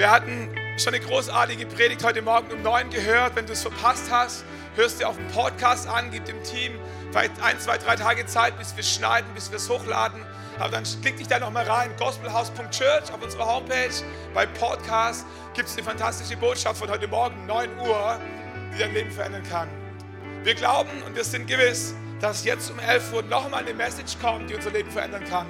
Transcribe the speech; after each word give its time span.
Wir 0.00 0.10
hatten 0.10 0.48
schon 0.78 0.94
eine 0.94 1.04
großartige 1.04 1.66
Predigt 1.66 2.02
heute 2.02 2.22
Morgen 2.22 2.50
um 2.54 2.62
neun 2.62 2.88
gehört. 2.88 3.36
Wenn 3.36 3.44
du 3.44 3.52
es 3.52 3.60
verpasst 3.60 4.10
hast, 4.10 4.46
hörst 4.74 4.98
du 4.98 5.06
auf 5.06 5.18
den 5.18 5.28
Podcast 5.28 5.86
an, 5.86 6.10
gib 6.10 6.24
dem 6.24 6.42
Team 6.42 6.78
vielleicht 7.10 7.32
ein, 7.42 7.60
zwei, 7.60 7.76
drei 7.76 7.96
Tage 7.96 8.24
Zeit, 8.24 8.56
bis 8.56 8.74
wir 8.74 8.82
schneiden, 8.82 9.28
bis 9.34 9.50
wir 9.50 9.58
es 9.58 9.68
hochladen. 9.68 10.24
Aber 10.58 10.70
dann 10.70 10.84
klick 11.02 11.18
dich 11.18 11.28
da 11.28 11.38
nochmal 11.38 11.66
rein, 11.66 11.90
gospelhouse.church 11.98 13.12
auf 13.12 13.22
unserer 13.22 13.44
Homepage. 13.44 13.92
Bei 14.32 14.46
Podcast 14.46 15.26
gibt 15.52 15.68
es 15.68 15.76
eine 15.76 15.84
fantastische 15.84 16.38
Botschaft 16.38 16.78
von 16.78 16.88
heute 16.88 17.06
Morgen, 17.06 17.44
9 17.44 17.68
Uhr, 17.80 18.18
die 18.74 18.78
dein 18.78 18.94
Leben 18.94 19.10
verändern 19.10 19.42
kann. 19.50 19.68
Wir 20.44 20.54
glauben 20.54 21.02
und 21.06 21.14
wir 21.14 21.24
sind 21.24 21.46
gewiss, 21.46 21.94
dass 22.22 22.46
jetzt 22.46 22.70
um 22.70 22.78
11 22.78 23.12
Uhr 23.12 23.22
nochmal 23.24 23.64
eine 23.64 23.74
Message 23.74 24.16
kommt, 24.18 24.48
die 24.48 24.54
unser 24.54 24.70
Leben 24.70 24.90
verändern 24.90 25.24
kann. 25.28 25.46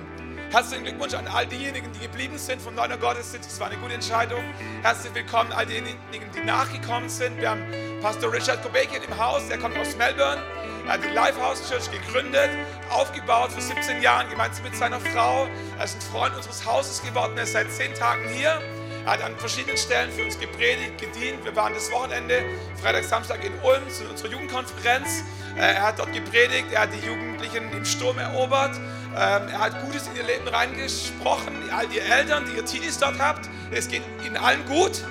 Herzlichen 0.50 0.82
Glückwunsch 0.82 1.14
an 1.14 1.28
all 1.28 1.46
diejenigen, 1.46 1.92
die 1.92 2.00
geblieben 2.00 2.36
sind 2.36 2.60
vom 2.60 2.74
9 2.74 2.90
Uhr 2.90 2.96
Gottesdienst. 2.96 3.52
Das 3.52 3.60
war 3.60 3.68
eine 3.68 3.76
gute 3.76 3.94
Entscheidung. 3.94 4.42
Herzlich 4.82 5.14
willkommen 5.14 5.52
all 5.52 5.64
diejenigen, 5.64 5.96
die 6.12 6.44
nachgekommen 6.44 7.08
sind. 7.08 7.40
Wir 7.40 7.50
haben 7.50 7.62
Pastor 8.02 8.32
Richard 8.32 8.60
Kobekian 8.60 9.00
im 9.04 9.16
Haus, 9.16 9.46
der 9.46 9.58
kommt 9.58 9.78
aus 9.78 9.96
Melbourne. 9.96 10.42
Er 10.86 10.94
hat 10.94 11.04
die 11.04 11.14
Lifehouse 11.14 11.68
Church 11.68 11.88
gegründet, 11.92 12.50
aufgebaut 12.90 13.52
vor 13.52 13.62
17 13.62 14.02
Jahren 14.02 14.28
gemeinsam 14.28 14.64
mit 14.64 14.74
seiner 14.74 14.98
Frau. 14.98 15.46
Er 15.78 15.84
ist 15.84 15.94
ein 15.94 16.00
Freund 16.00 16.34
unseres 16.34 16.66
Hauses 16.66 17.00
geworden, 17.00 17.34
er 17.36 17.44
ist 17.44 17.52
seit 17.52 17.70
10 17.70 17.94
Tagen 17.94 18.28
hier. 18.30 18.60
Er 19.04 19.12
hat 19.12 19.22
an 19.22 19.36
verschiedenen 19.36 19.76
Stellen 19.76 20.10
für 20.10 20.24
uns 20.24 20.38
gepredigt, 20.38 20.98
gedient. 20.98 21.44
Wir 21.44 21.54
waren 21.56 21.72
das 21.74 21.90
Wochenende, 21.90 22.44
Freitag, 22.80 23.04
Samstag 23.04 23.44
in 23.44 23.52
Ulm 23.62 23.88
zu 23.88 24.04
unserer 24.04 24.30
Jugendkonferenz. 24.30 25.24
Äh, 25.56 25.74
er 25.74 25.82
hat 25.82 25.98
dort 25.98 26.12
gepredigt, 26.12 26.66
er 26.72 26.82
hat 26.82 26.90
die 26.92 27.06
Jugendlichen 27.06 27.72
im 27.72 27.84
Sturm 27.84 28.18
erobert. 28.18 28.76
Ähm, 28.76 29.48
er 29.48 29.58
hat 29.58 29.80
Gutes 29.82 30.06
in 30.06 30.16
ihr 30.16 30.24
Leben 30.24 30.46
reingesprochen. 30.46 31.70
All 31.70 31.86
die 31.86 31.98
Eltern, 31.98 32.44
die 32.46 32.56
ihr 32.56 32.64
Teenies 32.64 32.98
dort 32.98 33.18
habt, 33.18 33.48
es 33.70 33.88
geht 33.88 34.02
ihnen 34.24 34.36
allen 34.36 34.64
gut. 34.66 35.02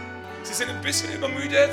Sie 0.44 0.54
sind 0.54 0.70
ein 0.70 0.82
bisschen 0.82 1.12
übermüdet. 1.12 1.72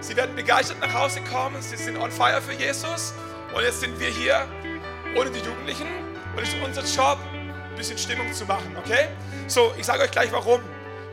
Sie 0.00 0.16
werden 0.16 0.34
begeistert 0.36 0.80
nach 0.80 0.92
Hause 0.92 1.20
kommen. 1.22 1.62
Sie 1.62 1.76
sind 1.76 1.96
on 1.96 2.10
fire 2.10 2.42
für 2.42 2.52
Jesus. 2.52 3.14
Und 3.54 3.62
jetzt 3.62 3.80
sind 3.80 3.98
wir 3.98 4.08
hier 4.08 4.46
ohne 5.16 5.30
die 5.30 5.40
Jugendlichen. 5.40 5.86
Und 6.36 6.42
es 6.42 6.50
ist 6.50 6.62
unser 6.62 6.82
Job, 6.82 7.18
ein 7.32 7.76
bisschen 7.76 7.96
Stimmung 7.96 8.32
zu 8.32 8.44
machen, 8.44 8.76
okay? 8.76 9.08
So, 9.46 9.72
ich 9.78 9.86
sage 9.86 10.02
euch 10.02 10.10
gleich 10.10 10.30
warum. 10.32 10.60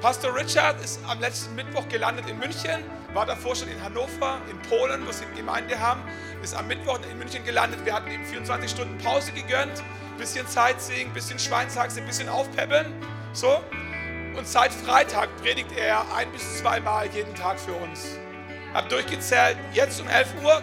Pastor 0.03 0.35
Richard 0.35 0.83
ist 0.83 0.99
am 1.07 1.21
letzten 1.21 1.55
Mittwoch 1.55 1.87
gelandet 1.87 2.29
in 2.29 2.37
München, 2.37 2.83
war 3.13 3.25
davor 3.25 3.55
schon 3.55 3.69
in 3.69 3.81
Hannover, 3.81 4.41
in 4.51 4.61
Polen, 4.63 5.07
wo 5.07 5.13
sie 5.13 5.23
eine 5.23 5.33
Gemeinde 5.33 5.79
haben, 5.79 6.01
ist 6.43 6.53
am 6.53 6.67
Mittwoch 6.67 6.99
in 7.09 7.17
München 7.17 7.45
gelandet. 7.45 7.85
Wir 7.85 7.93
hatten 7.93 8.11
ihm 8.11 8.25
24 8.25 8.69
Stunden 8.69 8.97
Pause 8.97 9.31
gegönnt, 9.31 9.81
bisschen 10.17 10.45
Sightseeing, 10.45 11.13
bisschen 11.13 11.39
Schweinshaxe, 11.39 12.01
ein 12.01 12.05
bisschen 12.05 12.27
aufpeppeln, 12.27 12.87
so. 13.31 13.63
Und 14.35 14.45
seit 14.45 14.73
Freitag 14.73 15.29
predigt 15.41 15.71
er 15.77 16.03
ein 16.13 16.29
bis 16.33 16.57
zweimal 16.57 17.07
jeden 17.07 17.33
Tag 17.35 17.57
für 17.57 17.71
uns. 17.71 18.17
Hab 18.73 18.89
durchgezählt, 18.89 19.55
jetzt 19.71 20.01
um 20.01 20.09
11 20.09 20.27
Uhr, 20.43 20.61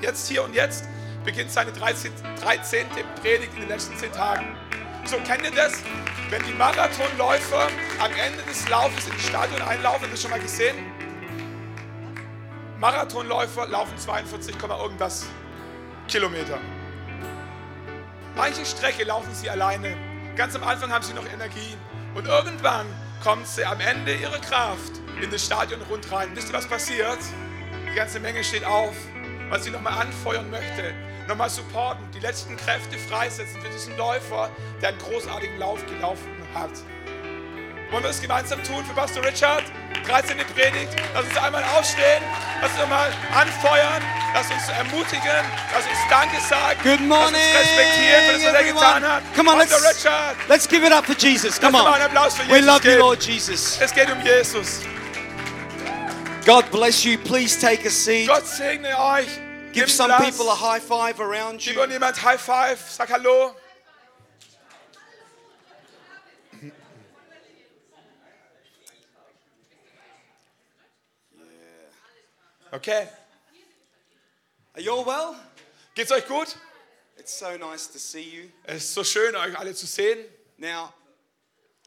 jetzt 0.00 0.26
hier 0.28 0.42
und 0.42 0.54
jetzt, 0.54 0.88
beginnt 1.26 1.52
seine 1.52 1.72
13. 1.72 2.10
13. 2.40 2.86
Predigt 3.20 3.52
in 3.52 3.60
den 3.60 3.68
letzten 3.68 3.98
10 3.98 4.12
Tagen. 4.12 4.56
So, 5.04 5.16
kennt 5.18 5.42
ihr 5.42 5.50
das? 5.50 5.82
Wenn 6.30 6.42
die 6.44 6.52
Marathonläufer 6.52 7.68
am 7.98 8.10
Ende 8.12 8.42
des 8.42 8.68
Laufes 8.68 9.08
ins 9.08 9.26
Stadion 9.26 9.62
einlaufen, 9.62 10.02
habt 10.02 10.12
ihr 10.12 10.18
schon 10.18 10.30
mal 10.30 10.40
gesehen? 10.40 10.76
Marathonläufer 12.78 13.66
laufen 13.66 13.96
42, 13.96 14.54
irgendwas 14.62 15.26
Kilometer. 16.06 16.58
Manche 18.36 18.64
Strecke 18.66 19.04
laufen 19.04 19.34
sie 19.34 19.48
alleine. 19.48 19.96
Ganz 20.36 20.54
am 20.54 20.62
Anfang 20.62 20.92
haben 20.92 21.02
sie 21.02 21.14
noch 21.14 21.26
Energie. 21.32 21.76
Und 22.14 22.26
irgendwann 22.26 22.86
kommt 23.22 23.46
sie 23.46 23.64
am 23.64 23.80
Ende 23.80 24.14
ihrer 24.14 24.38
Kraft 24.38 24.92
in 25.20 25.30
das 25.30 25.44
Stadion 25.44 25.80
rund 25.90 26.10
rein. 26.12 26.28
Wisst 26.34 26.50
ihr, 26.50 26.54
was 26.54 26.66
passiert? 26.66 27.18
Die 27.90 27.94
ganze 27.94 28.20
Menge 28.20 28.44
steht 28.44 28.64
auf, 28.64 28.94
weil 29.48 29.60
sie 29.60 29.70
nochmal 29.70 30.00
anfeuern 30.00 30.50
möchte 30.50 30.94
nochmal 31.28 31.50
supporten, 31.50 32.04
die 32.14 32.20
letzten 32.20 32.56
Kräfte 32.56 32.98
freisetzen 32.98 33.60
für 33.60 33.68
diesen 33.68 33.96
Läufer, 33.96 34.50
der 34.80 34.90
einen 34.90 34.98
großartigen 34.98 35.58
Lauf 35.58 35.84
gelaufen 35.86 36.32
hat. 36.54 36.70
Wollen 37.90 38.02
wir 38.02 38.08
das 38.08 38.20
gemeinsam 38.20 38.62
tun 38.64 38.84
für 38.84 38.94
Pastor 38.94 39.24
Richard? 39.24 39.64
13. 40.06 40.36
Predigt. 40.54 40.94
Lass 41.14 41.24
uns 41.24 41.36
einmal 41.38 41.64
aufstehen. 41.64 42.22
Lass 42.60 42.72
uns 42.72 42.80
einmal 42.82 43.10
anfeuern. 43.34 44.02
Lass 44.34 44.50
uns 44.50 44.68
ermutigen. 44.68 45.44
Lass 45.72 45.86
uns 45.86 45.98
Danke 46.10 46.40
sagen. 46.40 46.78
Good 46.82 47.00
morning. 47.00 47.40
Lass 47.54 47.62
uns 47.62 47.78
respektieren 47.78 48.24
für 48.24 48.32
das, 48.32 48.44
was 48.44 48.54
er 48.54 48.72
getan 48.72 49.08
hat. 49.08 49.22
Come 49.34 49.50
on, 49.50 49.58
Pastor 49.58 49.80
let's, 49.80 50.04
Richard. 50.04 50.36
let's 50.48 50.68
give 50.68 50.86
it 50.86 50.92
up 50.92 51.06
for 51.06 51.16
Jesus. 51.16 51.58
Come 51.58 51.78
on. 51.78 51.94
für 52.30 52.48
We 52.50 52.56
Jesus 52.56 52.66
love 52.66 52.84
you, 52.84 52.90
geben. 52.90 53.00
Lord 53.00 53.22
Jesus. 53.22 53.80
Es 53.80 53.94
geht 53.94 54.10
um 54.10 54.20
Jesus. 54.22 54.80
God 56.44 56.70
bless 56.70 57.04
you. 57.04 57.16
Please 57.18 57.58
take 57.58 57.86
a 57.86 57.90
seat. 57.90 58.28
Gott 58.28 58.46
segne 58.46 58.88
euch. 58.98 59.47
Give 59.78 59.90
some 59.90 60.10
people 60.24 60.50
a 60.50 60.54
high 60.56 60.80
five 60.80 61.20
around 61.20 61.60
Gib 61.60 61.76
you. 61.76 61.82
uns 61.82 61.92
jemand 61.92 62.16
High 62.16 62.36
Five. 62.36 62.80
Sag 62.80 63.08
Hallo. 63.10 63.54
Okay. 72.72 73.08
Are 74.74 74.80
you 74.80 74.90
all 74.90 75.04
well? 75.04 75.36
Geht's 75.94 76.10
euch 76.10 76.26
gut? 76.26 76.56
It's 77.16 77.32
so 77.32 77.56
nice 77.56 77.86
to 77.86 78.00
see 78.00 78.22
you. 78.22 78.50
Es 78.64 78.82
ist 78.82 78.94
so 78.94 79.04
schön, 79.04 79.36
euch 79.36 79.56
alle 79.56 79.74
zu 79.74 79.86
sehen. 79.86 80.18
Now, 80.56 80.92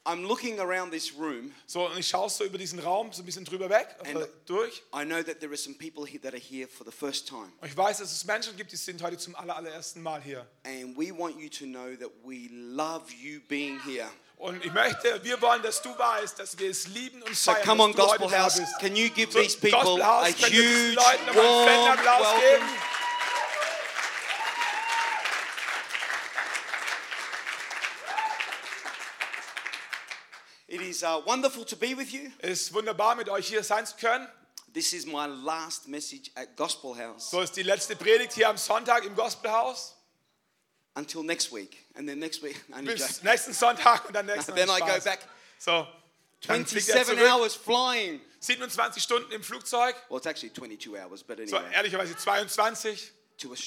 I'm 0.03 0.25
looking 0.28 0.59
around 0.59 0.91
this 0.91 1.13
room. 1.16 1.51
So, 1.67 1.85
und 1.88 2.00
ich 2.00 2.07
schaue 2.07 2.28
so 2.29 2.44
über 2.44 2.57
diesen 2.57 2.79
Raum 2.79 3.13
so 3.13 3.22
ein 3.22 3.25
bisschen 3.25 3.45
drüber 3.45 3.69
weg, 3.69 3.88
äh, 4.03 4.25
durch. 4.47 4.81
I 4.95 5.06
know 5.06 5.22
that 5.22 5.39
there 5.39 5.51
are 5.51 5.57
some 5.57 5.75
people 5.75 6.07
here 6.07 6.19
that 6.22 6.34
are 6.34 6.41
here 6.41 6.67
for 6.67 6.84
the 6.84 6.91
first 6.91 7.28
time. 7.28 7.51
Und 7.62 7.67
ich 7.67 7.78
weiß, 7.78 8.00
dass 8.00 8.12
es 8.12 8.25
Menschen 8.25 8.56
gibt, 8.57 8.72
die 8.72 8.78
sind 8.78 9.03
heute 9.03 9.17
zum 9.19 9.35
aller, 9.35 9.56
allerersten 9.56 10.01
Mal 10.01 10.19
hier. 10.23 10.47
And 10.63 10.97
we 10.97 11.12
want 11.16 11.39
you 11.39 11.50
to 11.50 11.66
know 11.66 11.95
that 11.95 12.09
we 12.25 12.47
love 12.51 13.12
you 13.13 13.41
being 13.47 13.79
here. 13.84 14.09
Und 14.38 14.66
ich 14.66 14.73
möchte, 14.73 15.23
wir 15.23 15.39
wollen, 15.39 15.62
dass 15.62 15.84
du 15.84 15.95
weißt, 15.95 16.39
dass 16.39 16.57
wir 16.57 16.72
es 16.72 16.88
lieben 16.88 17.22
und 17.22 17.35
So 17.35 17.51
feiern, 17.51 17.63
come 17.68 17.83
on, 17.83 17.94
Gospel 17.94 18.31
House. 18.31 18.59
Can 18.79 18.95
you 18.95 19.07
give 19.09 19.31
So, 19.31 19.39
these 19.39 19.56
people 19.56 20.01
a 20.01 20.25
huge, 20.25 20.95
Leuten 20.95 21.35
warm 21.35 21.68
welcome? 21.68 22.39
geben? 22.39 22.66
It 30.72 30.79
is 31.01 31.03
uh, 31.03 31.22
wonderful 31.25 31.66
to 31.66 31.75
be 31.75 31.95
with 31.95 32.13
you. 32.13 32.31
Es 32.39 32.63
ist 32.63 32.73
wunderbar, 32.73 33.16
mit 33.16 33.29
euch 33.29 33.47
hier 33.47 33.63
sein 33.63 33.85
zu 33.85 33.95
können. 33.95 34.28
This 34.73 34.94
is 34.94 35.06
my 35.06 35.25
last 35.25 35.88
message 35.88 36.31
at 36.35 36.56
Gospel 36.56 36.95
House 36.95 37.29
So 37.29 37.41
ist 37.41 37.56
die 37.56 37.63
letzte 37.63 37.95
Predigt 37.95 38.34
hier 38.34 38.47
am 38.47 38.57
Sonntag 38.57 39.03
im 39.06 39.16
Gospelhaus. 39.16 39.95
until 40.95 41.23
next 41.23 41.51
week. 41.53 41.78
And 41.95 42.07
then 42.07 42.19
next 42.19 42.44
week, 42.44 42.56
I 42.69 42.81
need 42.81 42.97
Bis 42.97 43.23
nächsten 43.23 43.53
Sonntag 43.53 44.06
und 44.06 44.13
dann 44.13 44.25
nächsten 44.28 44.53
Then 44.56 44.69
I 44.69 44.79
go 44.79 45.00
back 45.03 45.19
So, 45.57 45.88
dann 46.47 46.66
fliegt 46.66 46.89
er 46.89 47.06
27 47.06 47.18
zurück. 47.18 47.31
hours 47.31 47.56
flying. 47.56 48.22
27 48.39 49.03
Stunden 49.03 49.31
im 49.31 49.44
Flugzeug. 49.44 49.95
Well, 50.09 50.18
it's 50.18 50.28
actually 50.28 50.53
22 50.53 50.97
hours, 50.97 51.23
but 51.23 51.38
So, 51.47 51.57
anyway, 51.57 51.73
ehrlicherweise 51.75 52.16
22, 52.16 52.95
to 52.95 53.03
Australia, 53.03 53.20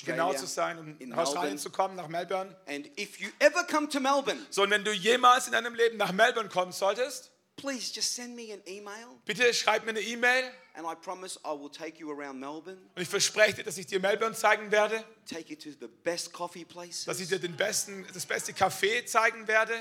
genau 0.05 0.33
zu 0.35 0.47
sein, 0.47 0.79
um 0.79 0.97
in 0.99 1.11
nach 1.11 1.19
Australien 1.19 1.59
zu 1.59 1.71
kommen, 1.71 1.97
nach 1.97 2.09
Melbourne. 2.09 2.55
And 2.67 2.87
if 2.99 3.19
you 3.19 3.29
ever 3.39 3.65
come 3.65 3.89
to 3.89 4.01
Melbourne, 4.01 4.41
So, 4.51 4.63
und 4.63 4.71
wenn 4.71 4.85
du 4.85 4.93
jemals 4.93 5.47
in 5.47 5.53
deinem 5.53 5.75
Leben 5.75 5.97
nach 5.97 6.13
Melbourne 6.13 6.49
kommen 6.49 6.73
solltest, 6.73 7.31
please 7.57 7.93
just 7.95 8.15
send 8.15 8.35
me 8.35 8.53
an 8.53 8.61
email, 8.67 9.19
bitte 9.25 9.53
schreib 9.55 9.85
mir 9.85 9.91
eine 9.91 10.01
E-Mail. 10.01 10.51
And 10.77 10.85
I 10.87 10.95
promise 10.97 11.39
I 11.45 11.51
will 11.51 11.71
take 11.71 12.01
you 12.01 12.11
around 12.11 12.41
Melbourne, 12.41 12.81
und 12.97 13.03
ich 13.03 13.09
verspreche 13.09 13.55
dir, 13.55 13.63
dass 13.65 13.79
ich 13.79 13.87
dir 13.87 14.01
Melbourne 14.01 14.35
zeigen 14.35 14.73
werde, 14.73 15.05
take 15.25 15.53
you 15.53 15.57
to 15.57 15.71
the 15.81 15.89
best 16.03 16.33
coffee 16.33 16.65
places, 16.65 17.05
dass 17.05 17.21
ich 17.21 17.29
dir 17.29 17.39
den 17.39 17.57
besten, 17.57 18.05
das 18.13 18.27
beste 18.27 18.53
Café 18.53 19.07
zeigen 19.07 19.47
werde, 19.47 19.73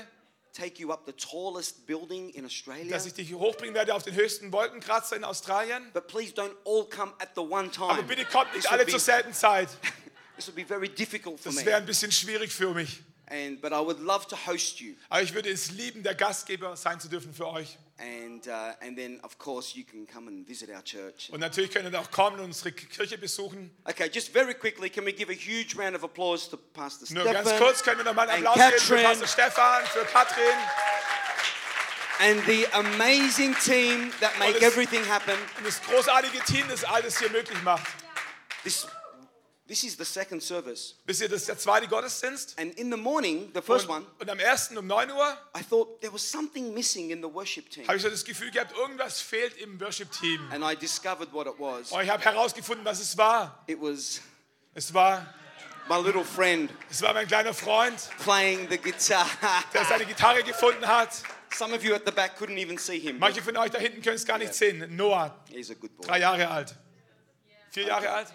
take 0.54 0.80
you 0.80 0.92
up 0.92 1.04
the 1.06 1.12
tallest 1.12 1.86
building 1.86 2.30
in 2.30 2.46
Australia. 2.46 2.90
dass 2.90 3.06
ich 3.06 3.14
dich 3.14 3.32
hochbringen 3.34 3.74
werde 3.74 3.94
auf 3.94 4.02
den 4.02 4.14
höchsten 4.14 4.52
Wolkenkratzer 4.52 5.16
in 5.16 5.24
Australien. 5.24 5.90
But 5.92 6.06
please 6.06 6.32
don't 6.32 6.54
all 6.64 6.84
come 6.88 7.12
at 7.18 7.30
the 7.34 7.40
one 7.40 7.70
time. 7.70 7.90
Aber 7.90 8.02
bitte 8.02 8.24
kommt 8.24 8.54
nicht 8.54 8.70
alle 8.70 8.86
zur 8.86 9.00
selben 9.00 9.32
Zeit. 9.32 9.68
This 10.36 10.48
would 10.48 10.56
be 10.56 10.64
very 10.64 10.88
difficult 10.88 11.40
for 11.40 11.52
Das 11.52 11.64
wäre 11.64 11.76
ein 11.76 11.86
bisschen 11.86 12.10
schwierig 12.10 12.52
für 12.52 12.72
mich. 12.74 13.02
And 13.26 13.60
but 13.60 13.72
I 13.72 13.78
would 13.78 14.00
love 14.00 14.26
to 14.28 14.36
host 14.46 14.80
you. 14.80 14.94
Aber 15.08 15.22
ich 15.22 15.34
würde 15.34 15.50
es 15.50 15.70
lieben, 15.70 16.02
der 16.02 16.14
Gastgeber 16.14 16.76
sein 16.76 17.00
zu 17.00 17.08
dürfen 17.08 17.32
für 17.32 17.48
euch. 17.48 17.78
And 17.96 18.44
uh, 18.48 18.72
and 18.80 18.96
then 18.98 19.20
of 19.22 19.38
course 19.38 19.76
you 19.76 19.84
can 19.84 20.04
come 20.04 20.26
and 20.26 20.44
visit 20.46 20.68
our 20.68 20.82
church. 20.82 21.30
Und 21.30 21.38
natürlich 21.38 21.70
könnt 21.70 21.88
ihr 21.92 22.00
auch 22.00 22.10
kommen 22.10 22.40
und 22.40 22.46
unsere 22.46 22.72
Kirche 22.72 23.16
besuchen. 23.16 23.70
Okay, 23.84 24.10
just 24.12 24.32
very 24.32 24.52
quickly, 24.52 24.90
can 24.90 25.06
we 25.06 25.12
give 25.12 25.30
a 25.30 25.34
huge 25.34 25.76
round 25.78 25.94
of 25.94 26.02
applause 26.02 26.50
to 26.50 26.56
Pastor 26.56 27.06
Nur 27.14 27.22
Stefan 27.22 27.44
ganz 27.44 27.58
kurz 27.58 27.82
können 27.84 27.98
wir 27.98 28.04
nochmal 28.04 28.28
einen 28.28 28.44
and 28.46 28.56
Applaus 28.60 28.88
geben 28.88 28.98
für 28.98 29.02
Pastor 29.04 29.26
Stefan, 29.28 29.86
für 29.86 30.04
Katrin 30.06 30.58
and 32.20 32.44
the 32.46 32.66
amazing 32.72 33.54
team 33.64 34.12
that 34.20 34.36
make 34.38 34.54
das- 34.54 34.62
everything 34.62 35.04
happen. 35.08 35.38
und 35.58 35.66
das 35.66 35.80
großartige 35.82 36.40
Team, 36.44 36.66
das 36.68 36.84
alles 36.84 37.18
hier 37.18 37.30
möglich 37.30 37.62
macht. 37.62 37.86
This 38.64 38.86
This 39.66 39.82
is 39.82 39.96
the 39.96 40.04
second 40.04 40.42
service. 40.42 40.96
Wisst 41.06 41.22
ihr, 41.22 41.28
das 41.30 41.40
ist 41.40 41.48
der 41.48 41.58
zweite 41.58 41.88
Gottesdienst. 41.88 42.58
And 42.58 42.74
in 42.78 42.90
the 42.90 42.98
morning, 42.98 43.50
the 43.54 43.62
first 43.62 43.88
Und, 43.88 43.96
one, 43.96 44.06
und 44.18 44.28
am 44.28 44.38
ersten 44.38 44.76
um 44.76 44.86
9 44.86 45.10
Uhr 45.10 45.38
I 45.56 45.62
thought 45.62 46.02
there 46.02 46.12
was 46.12 46.22
something 46.30 46.74
missing 46.74 47.10
in 47.10 47.22
the 47.22 47.32
worship 47.32 47.70
team. 47.70 47.86
habe 47.86 47.96
ich 47.96 48.02
so 48.02 48.10
das 48.10 48.24
Gefühl 48.26 48.50
gehabt, 48.50 48.76
irgendwas 48.76 49.22
fehlt 49.22 49.56
im 49.56 49.80
Worship-Team. 49.80 50.50
And 50.52 50.62
I 50.62 50.76
discovered 50.76 51.32
what 51.32 51.46
it 51.46 51.54
was. 51.58 51.92
Und 51.92 52.02
ich 52.02 52.10
habe 52.10 52.22
herausgefunden, 52.22 52.84
was 52.84 53.00
es 53.00 53.16
war. 53.16 53.64
It 53.66 53.78
was 53.80 54.20
Es 54.74 54.92
war, 54.92 55.32
my 55.88 55.96
little 55.96 56.24
friend 56.26 56.70
es 56.90 57.00
war 57.00 57.14
mein 57.14 57.26
kleiner 57.26 57.54
Freund, 57.54 57.96
playing 58.22 58.68
the 58.68 58.76
guitar. 58.76 59.26
der 59.72 59.86
seine 59.86 60.04
Gitarre 60.04 60.42
gefunden 60.42 60.86
hat. 60.86 61.22
Some 61.56 61.74
of 61.74 61.82
you 61.82 61.94
at 61.94 62.02
the 62.04 62.12
back 62.12 62.36
couldn't 62.38 62.58
even 62.58 62.76
see 62.76 62.98
him. 62.98 63.18
Manche 63.18 63.40
von 63.40 63.56
euch 63.56 63.70
da 63.70 63.78
hinten 63.78 64.02
können 64.02 64.16
es 64.16 64.26
gar 64.26 64.36
nicht 64.36 64.52
sehen. 64.52 64.94
Noah, 64.94 65.42
He's 65.48 65.70
a 65.70 65.74
good 65.74 65.96
boy. 65.96 66.06
drei 66.06 66.18
Jahre 66.18 66.50
alt. 66.50 66.74
Vier 67.70 67.84
Jahre 67.86 68.10
alt? 68.10 68.28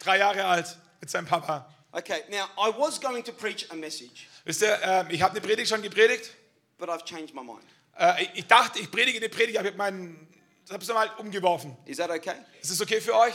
Drei 0.00 0.18
Jahre 0.18 0.44
alt 0.44 0.76
mit 1.00 1.10
seinem 1.10 1.26
Papa. 1.26 1.72
Okay, 1.92 2.22
now 2.30 2.44
I 2.58 2.70
was 2.78 3.00
going 3.00 3.24
to 3.24 3.32
preach 3.32 3.70
a 3.70 3.74
message, 3.74 4.28
Wisst 4.44 4.62
ihr, 4.62 4.78
ähm, 4.82 5.06
ich 5.10 5.22
habe 5.22 5.32
eine 5.32 5.40
Predigt 5.40 5.68
schon 5.68 5.82
gepredigt. 5.82 6.30
but 6.78 6.88
I've 6.90 7.04
changed 7.04 7.34
my 7.34 7.42
mind. 7.42 7.62
Äh, 7.98 8.24
ich- 8.24 8.30
ich 8.40 8.46
dachte, 8.46 8.78
ich 8.78 8.90
predige 8.90 9.18
eine 9.18 9.28
Predigt, 9.30 9.56
aber 9.58 9.68
ich 9.68 9.72
habe 9.74 9.78
meinen, 9.78 10.28
habe 10.70 10.82
es 10.82 10.88
mal 10.88 11.08
umgeworfen. 11.18 11.76
Is 11.86 11.96
that 11.96 12.10
okay? 12.10 12.34
Ist 12.60 12.70
es 12.70 12.80
okay 12.82 13.00
für 13.00 13.14
euch? 13.16 13.34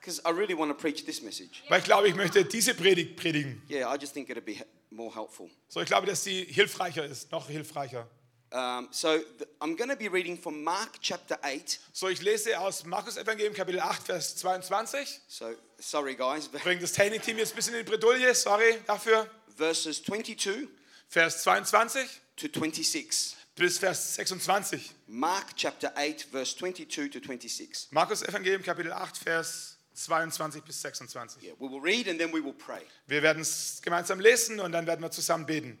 Because 0.00 0.22
I 0.24 0.30
really 0.30 0.56
want 0.56 0.70
to 0.72 0.74
preach 0.80 1.04
this 1.04 1.20
message. 1.20 1.62
Weil 1.68 1.80
ich 1.80 1.84
glaube, 1.84 2.08
ich 2.08 2.14
möchte 2.14 2.42
diese 2.44 2.74
Predigt 2.74 3.16
predigen. 3.16 3.60
Yeah, 3.68 3.94
I 3.94 3.98
just 4.00 4.14
think 4.14 4.30
it'd 4.30 4.46
be 4.46 4.52
he- 4.52 4.64
more 4.88 5.14
helpful. 5.14 5.50
So, 5.68 5.80
ich 5.82 5.86
glaube, 5.86 6.06
dass 6.06 6.24
sie 6.24 6.44
hilfreicher 6.44 7.04
ist, 7.04 7.30
noch 7.30 7.48
hilfreicher. 7.48 8.08
Um, 8.52 8.88
so 8.90 9.18
th- 9.18 9.48
I'm 9.60 9.76
going 9.76 9.90
to 9.90 9.96
be 9.96 10.08
reading 10.08 10.36
from 10.36 10.64
Mark 10.64 10.98
chapter 11.00 11.38
8. 11.44 11.78
So, 11.92 12.08
ich 12.08 12.20
lese 12.20 12.58
aus 12.58 12.84
Markus 12.84 13.16
Evangelium 13.16 13.54
Kapitel 13.54 13.78
8, 13.80 14.02
Vers 14.06 14.34
22. 14.36 15.20
So 15.28 15.54
sorry, 15.78 16.16
guys, 16.16 16.48
Bringt 16.48 16.82
das 16.82 16.92
Technikteam 16.92 17.38
jetzt 17.38 17.52
ein 17.52 17.56
bisschen 17.56 17.74
in 17.74 17.84
die 17.84 17.90
Bredouille, 17.90 18.34
sorry 18.34 18.80
dafür. 18.86 19.28
verses 19.56 20.02
22 20.02 20.68
Vers 21.08 21.42
22 21.44 22.08
to 22.36 22.48
26. 22.48 23.36
bis 23.54 23.78
Vers 23.78 24.14
26. 24.16 24.94
Mark 25.06 25.54
chapter 25.56 25.92
8, 25.96 26.22
verse 26.32 26.56
22 26.56 27.08
to 27.10 27.20
26. 27.20 27.88
Markus 27.92 28.22
Evangelium 28.22 28.62
Kapitel 28.64 28.92
8, 28.92 29.16
Vers 29.18 29.76
22 29.94 30.62
bis 30.64 30.80
26. 30.82 31.42
Yeah, 31.42 31.52
we 31.60 31.68
will 31.68 31.80
read 31.80 32.08
and 32.08 32.18
then 32.18 32.32
we 32.32 32.42
will 32.42 32.54
pray. 32.54 32.82
Wir 33.06 33.22
werden 33.22 33.42
es 33.42 33.80
gemeinsam 33.82 34.18
lesen 34.18 34.58
und 34.58 34.72
dann 34.72 34.86
werden 34.88 35.02
wir 35.02 35.10
zusammen 35.12 35.46
beten. 35.46 35.78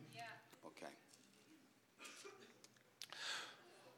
Okay. 0.62 0.86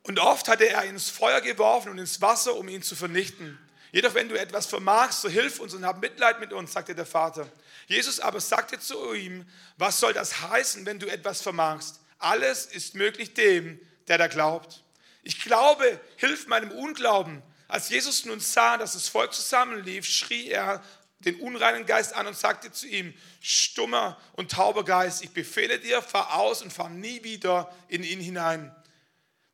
Und 0.03 0.19
oft 0.19 0.49
hatte 0.49 0.69
er 0.69 0.85
ins 0.85 1.11
Feuer 1.11 1.41
geworfen 1.41 1.91
und 1.91 1.99
ins 1.99 2.21
Wasser, 2.21 2.57
um 2.57 2.69
ihn 2.69 2.83
zu 2.83 2.97
vernichten. 2.97 3.59
Jedoch 3.93 4.15
wenn 4.15 4.29
du 4.29 4.39
etwas 4.39 4.67
vermagst, 4.67 5.21
so 5.21 5.29
hilf 5.29 5.61
uns 5.61 5.75
und 5.75 5.85
hab 5.85 6.01
Mitleid 6.01 6.41
mit 6.41 6.53
uns, 6.53 6.73
sagte 6.73 6.95
der 6.95 7.07
Vater. 7.07 7.47
Jesus 7.87 8.21
aber 8.21 8.41
sagte 8.41 8.79
zu 8.81 9.13
ihm, 9.13 9.47
was 9.77 10.01
soll 10.01 10.13
das 10.13 10.41
heißen, 10.41 10.87
wenn 10.87 10.99
du 10.99 11.07
etwas 11.07 11.43
vermagst? 11.43 12.01
Alles 12.19 12.67
ist 12.67 12.95
möglich 12.95 13.35
dem, 13.35 13.79
der 14.09 14.19
da 14.19 14.29
glaubt. 14.29 14.83
Ich 15.23 15.41
glaube, 15.41 16.01
hilf 16.17 16.47
meinem 16.47 16.71
Unglauben. 16.71 17.43
Als 17.69 17.91
Jesus 17.91 18.25
nun 18.25 18.41
sah, 18.41 18.77
dass 18.77 18.95
das 18.95 19.09
Volk 19.09 19.33
zusammenlief, 19.33 20.07
schrie 20.07 20.49
er 20.49 20.83
den 21.21 21.37
unreinen 21.37 21.87
Geist 21.87 22.15
an 22.15 22.27
und 22.27 22.37
sagte 22.37 22.73
zu 22.73 22.89
ihm, 22.89 23.15
stummer 23.41 24.19
und 24.33 24.51
tauber 24.51 24.85
Geist, 24.85 25.23
ich 25.23 25.31
befehle 25.31 25.79
dir, 25.79 26.03
fahr 26.03 26.35
aus 26.35 26.63
und 26.63 26.73
fahr 26.73 26.89
nie 26.89 27.23
wieder 27.23 27.73
in 27.89 28.03
ihn 28.03 28.21
hinein. 28.21 28.75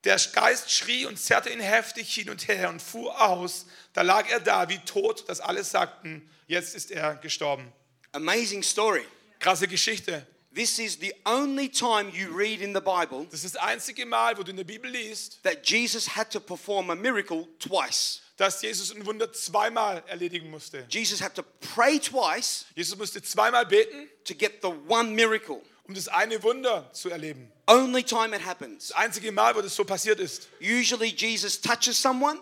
Der 0.04 0.16
Geist 0.32 0.70
schrie 0.70 1.06
und 1.06 1.18
zerrte 1.18 1.50
ihn 1.50 1.60
heftig 1.60 2.12
hin 2.14 2.30
und 2.30 2.46
her 2.46 2.68
und 2.68 2.80
fuhr 2.80 3.20
aus. 3.20 3.66
Da 3.92 4.02
lag 4.02 4.28
er 4.28 4.40
da 4.40 4.68
wie 4.68 4.78
tot, 4.78 5.28
dass 5.28 5.40
alle 5.40 5.64
sagten, 5.64 6.28
jetzt 6.46 6.74
ist 6.74 6.90
er 6.90 7.16
gestorben. 7.16 7.72
Amazing 8.12 8.62
story. 8.62 9.04
Krasse 9.40 9.66
Geschichte. 9.66 10.26
This 10.54 10.78
is 10.78 10.98
the 10.98 11.14
only 11.24 11.68
time 11.68 12.10
you 12.12 12.34
read 12.34 12.60
in 12.60 12.74
the 12.74 12.80
Bible 12.80 13.26
Das 13.30 13.44
ist 13.44 13.54
das 13.54 13.62
einzige 13.62 14.06
Mal, 14.06 14.36
wo 14.38 14.42
du 14.42 14.50
in 14.50 14.56
der 14.56 14.64
Bibel 14.64 14.90
liest, 14.90 15.42
that 15.42 15.68
Jesus 15.68 16.16
had 16.16 16.30
to 16.32 16.40
perform 16.40 16.90
a 16.90 16.94
miracle 16.94 17.46
twice. 17.58 18.22
dass 18.36 18.62
Jesus 18.62 18.94
ein 18.94 19.04
Wunder 19.04 19.32
zweimal 19.32 20.02
erledigen 20.06 20.50
musste. 20.50 20.86
Jesus 20.88 21.20
had 21.20 21.34
to 21.34 21.42
pray 21.74 21.98
twice 21.98 22.64
Jesus 22.74 22.96
musste 22.96 23.20
zweimal 23.22 23.66
beten, 23.66 24.08
to 24.24 24.34
get 24.34 24.62
the 24.62 24.72
one 24.88 25.10
miracle. 25.10 25.60
Um 25.88 25.94
das 25.94 26.06
eine 26.08 26.42
Wunder 26.42 26.88
zu 26.92 27.08
erleben. 27.10 27.50
Only 27.66 28.02
time 28.04 28.36
it 28.36 28.44
happens. 28.44 28.88
Das 28.88 28.96
einzige 28.96 29.32
Mal, 29.32 29.54
wo 29.56 29.62
das 29.62 29.74
so 29.74 29.84
passiert 29.84 30.20
ist. 30.20 30.48
Usually, 30.60 31.08
Jesus 31.08 31.60
touches 31.60 32.00
someone 32.00 32.38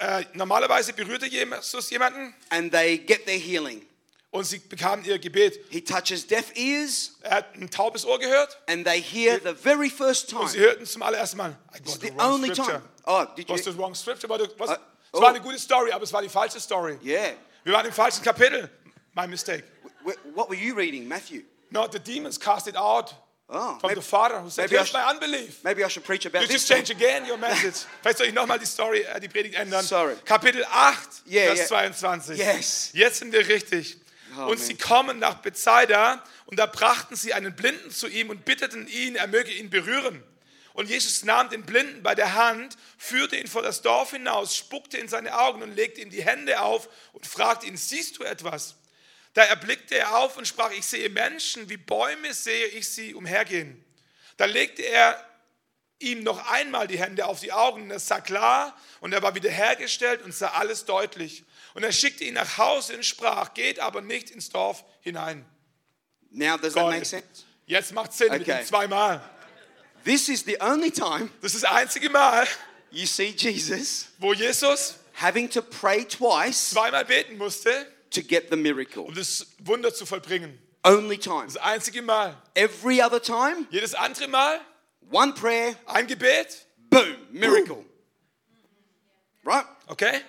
äh, 0.00 0.24
Normalerweise 0.34 0.92
berührte 0.92 1.26
Jesus 1.26 1.90
jemanden 1.90 2.34
and 2.50 2.72
they 2.72 2.98
get 2.98 3.26
their 3.26 3.38
healing. 3.38 3.84
und 4.30 4.44
sie 4.44 4.58
bekamen 4.58 5.04
ihr 5.04 5.18
Gebet. 5.18 5.60
He 5.70 5.80
touches 5.82 6.26
deaf 6.26 6.52
ears 6.56 7.18
Er 7.22 7.30
hat 7.36 7.54
ein 7.56 7.68
taubes 7.70 8.04
Ohr 8.04 8.18
gehört 8.18 8.58
and 8.66 8.86
they 8.86 9.00
hear 9.02 9.40
the 9.44 9.54
very 9.54 9.90
first 9.90 10.32
und 10.32 10.48
sie 10.48 10.56
time. 10.58 10.68
hörten 10.68 10.86
zum 10.86 11.02
allerersten 11.02 11.36
Mal. 11.38 11.56
I 11.74 11.78
got 11.82 12.00
the 12.00 12.08
the 12.08 12.12
only 12.20 12.48
scripture. 12.54 12.78
time. 12.78 12.88
Oh, 13.06 13.24
did 13.36 13.48
Was 13.48 13.64
you? 13.64 13.72
the 13.72 13.78
wrong 13.78 13.94
scripture? 13.94 14.28
Was, 14.28 14.40
es 14.70 14.78
oh. 15.12 15.20
war 15.20 15.28
eine 15.30 15.40
gute 15.40 15.58
Story, 15.58 15.90
aber 15.92 16.04
es 16.04 16.12
war 16.12 16.22
die 16.22 16.28
falsche 16.28 16.60
Story. 16.60 16.98
Yeah. 17.04 17.32
Wir 17.64 17.72
waren 17.72 17.86
im 17.86 17.92
falschen 17.92 18.22
Kapitel. 18.24 18.70
My 19.14 19.26
mistake. 19.26 19.64
Wh- 20.04 20.16
What 20.34 20.48
were 20.48 20.56
you 20.58 20.74
reading, 20.74 21.06
Matthew? 21.06 21.42
No, 21.72 21.86
the 21.88 21.98
demons 21.98 22.38
cast 22.38 22.66
it 22.68 22.76
out 22.76 23.14
Oh, 23.54 23.76
from 23.80 23.88
maybe, 23.88 23.94
the 24.00 24.06
father 24.06 24.38
who 24.40 24.48
said, 24.50 24.70
here's 24.70 24.92
my 24.94 25.02
unbelief. 25.10 25.62
maybe 25.62 25.84
I 25.84 25.88
should 25.88 26.04
preach 26.04 26.24
about 26.26 26.40
You 26.42 26.46
this. 26.48 26.66
just 26.66 26.70
one. 26.70 26.78
change 26.78 26.90
again 26.90 27.26
your 27.26 27.36
message. 27.38 27.84
Vielleicht 28.02 28.18
soll 28.18 28.26
ich 28.28 28.34
nochmal 28.34 28.58
die 28.58 28.66
Story, 28.66 29.00
äh, 29.02 29.20
die 29.20 29.28
Predigt 29.28 29.56
ändern. 29.56 29.84
Sorry. 29.84 30.14
Kapitel 30.24 30.64
8, 30.70 31.08
Yeah, 31.30 31.46
Vers 31.54 31.58
yeah. 31.58 31.68
22. 31.68 32.38
Yes. 32.38 32.90
Jetzt 32.94 33.18
sind 33.18 33.32
wir 33.32 33.46
richtig. 33.46 33.98
Oh, 34.38 34.42
und 34.44 34.48
man. 34.48 34.58
sie 34.58 34.74
kommen 34.76 35.18
nach 35.18 35.34
Bethsaida 35.42 36.22
und 36.46 36.58
da 36.58 36.64
brachten 36.66 37.14
sie 37.16 37.34
einen 37.34 37.54
Blinden 37.54 37.90
zu 37.90 38.08
ihm 38.08 38.30
und 38.30 38.46
bitteten 38.46 38.86
ihn, 38.88 39.16
er 39.16 39.26
möge 39.26 39.50
ihn 39.52 39.68
berühren. 39.68 40.22
Und 40.72 40.88
Jesus 40.88 41.22
nahm 41.24 41.50
den 41.50 41.64
Blinden 41.64 42.02
bei 42.02 42.14
der 42.14 42.32
Hand, 42.34 42.78
führte 42.96 43.36
ihn 43.36 43.46
vor 43.46 43.60
das 43.60 43.82
Dorf 43.82 44.12
hinaus, 44.12 44.56
spuckte 44.56 44.96
in 44.96 45.08
seine 45.08 45.38
Augen 45.38 45.62
und 45.62 45.76
legte 45.76 46.00
ihm 46.00 46.08
die 46.08 46.22
Hände 46.24 46.62
auf 46.62 46.88
und 47.12 47.26
fragte 47.26 47.66
ihn, 47.66 47.76
siehst 47.76 48.18
du 48.18 48.24
etwas? 48.24 48.76
Da 49.34 49.42
erblickte 49.44 49.96
er 49.96 50.16
auf 50.18 50.36
und 50.36 50.46
sprach, 50.46 50.70
ich 50.72 50.84
sehe 50.84 51.08
Menschen, 51.08 51.68
wie 51.68 51.78
Bäume 51.78 52.34
sehe 52.34 52.66
ich 52.66 52.88
sie 52.88 53.14
umhergehen. 53.14 53.82
Da 54.36 54.44
legte 54.44 54.82
er 54.82 55.24
ihm 55.98 56.22
noch 56.22 56.50
einmal 56.50 56.86
die 56.86 56.98
Hände 56.98 57.26
auf 57.26 57.40
die 57.40 57.52
Augen 57.52 57.82
und 57.82 57.90
er 57.90 57.98
sah 58.00 58.20
klar 58.20 58.76
und 59.00 59.12
er 59.12 59.22
war 59.22 59.34
wiederhergestellt 59.34 60.22
und 60.22 60.34
sah 60.34 60.48
alles 60.48 60.84
deutlich. 60.84 61.44
Und 61.74 61.84
er 61.84 61.92
schickte 61.92 62.24
ihn 62.24 62.34
nach 62.34 62.58
Hause 62.58 62.96
und 62.96 63.06
sprach, 63.06 63.54
geht 63.54 63.80
aber 63.80 64.02
nicht 64.02 64.30
ins 64.30 64.50
Dorf 64.50 64.84
hinein. 65.00 65.46
Now, 66.30 66.56
does 66.56 66.74
that 66.74 66.88
make 66.88 67.04
sense? 67.04 67.26
Jetzt 67.66 67.92
macht 67.92 68.12
Sinn 68.12 68.32
Okay. 68.32 68.64
zweimal. 68.64 69.22
This 70.04 70.28
is 70.28 70.44
the 70.44 70.60
only 70.60 70.90
time 70.90 71.30
Das 71.40 71.54
ist 71.54 71.62
das 71.62 71.70
einzige 71.70 72.10
Mal, 72.10 72.46
you 72.90 73.06
see 73.06 73.34
Jesus 73.36 74.08
wo 74.18 74.34
Jesus 74.34 74.96
having 75.14 75.48
to 75.48 75.62
pray 75.62 76.04
twice 76.04 76.70
zweimal 76.70 77.04
beten 77.04 77.38
musste, 77.38 77.86
to 78.12 78.22
get 78.22 78.50
the 78.50 78.56
miracle. 78.56 79.04
um 79.04 79.14
das 79.14 79.46
Wunder 79.58 79.92
zu 79.92 80.06
vollbringen. 80.06 80.58
Only 80.84 81.18
time. 81.18 81.46
Das 81.46 81.56
einzige 81.56 82.02
Mal. 82.02 82.36
Every 82.54 83.00
other 83.00 83.22
time, 83.22 83.66
Jedes 83.70 83.94
andere 83.94 84.28
Mal 84.28 84.60
one 85.10 85.32
prayer, 85.34 85.76
ein 85.86 86.06
Gebet, 86.06 86.66
boom, 86.90 87.16
miracle. 87.30 87.84
Right? 89.44 89.66
okay? 89.88 90.20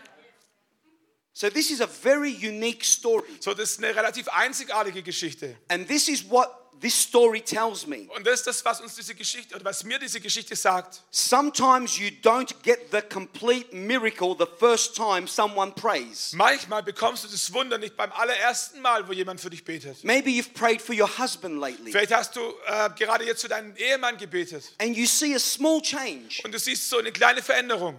So, 1.33 1.49
this 1.49 1.71
is 1.71 1.81
a 1.81 1.87
very 1.87 2.31
unique 2.31 2.83
story. 2.83 3.29
So, 3.39 3.53
das 3.53 3.71
ist 3.71 3.83
eine 3.83 3.95
relativ 3.95 4.27
einzigartige 4.27 5.01
Geschichte. 5.01 5.55
And 5.67 5.87
this 5.87 6.07
is 6.07 6.23
what 6.29 6.47
this 6.83 6.93
story 6.93 7.41
tells 7.41 7.87
me. 7.87 8.07
Und 8.15 8.27
das 8.27 8.41
ist 8.41 8.47
das, 8.47 8.65
was 8.65 8.81
uns 8.81 8.93
diese 8.93 9.15
Geschichte, 9.15 9.55
oder 9.55 9.65
was 9.65 9.83
mir 9.83 9.97
diese 9.97 10.19
Geschichte 10.19 10.55
sagt. 10.55 11.01
Sometimes 11.09 11.97
you 11.97 12.09
don't 12.21 12.53
get 12.61 12.91
the 12.91 13.01
complete 13.01 13.73
miracle 13.73 14.35
the 14.37 14.45
first 14.59 14.95
time 14.95 15.27
someone 15.27 15.71
prays. 15.71 16.33
Manchmal 16.33 16.83
bekommst 16.83 17.23
du 17.23 17.29
das 17.29 17.51
Wunder 17.53 17.77
nicht 17.77 17.95
beim 17.97 18.11
allerersten 18.11 18.81
Mal, 18.81 19.07
wo 19.07 19.13
jemand 19.13 19.41
für 19.41 19.49
dich 19.49 19.63
betet. 19.63 20.03
Maybe 20.03 20.29
you've 20.29 20.53
prayed 20.53 20.81
for 20.81 20.93
your 20.93 21.09
husband 21.17 21.59
lately 21.59 21.91
Vielleicht 21.91 22.13
hast 22.13 22.35
du 22.35 22.41
äh, 22.67 22.89
gerade 22.97 23.25
jetzt 23.25 23.41
für 23.41 23.47
deinen 23.47 23.75
Ehemann 23.77 24.17
gebetet 24.17 24.73
and 24.79 24.95
you 24.95 25.05
see 25.05 25.33
a 25.33 25.39
small 25.39 25.81
change, 25.81 26.41
und 26.43 26.53
du 26.53 26.59
siehst 26.59 26.89
so 26.89 26.97
eine 26.97 27.11
kleine 27.13 27.41
Veränderung, 27.41 27.97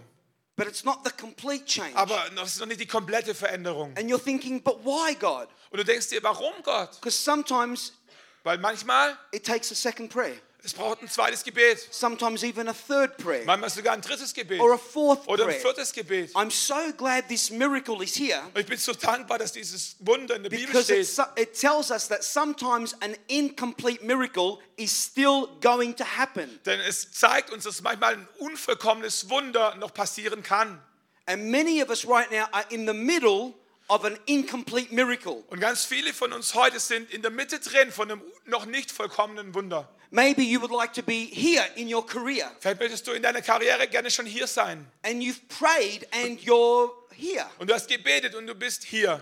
but 0.57 0.67
it's 0.67 0.85
not 0.85 0.99
the 1.05 1.11
complete 1.11 1.65
change. 1.65 1.97
aber 1.97 2.23
das 2.37 2.55
ist 2.55 2.61
noch 2.61 2.67
nicht 2.67 2.81
die 2.81 2.87
komplette 2.87 3.35
Veränderung. 3.35 3.97
And 3.97 4.11
you're 4.11 4.23
thinking, 4.23 4.63
but 4.63 4.85
why, 4.85 5.15
God? 5.15 5.49
Und 5.71 5.79
du 5.79 5.85
denkst 5.85 6.11
dir, 6.11 6.23
warum 6.23 6.53
Gott? 6.63 6.93
Because 7.01 7.17
sometimes 7.19 7.93
Weil 8.45 8.59
manchmal, 8.59 9.17
it 9.33 9.45
takes 9.45 9.73
a 9.73 9.75
second 9.75 10.11
prayer, 10.11 10.37
es 10.63 10.73
braucht 10.73 11.03
ein 11.03 11.09
zweites 11.09 11.45
Gebet, 11.45 11.79
sometimes 11.91 12.43
even 12.43 12.69
a 12.69 12.75
third 12.75 13.17
prayer, 13.19 13.45
manchmal 13.45 13.71
sogar 13.71 13.95
ein 13.95 14.01
drittes 14.01 14.33
Gebet 14.33 14.61
or 14.61 14.75
a 14.75 14.79
fourth 14.79 15.27
oder 15.29 15.47
ein 15.47 15.61
viertes 15.61 15.93
Gebet. 15.93 16.31
I'm 16.35 16.51
so 16.51 16.93
glad 16.97 17.29
this 17.29 17.51
miracle 17.51 18.03
is 18.03 18.15
here 18.15 18.41
Und 18.55 18.61
ich 18.61 18.67
bin 18.67 18.79
so 18.79 18.93
dankbar, 18.93 19.39
dass 19.39 19.53
dieses 19.53 19.97
Wunder 20.01 20.37
in 20.37 20.43
der 20.43 20.51
Bibel 20.51 20.83
steht. 20.83 21.09
it 21.37 21.59
tells 21.59 21.91
us 21.91 22.09
that 22.09 22.23
sometimes 22.23 22.95
an 23.03 23.15
incomplete 23.29 24.05
miracle 24.05 24.59
is 24.77 24.91
still 24.91 25.49
going 25.61 25.95
to 25.97 26.05
happen. 26.05 26.61
Denn 26.65 26.81
es 26.81 27.13
zeigt 27.13 27.51
uns, 27.51 27.65
dass 27.65 27.83
manchmal 27.83 28.15
ein 28.15 28.29
unvollkommenes 28.39 29.29
Wunder 29.31 29.75
noch 29.77 29.93
passieren 29.93 30.43
kann. 30.43 30.83
And 31.27 31.51
many 31.51 31.83
of 31.83 31.89
us 31.89 32.07
right 32.07 32.31
now 32.31 32.47
are 32.53 32.65
in 32.69 32.87
the 32.87 32.93
middle 32.93 33.55
of 33.89 34.05
an 34.05 34.19
incomplete 34.27 34.95
miracle. 34.95 35.45
Und 35.49 35.61
ganz 35.61 35.85
viele 35.85 36.13
von 36.13 36.33
uns 36.33 36.55
heute 36.55 36.81
sind 36.81 37.11
in 37.13 37.23
der 37.23 37.31
Mitte 37.31 37.59
drin 37.61 37.91
von 37.91 38.11
einem 38.11 38.23
noch 38.47 38.67
nicht 38.67 38.91
vollkommenen 38.91 39.55
Wunder. 39.55 39.89
Maybe 40.11 40.43
you 40.43 40.61
would 40.61 40.71
like 40.71 40.93
to 40.95 41.03
be 41.03 41.29
here 41.33 41.65
in 41.75 41.93
your 41.93 42.07
career 42.07 42.51
Vielleicht 42.61 42.81
möchtest 42.81 43.07
du 43.07 43.13
in 43.13 43.23
deiner 43.23 43.43
Karriere 43.43 43.89
gerne 43.89 44.11
schon 44.11 44.27
hier 44.27 44.47
sein. 44.47 44.87
and 45.03 45.23
you've 45.23 45.41
prayed 45.49 46.07
and 46.13 46.41
you're 46.41 46.91
here. 47.17 47.47
Und 47.59 47.69
du 47.69 47.75
hast 47.75 47.89
gebetet 47.89 48.35
und 48.35 48.47
du 48.47 48.55
bist 48.55 48.85
hier. 48.85 49.21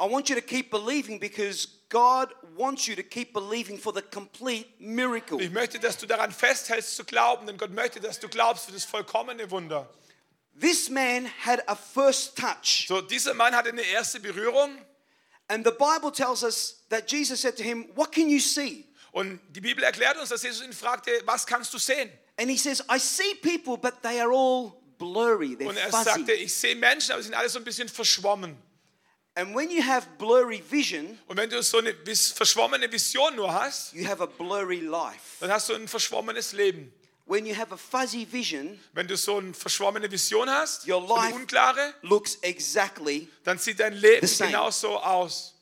I 0.00 0.04
want 0.10 0.28
you 0.28 0.34
to 0.34 0.42
keep 0.42 0.70
believing 0.70 1.20
because 1.20 1.68
God 1.88 2.28
wants 2.56 2.86
you 2.86 2.96
to 2.96 3.02
keep 3.02 3.32
believing 3.32 3.78
for 3.78 3.92
the 3.94 4.02
complete 4.02 4.66
miracle. 4.78 5.40
Ich 5.40 5.50
möchte, 5.50 5.78
dass 5.78 5.96
du 5.98 6.06
daran 6.06 6.32
festhältst 6.32 6.96
zu 6.96 7.04
glauben, 7.04 7.46
denn 7.46 7.56
Gott 7.58 7.70
möchte, 7.70 8.00
dass 8.00 8.18
du 8.18 8.28
glaubst 8.28 8.66
für 8.66 8.72
das 8.72 8.84
vollkommene 8.84 9.48
Wunder. 9.50 9.88
This 10.60 10.88
man 10.88 11.26
had 11.44 11.62
a 11.68 11.74
first 11.74 12.36
touch. 12.36 12.86
So, 12.88 13.00
dieser 13.00 13.34
Mann 13.34 13.54
hatte 13.54 13.70
eine 13.70 13.82
erste 13.82 14.20
Berührung 14.20 14.78
And 15.48 15.64
the 15.66 15.72
Bible 15.72 16.10
tells 16.10 16.42
us 16.42 16.84
that 16.88 17.10
Jesus 17.10 17.40
said 17.42 17.56
to 17.58 17.62
him, 17.62 17.88
What 17.94 18.12
can 18.12 18.28
you 18.30 18.38
see? 18.40 18.86
und 19.12 19.38
die 19.50 19.60
Bibel 19.60 19.84
erklärt 19.84 20.16
uns, 20.18 20.30
dass 20.30 20.42
Jesus 20.42 20.64
ihn 20.64 20.72
fragte, 20.72 21.10
was 21.24 21.46
kannst 21.46 21.72
du 21.74 21.78
sehen? 21.78 22.10
And 22.38 22.50
he 22.50 22.56
says, 22.56 22.82
I 22.90 22.98
see 22.98 23.34
people, 23.42 23.76
but 23.76 24.02
they 24.02 24.20
are 24.20 24.32
all 24.32 24.72
blurry. 24.98 25.54
They're 25.54 25.68
Und 25.68 25.76
er 25.76 25.90
fuzzy. 25.90 26.04
sagte, 26.04 26.32
ich 26.32 26.52
sehe 26.54 26.74
Menschen, 26.74 27.12
aber 27.12 27.22
sie 27.22 27.28
sind 27.28 27.34
alle 27.36 27.48
so 27.48 27.58
ein 27.58 27.64
bisschen 27.64 27.88
verschwommen. 27.88 28.56
And 29.36 29.54
when 29.54 29.70
you 29.70 29.82
have 29.84 30.06
blurry 30.18 30.62
vision, 30.68 31.18
Und 31.26 31.36
wenn 31.36 31.50
du 31.50 31.62
so 31.62 31.78
eine 31.78 31.92
vis- 32.04 32.32
verschwommene 32.32 32.90
Vision 32.90 33.36
nur 33.36 33.52
hast, 33.52 33.92
you 33.92 34.06
have 34.06 34.22
a 34.22 34.26
blurry 34.26 34.80
life. 34.80 35.36
dann 35.40 35.50
hast 35.52 35.68
du 35.68 35.74
ein 35.74 35.86
verschwommenes 35.88 36.52
Leben. 36.52 36.92
When 37.26 37.46
you 37.46 37.54
have 37.56 37.72
a 37.72 37.76
fuzzy 37.78 38.26
vision, 38.30 38.78
Wenn 38.92 39.06
du 39.08 39.16
so 39.16 39.38
eine 39.38 39.54
verschwommene 39.54 40.10
Vision 40.10 40.48
hast, 40.50 40.86
Your 40.86 41.06
so 41.06 41.16
life- 41.16 41.34
unklare, 41.34 41.94
looks 42.02 42.36
exactly, 42.42 43.28
dann 43.44 43.58
sieht 43.58 43.80
dein 43.80 43.94
Leben 43.94 44.28
genauso 44.38 44.98
aus. 44.98 45.54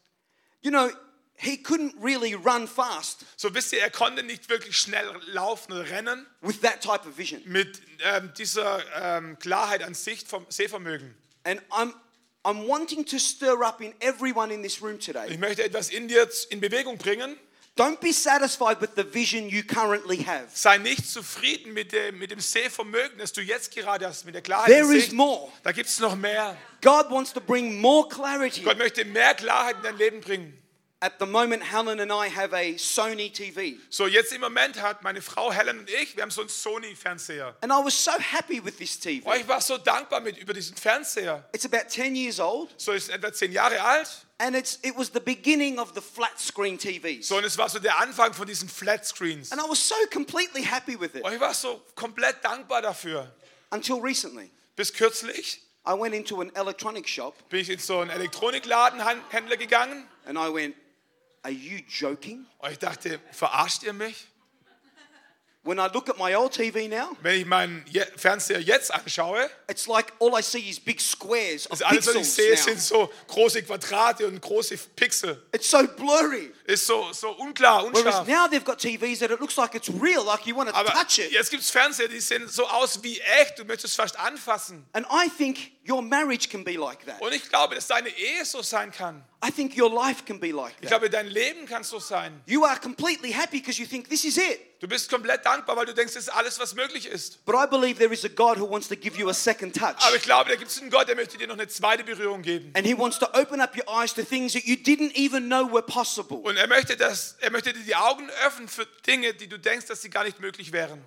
you 0.60 0.70
know, 0.70 0.90
he 1.36 1.56
couldn't 1.56 1.94
really 2.02 2.34
run 2.34 2.66
fast 2.66 3.24
So 3.36 3.54
wisst 3.54 3.72
ihr, 3.72 3.80
er 3.80 3.90
konnte 3.90 4.22
nicht 4.24 4.48
wirklich 4.48 4.76
schnell 4.76 5.06
laufen 5.28 5.72
oder 5.72 5.88
rennen 5.88 6.26
with 6.40 6.60
that 6.62 6.80
type 6.80 7.06
of 7.08 7.16
vision. 7.16 7.40
mit 7.46 7.80
ähm, 8.02 8.32
dieser 8.36 8.82
ähm, 9.00 9.38
Klarheit 9.38 9.82
an 9.84 9.94
Sicht 9.94 10.26
vom 10.28 10.44
Sehvermögen. 10.48 11.14
And 11.44 11.60
I'm, 11.70 11.92
I'm 12.44 12.66
wanting 12.66 13.04
to 13.06 13.18
stir 13.20 13.62
up 13.62 13.80
in 13.80 13.94
everyone 14.00 14.52
in 14.52 14.62
this 14.64 14.82
room 14.82 14.98
today. 14.98 15.28
Ich 15.30 15.38
möchte 15.38 15.62
etwas 15.62 15.90
in 15.90 16.08
dir 16.08 16.28
in 16.50 16.60
Bewegung 16.60 16.98
bringen. 16.98 17.36
Don't 17.74 18.00
be 18.00 18.12
satisfied 18.12 18.82
with 18.82 18.94
the 18.96 19.02
vision 19.02 19.48
you 19.48 19.62
currently 19.62 20.18
have. 20.18 20.48
Sei 20.52 20.76
nicht 20.76 21.10
zufrieden 21.10 21.72
mit 21.72 21.92
dem, 21.92 22.18
mit 22.18 22.30
dem 22.30 22.40
Sehvermögen, 22.40 23.16
das 23.18 23.32
du 23.32 23.40
jetzt 23.40 23.74
gerade 23.74 24.06
hast, 24.06 24.26
mit 24.26 24.34
der 24.34 24.42
Klarheit 24.42 24.66
There 24.66 24.94
is 24.94 25.10
more. 25.10 25.50
Da 25.62 25.72
gibt 25.72 25.88
es 25.88 25.98
noch 25.98 26.14
mehr. 26.14 26.56
God 26.82 27.10
wants 27.10 27.32
to 27.32 27.40
bring 27.40 27.80
more 27.80 28.06
clarity. 28.08 28.60
Gott 28.62 28.76
möchte 28.76 29.06
mehr 29.06 29.34
Klarheit 29.34 29.76
in 29.76 29.82
dein 29.84 29.96
Leben 29.96 30.20
bringen. 30.20 30.58
At 31.00 31.14
the 31.18 31.26
moment, 31.26 31.64
Helen 31.64 31.98
and 31.98 32.12
I 32.12 32.28
have 32.28 32.54
a 32.54 32.78
Sony 32.78 33.28
TV. 33.32 33.76
So, 33.90 34.06
jetzt 34.06 34.32
im 34.32 34.40
Moment 34.40 34.80
hat 34.80 35.02
meine 35.02 35.20
Frau 35.20 35.50
Helen 35.50 35.80
und 35.80 35.90
ich, 35.90 36.14
wir 36.14 36.22
haben 36.22 36.30
so 36.30 36.42
einen 36.42 36.50
Sony-Fernseher. 36.50 37.56
And 37.60 37.72
I 37.72 37.84
was 37.84 38.04
so 38.04 38.12
happy 38.12 38.64
with 38.64 38.76
this 38.76 39.00
TV. 39.00 39.28
Oh, 39.28 39.34
ich 39.34 39.48
war 39.48 39.60
so 39.60 39.78
dankbar 39.78 40.20
mit 40.20 40.36
über 40.38 40.52
diesen 40.54 40.76
Fernseher. 40.76 41.48
It's 41.52 41.64
about 41.64 41.88
10 41.88 42.14
years 42.14 42.38
old, 42.38 42.72
So 42.76 42.92
ist 42.92 43.08
etwa 43.08 43.32
zehn 43.32 43.50
Jahre 43.50 43.82
alt. 43.82 44.26
And 44.42 44.56
it's, 44.56 44.78
it 44.82 44.96
was 44.96 45.10
the 45.10 45.20
beginning 45.20 45.78
of 45.78 45.92
the 45.94 46.00
flat 46.00 46.38
screen 46.38 46.76
TVs. 46.76 47.28
So, 47.28 47.36
und 47.36 47.44
es 47.44 47.56
war 47.56 47.68
so 47.68 47.78
der 47.78 47.96
Anfang 48.00 48.34
von 48.34 48.46
diesen 48.46 48.68
Flatscreens. 48.68 49.52
And 49.52 49.60
I 49.60 49.68
was 49.68 49.78
so 49.78 49.94
completely 50.12 50.62
happy 50.64 50.98
with 50.98 51.14
it 51.14 51.22
Und 51.24 51.32
ich 51.32 51.40
war 51.40 51.54
so 51.54 51.80
komplett 51.94 52.42
dankbar 52.42 52.82
dafür. 52.82 53.32
until 53.70 54.00
recently. 54.00 54.50
Bis 54.74 54.92
kürzlich 54.92 55.60
I 55.86 55.92
went 55.98 56.14
into 56.14 56.40
an 56.40 56.50
electronic 56.54 57.08
shop 57.08 57.34
bin 57.48 57.60
ich 57.60 57.70
in 57.70 57.78
so 57.78 58.00
einen 58.00 58.10
Elektronikladenhändler 58.10 59.56
gegangen. 59.56 60.06
and 60.26 60.36
I 60.38 60.48
went, 60.52 60.74
Are 61.44 61.52
you 61.52 61.78
joking? 61.88 62.46
Und 62.58 62.70
ich 62.72 62.78
dachte, 62.78 63.20
verarscht 63.32 63.82
ihr 63.82 63.92
mich? 63.92 64.26
When 65.64 65.78
I 65.78 65.86
look 65.94 66.08
at 66.08 66.18
my 66.18 66.34
old 66.34 66.52
TV 66.52 66.88
now, 66.88 67.16
Wenn 67.22 67.38
ich 67.40 67.46
meinen 67.46 67.84
Je- 67.88 68.04
Fernseher 68.16 68.58
jetzt 68.58 68.92
anschaue, 68.92 69.48
it's 69.70 69.86
like 69.86 70.12
all 70.18 70.36
I 70.36 70.42
see 70.42 70.58
is 70.68 70.80
big 70.80 71.00
squares 71.00 71.66
of 71.70 71.74
ist 71.80 71.82
alles, 71.84 72.06
was 72.08 72.14
ich 72.16 72.32
sehe, 72.32 72.50
now. 72.54 72.56
sind 72.64 72.80
so 72.80 73.08
große 73.28 73.62
Quadrate 73.62 74.26
und 74.26 74.40
große 74.42 74.76
Pixel. 74.96 75.40
It's 75.54 75.70
so 75.70 75.86
blurry. 75.86 76.50
Ist 76.72 76.86
so, 76.86 77.12
so 77.12 77.30
unklar, 77.38 77.84
Whereas 77.92 78.04
unscharf. 78.24 78.26
now 78.28 78.48
they've 78.48 78.64
got 78.64 78.78
TVs 78.80 79.18
that 79.20 79.30
it 79.30 79.40
looks 79.40 79.56
like 79.56 79.74
it's 79.74 79.88
real, 80.00 80.24
like 80.24 80.46
you 80.46 80.56
want 80.56 80.70
to 80.70 80.74
Aber 80.74 80.90
touch 80.92 81.18
it. 81.18 81.30
jetzt 81.32 81.50
gibt 81.50 81.62
es 81.62 81.70
Fernseher, 81.70 82.08
die 82.08 82.20
sehen 82.20 82.48
so 82.48 82.66
aus 82.66 83.02
wie 83.02 83.18
echt. 83.40 83.58
Du 83.58 83.64
möchtest 83.64 83.94
fast 83.96 84.18
anfassen. 84.18 84.86
And 84.92 85.06
I 85.10 85.28
think 85.28 85.72
your 85.88 86.00
marriage 86.02 86.48
can 86.48 86.64
be 86.64 86.72
like 86.76 87.04
that. 87.06 87.20
Und 87.20 87.32
ich 87.34 87.48
glaube, 87.48 87.74
dass 87.74 87.86
deine 87.88 88.08
Ehe 88.08 88.44
so 88.44 88.62
sein 88.62 88.90
kann. 88.92 89.22
I 89.44 89.50
think 89.50 89.76
your 89.76 89.90
life 89.92 90.24
can 90.24 90.38
be 90.38 90.52
like 90.52 90.72
Ich 90.80 90.88
that. 90.88 90.90
glaube, 90.90 91.10
dein 91.10 91.26
Leben 91.26 91.66
kann 91.66 91.82
so 91.84 91.98
sein. 91.98 92.40
You 92.46 92.64
are 92.64 92.78
completely 92.78 93.32
happy 93.32 93.58
because 93.60 93.80
you 93.80 93.86
think 93.88 94.08
this 94.08 94.24
is 94.24 94.36
it. 94.36 94.60
Du 94.80 94.88
bist 94.88 95.08
komplett 95.10 95.44
dankbar, 95.46 95.76
weil 95.76 95.86
du 95.86 95.94
denkst, 95.94 96.14
das 96.14 96.24
ist 96.24 96.28
alles, 96.28 96.58
was 96.58 96.74
möglich 96.74 97.06
ist. 97.06 97.44
But 97.44 97.54
I 97.54 97.66
believe 97.68 97.98
there 98.00 98.12
is 98.12 98.24
a 98.24 98.28
God 98.28 98.58
who 98.58 98.68
wants 98.68 98.88
to 98.88 98.96
give 98.96 99.16
you 99.18 99.28
a 99.28 99.34
second 99.34 99.74
touch. 99.76 99.94
Aber 100.00 100.16
ich 100.16 100.22
glaube, 100.22 100.50
da 100.50 100.56
gibt 100.56 100.70
es 100.70 100.80
einen 100.80 100.90
Gott, 100.90 101.06
der 101.08 101.14
möchte 101.14 101.38
dir 101.38 101.46
noch 101.46 101.54
eine 101.54 101.68
zweite 101.68 102.02
Berührung 102.02 102.42
geben. 102.42 102.72
And 102.76 102.84
he 102.86 102.96
wants 102.96 103.18
to 103.20 103.26
open 103.32 103.60
up 103.60 103.76
your 103.76 103.88
eyes 103.88 104.12
to 104.14 104.22
things 104.24 104.52
that 104.54 104.64
you 104.64 104.74
didn't 104.76 105.12
even 105.14 105.46
know 105.46 105.70
were 105.72 105.82
possible. 105.82 106.38
Und 106.38 106.56
er 106.62 106.68
möchte, 106.68 106.96
dass, 106.96 107.36
er 107.40 107.50
möchte 107.50 107.72
dir 107.72 107.82
die 107.82 107.96
Augen 107.96 108.30
öffnen 108.46 108.68
für 108.68 108.86
Dinge, 109.04 109.34
die 109.34 109.48
du 109.48 109.58
denkst, 109.58 109.86
dass 109.86 110.00
sie 110.00 110.10
gar 110.10 110.22
nicht 110.22 110.38
möglich 110.38 110.70
wären. 110.70 111.02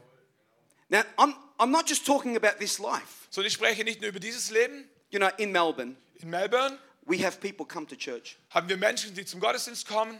Now, 0.89 1.01
I'm, 1.17 1.33
I'm 1.57 1.71
not 1.71 1.89
just 1.89 2.05
talking 2.05 2.35
about 2.35 2.59
this 2.59 2.77
life. 2.77 3.27
So, 3.29 3.41
ich 3.41 3.53
spreche 3.53 3.85
nicht 3.85 4.01
nur 4.01 4.09
über 4.09 4.19
dieses 4.19 4.51
Leben. 4.51 4.89
You 5.11 5.19
know, 5.19 5.29
in 5.37 5.51
Melbourne, 5.53 5.95
In 6.19 6.29
Melbourne 6.29 6.77
we 7.05 7.25
have 7.25 7.39
people 7.39 7.65
come 7.65 7.87
to 7.87 7.95
church. 7.95 8.37
haben 8.49 8.67
wir 8.67 8.75
Menschen, 8.75 9.13
die 9.15 9.23
zum 9.23 9.39
Gottesdienst 9.39 9.87
kommen. 9.87 10.17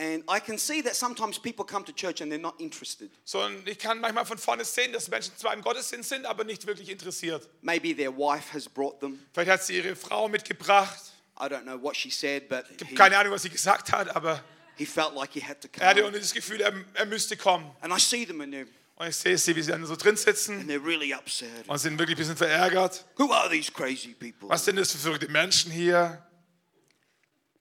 And 0.00 0.22
I 0.30 0.38
can 0.38 0.58
see 0.58 0.80
that 0.82 0.94
sometimes 0.94 1.40
people 1.40 1.64
come 1.64 1.84
to 1.84 1.92
church 1.92 2.20
and 2.20 2.30
they're 2.30 2.38
not 2.38 2.60
interested. 2.60 3.10
So, 3.24 3.48
ich 3.64 3.78
kann 3.78 3.98
manchmal 3.98 4.26
von 4.26 4.36
vorne 4.36 4.64
sehen, 4.64 4.92
dass 4.92 5.08
Menschen 5.08 5.32
zwar 5.38 5.54
im 5.54 5.62
Gottesdienst 5.62 6.10
sind, 6.10 6.26
aber 6.26 6.44
nicht 6.44 6.66
wirklich 6.66 6.90
interessiert. 6.90 7.48
Maybe 7.62 7.96
their 7.96 8.16
wife 8.16 8.52
has 8.52 8.68
brought 8.68 9.00
them. 9.00 9.18
Vielleicht 9.32 9.50
hat 9.50 9.64
sie 9.64 9.76
ihre 9.78 9.96
Frau 9.96 10.28
mitgebracht. 10.28 11.07
I 11.40 11.48
don't 11.48 11.62
know 11.64 11.80
what 11.80 11.96
she 11.96 12.10
said, 12.10 12.48
but 12.48 12.64
Ich 12.70 12.84
habe 12.84 12.94
keine 12.94 13.18
Ahnung, 13.18 13.32
was 13.32 13.42
sie 13.42 13.50
gesagt 13.50 13.92
hat, 13.92 14.14
aber 14.14 14.42
he 14.76 14.84
felt 14.86 15.14
like 15.14 15.30
he 15.32 15.40
had 15.40 15.60
to 15.60 15.68
er 15.78 15.88
hatte 15.90 16.02
come. 16.02 16.18
das 16.18 16.32
Gefühl, 16.34 16.60
er, 16.60 16.72
er 16.94 17.06
müsste 17.06 17.36
kommen. 17.36 17.70
And 17.80 17.92
I 17.92 18.00
see 18.00 18.26
them 18.26 18.40
and 18.40 18.52
they're, 18.52 18.66
Und 18.96 19.08
ich 19.08 19.16
sehe 19.16 19.38
sie, 19.38 19.54
wie 19.54 19.62
sie 19.62 19.70
dann 19.70 19.86
so 19.86 19.94
drin 19.94 20.16
sitzen 20.16 20.60
and 20.60 20.68
they're 20.70 20.84
really 20.84 21.14
upset. 21.14 21.48
und 21.68 21.78
sind 21.78 21.98
wirklich 21.98 22.16
ein 22.16 22.18
bisschen 22.18 22.36
verärgert. 22.36 23.06
Who 23.16 23.32
are 23.32 23.48
these 23.48 23.70
crazy 23.70 24.14
people? 24.14 24.48
Was 24.48 24.64
sind 24.64 24.76
das 24.76 24.90
für 24.92 24.98
verrückte 24.98 25.28
Menschen 25.28 25.70
hier? 25.70 26.24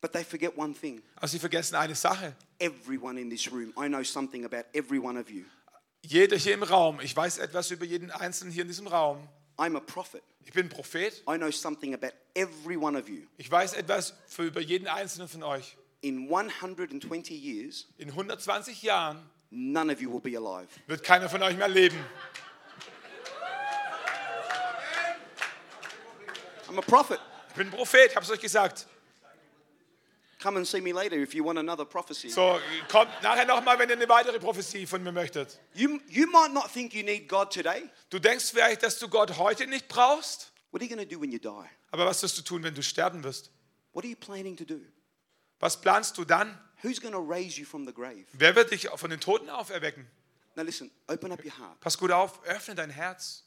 But 0.01 0.13
they 0.13 0.23
forget 0.23 0.55
one 0.57 0.73
thing. 0.73 1.01
Aber 1.15 1.27
sie 1.27 1.39
vergessen 1.39 1.75
eine 1.75 1.95
Sache. 1.95 2.35
Everyone 2.59 3.19
in 3.19 3.29
this 3.29 3.51
room, 3.51 3.73
I 3.77 3.87
know 3.87 4.03
something 4.03 4.45
about 4.45 4.65
every 4.73 4.99
one 4.99 5.19
of 5.19 5.29
you. 5.29 5.43
Jeder 6.03 6.37
hier 6.37 6.53
im 6.53 6.63
Raum, 6.63 6.99
ich 7.01 7.15
weiß 7.15 7.39
etwas 7.39 7.71
über 7.71 7.83
jeden 7.85 8.11
Einzelnen 8.11 8.51
hier 8.53 8.61
in 8.61 8.67
diesem 8.67 8.87
Raum. 8.87 9.27
I'm 9.57 9.75
a 9.75 9.79
prophet. 9.79 10.23
Ich 10.47 10.53
bin 10.53 10.69
Prophet. 10.69 11.23
I 11.29 11.35
know 11.37 11.51
something 11.51 11.93
about 11.93 12.13
every 12.33 12.77
one 12.77 12.97
of 12.97 13.09
you. 13.09 13.23
Ich 13.37 13.51
weiß 13.51 13.73
etwas 13.73 14.13
für 14.27 14.43
über 14.43 14.61
jeden 14.61 14.87
Einzelnen 14.87 15.27
von 15.27 15.43
euch. 15.43 15.75
In 15.99 16.29
120 16.29 17.31
years, 17.31 17.85
In 17.97 18.07
120 18.07 18.81
Jahren 18.81 19.29
none 19.51 19.91
of 19.91 19.99
you 19.99 20.09
will 20.09 20.21
be 20.21 20.37
alive. 20.37 20.69
wird 20.87 21.03
keiner 21.03 21.27
von 21.27 21.43
euch 21.43 21.57
mehr 21.57 21.67
leben. 21.67 21.97
I'm 26.69 26.77
a 26.77 26.81
prophet. 26.81 27.19
Ich 27.49 27.55
bin 27.55 27.69
Prophet, 27.69 28.07
ich 28.11 28.15
habe 28.15 28.25
es 28.25 28.31
euch 28.31 28.39
gesagt. 28.39 28.87
Come 30.39 30.57
and 30.57 30.67
see 30.67 30.81
me 30.81 30.91
later 30.93 31.15
if 31.15 31.33
you 31.33 31.43
want 31.43 31.57
another 31.57 31.83
prophecy. 31.85 32.29
So, 32.29 32.59
kommt 32.89 33.09
nachher 33.23 33.45
nochmal, 33.45 33.79
wenn 33.79 33.89
ihr 33.89 33.95
eine 33.95 34.07
weitere 34.07 34.39
Prophezie 34.39 34.85
von 34.85 35.01
mir 35.03 35.11
möchtet. 35.11 35.59
You, 35.73 35.99
you 36.09 36.27
might 36.27 36.53
not 36.53 36.71
think 36.71 36.93
you 36.93 37.03
need 37.03 37.27
God 37.27 37.51
today. 37.51 37.89
Du 38.11 38.19
denkst 38.19 38.51
vielleicht, 38.51 38.83
dass 38.83 38.99
du 38.99 39.07
Gott 39.09 39.37
heute 39.37 39.65
nicht 39.67 39.87
brauchst, 39.87 40.51
What 40.71 40.81
are 40.81 40.87
you 40.87 40.95
going 40.95 41.07
to 41.07 41.15
do 41.15 41.19
when 41.19 41.31
you 41.31 41.39
die? 41.39 41.67
aber 41.91 42.05
was 42.05 42.21
wirst 42.21 42.37
du 42.37 42.41
tun, 42.43 42.61
wenn 42.61 42.75
du 42.75 42.83
sterben 42.83 43.23
wirst? 43.23 43.49
What 43.93 44.03
are 44.03 44.09
you 44.09 44.15
planning 44.17 44.55
to 44.57 44.63
do? 44.65 44.79
Was 45.59 45.81
planst 45.81 46.17
du 46.19 46.23
dann? 46.25 46.55
Who's 46.83 47.01
going 47.01 47.13
to 47.13 47.19
raise 47.19 47.57
you 47.59 47.65
from 47.65 47.87
the 47.87 47.93
grave? 47.93 48.25
Wer 48.33 48.55
wird 48.55 48.69
dich 48.69 48.87
von 48.93 49.09
den 49.09 49.19
Toten 49.19 49.49
auferwecken? 49.49 50.05
Now, 50.55 50.63
listen, 50.63 50.91
open 51.07 51.31
up 51.31 51.43
your 51.43 51.57
heart. 51.57 51.79
Pass 51.79 51.97
gut 51.97 52.11
auf, 52.11 52.43
öffne 52.43 52.75
dein 52.75 52.91
Herz. 52.91 53.43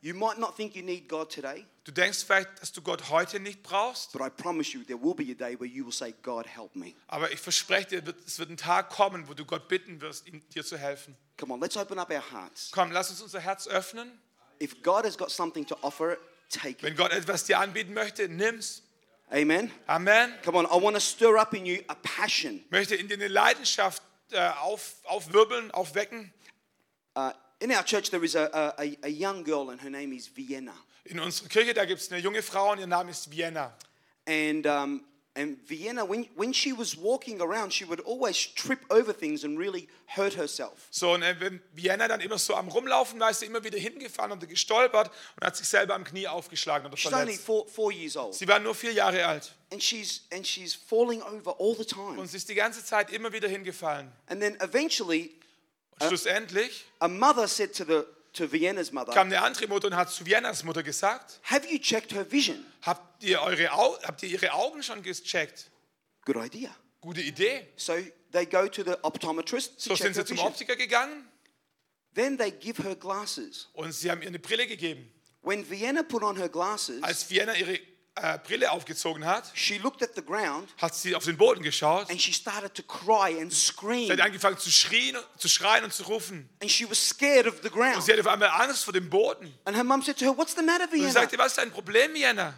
You 0.00 0.14
might 0.14 0.38
not 0.38 0.54
think 0.56 0.76
you 0.76 0.82
need 0.82 1.08
God 1.08 1.30
today, 1.32 1.66
Du 1.84 1.92
denkst 1.92 2.22
vielleicht, 2.24 2.60
dass 2.60 2.70
du 2.70 2.82
Gott 2.82 3.08
heute 3.08 3.40
nicht 3.40 3.62
brauchst, 3.62 4.12
but 4.12 4.20
I 4.20 4.28
promise 4.28 4.76
you 4.76 4.84
there 4.84 5.02
will 5.02 5.14
be 5.14 5.32
a 5.32 5.34
day 5.34 5.58
where 5.58 5.66
you 5.66 5.86
will 5.86 5.92
say, 5.92 6.14
God, 6.22 6.46
help 6.46 6.76
me. 6.76 6.92
aber 7.06 7.32
ich 7.32 7.40
verspreche 7.40 8.02
dir, 8.02 8.14
es 8.26 8.38
wird 8.38 8.50
ein 8.50 8.58
Tag 8.58 8.90
kommen, 8.90 9.26
wo 9.26 9.32
du 9.32 9.46
Gott 9.46 9.68
bitten 9.68 10.00
wirst, 10.02 10.26
ihm, 10.28 10.46
dir 10.50 10.64
zu 10.64 10.76
helfen. 10.76 11.16
Come 11.38 11.54
on, 11.54 11.60
let's 11.60 11.76
open 11.78 11.98
up 11.98 12.10
our 12.10 12.22
hearts. 12.30 12.70
Komm, 12.72 12.92
lass 12.92 13.08
uns 13.10 13.22
unser 13.22 13.40
Herz 13.40 13.66
öffnen. 13.66 14.20
If 14.60 14.82
God 14.82 15.04
has 15.04 15.16
got 15.16 15.30
something 15.30 15.66
to 15.66 15.76
offer, 15.80 16.18
take 16.50 16.72
it. 16.72 16.82
Wenn 16.82 16.94
Gott 16.94 17.12
etwas 17.12 17.44
dir 17.44 17.58
anbieten 17.58 17.94
möchte, 17.94 18.28
nimm's. 18.28 18.82
Amen. 19.30 19.70
Amen. 19.86 20.34
Come 20.44 20.58
on, 20.58 20.66
I 20.66 20.82
want 20.82 20.94
to 20.94 21.00
stir 21.00 21.38
up 21.38 21.54
in 21.54 21.64
you 21.64 21.82
a 21.88 21.94
passion. 21.94 22.62
Möchte 22.70 22.96
in 22.96 23.08
dir 23.08 23.14
eine 23.14 23.28
Leidenschaft 23.28 24.02
äh, 24.30 24.48
auf, 24.60 24.96
aufwirbeln, 25.04 25.70
aufwecken. 25.70 26.32
Uh, 27.16 27.30
in 27.60 27.70
our 27.72 27.82
church, 27.84 28.10
there 28.10 28.24
is 28.24 28.34
a, 28.36 28.74
a, 28.78 28.96
a- 29.02 29.08
young 29.10 29.42
girl, 29.44 29.70
and 29.70 29.80
her 29.80 29.90
name 29.90 30.12
is 30.12 30.28
Vienna. 30.28 30.74
In 31.04 31.18
unserer 31.18 31.48
Kirche, 31.48 31.74
da 31.74 31.84
gibt 31.84 32.00
es 32.00 32.10
eine 32.12 32.20
junge 32.20 32.42
Frau 32.42 32.72
und 32.72 32.78
ihr 32.80 32.86
Name 32.86 33.10
ist 33.10 33.30
Vienna. 33.30 33.72
And, 34.26 34.66
um, 34.66 35.04
and 35.34 35.56
Vienna, 35.66 36.04
when, 36.06 36.26
when 36.36 36.52
she 36.52 36.72
was 36.76 36.96
walking 36.98 37.40
around, 37.40 37.72
she 37.72 37.84
would 37.88 38.00
always 38.04 38.36
trip 38.54 38.80
over 38.90 39.12
things 39.16 39.42
and 39.42 39.58
really 39.58 39.88
hurt 40.06 40.34
herself. 40.36 40.86
So, 40.90 41.12
und 41.14 41.22
äh, 41.22 41.34
wenn 41.40 41.60
Vienna 41.72 42.08
dann 42.08 42.20
immer 42.20 42.36
so 42.36 42.54
am 42.54 42.68
Rumlaufen 42.68 43.18
war, 43.20 43.30
ist 43.30 43.40
sie 43.40 43.46
immer 43.46 43.64
wieder 43.64 43.78
hingefallen 43.78 44.32
und 44.32 44.46
gestolpert 44.46 45.10
und 45.40 45.46
hat 45.46 45.56
sich 45.56 45.66
selber 45.66 45.94
am 45.94 46.04
Knie 46.04 46.28
aufgeschlagen 46.28 46.86
oder 46.86 46.96
She's 46.98 47.10
only 47.12 47.24
verletzt. 47.36 47.44
four, 47.46 47.66
four 47.68 47.90
years 47.90 48.16
old. 48.16 48.34
Sie 48.34 48.46
war 48.46 48.58
nur 48.60 48.74
vier 48.74 48.92
Jahre 48.92 49.24
alt 49.26 49.54
And 49.72 49.82
she's, 49.82 50.26
and 50.32 50.46
she's 50.46 50.74
falling 50.74 51.22
over 51.22 51.56
all 51.58 51.74
the 51.74 51.84
time. 51.86 52.18
und 52.20 52.26
sie 52.28 52.36
ist 52.36 52.48
die 52.50 52.54
ganze 52.54 52.84
Zeit 52.84 53.10
immer 53.10 53.32
wieder 53.32 53.48
hingefallen. 53.48 54.12
And 54.26 54.40
then 54.42 54.56
eventually, 54.60 55.34
schlussendlich 56.06 56.84
a 57.00 57.08
mother 57.08 57.48
said 57.48 57.74
to, 57.74 57.84
the, 57.84 58.02
to 58.32 58.50
Vienna's 58.52 58.92
mother, 58.92 59.12
kam 59.12 59.28
eine 59.28 59.42
andere 59.42 59.66
Mutter 59.66 59.88
und 59.88 59.96
hat 59.96 60.10
zu 60.10 60.24
Viennas 60.26 60.62
Mutter 60.64 60.82
gesagt, 60.82 61.40
Have 61.44 61.66
you 61.68 61.78
checked 61.78 62.12
her 62.12 62.30
vision? 62.30 62.64
habt 62.82 63.22
ihr, 63.24 63.40
eure 63.42 63.72
Au 63.72 63.98
habt 64.02 64.22
ihr 64.22 64.28
ihre 64.30 64.52
Augen 64.52 64.82
schon 64.82 65.02
gecheckt? 65.02 65.70
Good 66.24 66.36
idea. 66.36 66.70
Gute 67.00 67.20
Idee. 67.22 67.66
So 67.76 67.94
they 68.32 68.44
go 68.46 68.68
to 68.68 68.82
the 68.84 68.96
optometrist 69.02 69.76
to 69.76 69.90
So 69.90 69.94
check 69.94 69.98
sind 69.98 70.14
sie 70.14 70.24
zum 70.24 70.36
vision. 70.36 70.52
Optiker 70.52 70.76
gegangen 70.76 71.26
Then 72.14 72.36
they 72.38 72.50
give 72.50 72.82
her 72.82 72.96
glasses. 72.96 73.68
und 73.74 73.92
sie 73.92 74.10
haben 74.10 74.22
ihr 74.22 74.28
eine 74.28 74.38
Brille 74.38 74.66
gegeben. 74.66 75.10
When 75.42 75.68
Vienna 75.70 76.02
put 76.02 76.22
on 76.22 76.36
her 76.36 76.48
glasses, 76.48 77.02
Als 77.02 77.30
Vienna 77.30 77.54
ihre 77.56 77.78
äh, 78.22 78.38
Brille 78.46 78.70
aufgezogen 78.72 79.24
hat, 79.24 79.50
she 79.54 79.78
looked 79.78 80.02
at 80.02 80.10
the 80.14 80.22
ground 80.24 80.68
hat 80.80 80.94
sie 80.94 81.14
auf 81.14 81.24
den 81.24 81.36
Boden 81.36 81.62
geschaut. 81.62 82.10
and 82.10 82.20
she 82.20 82.32
started 82.32 82.74
to 82.74 82.82
cry 82.82 83.40
and 83.40 83.52
Sie 83.52 83.58
scream. 83.66 84.10
hat 84.10 84.20
angefangen 84.20 84.58
zu, 84.58 84.70
schrien, 84.70 85.16
zu 85.36 85.48
schreien 85.48 85.84
und 85.84 85.92
zu 85.92 86.02
rufen. 86.04 86.48
And 86.62 86.70
she 86.70 86.88
was 86.88 87.08
scared 87.08 87.46
of 87.46 87.56
the 87.62 87.68
Und 87.68 87.74
ground. 87.74 88.02
sie 88.02 88.12
hatte 88.12 88.20
auf 88.22 88.26
einmal 88.28 88.48
Angst 88.50 88.84
vor 88.84 88.92
dem 88.92 89.08
Boden. 89.10 89.52
And 89.64 89.76
her 89.76 89.84
mum 89.84 90.02
said 90.02 90.18
to 90.18 90.24
her, 90.24 90.36
What's 90.36 90.54
the 90.54 90.62
matter, 90.62 90.84
Und 90.84 90.90
sie 90.92 90.96
Vienna? 90.98 91.12
sagte, 91.12 91.38
was 91.38 91.48
ist 91.48 91.58
dein 91.58 91.70
Problem, 91.70 92.14
Vienna? 92.14 92.54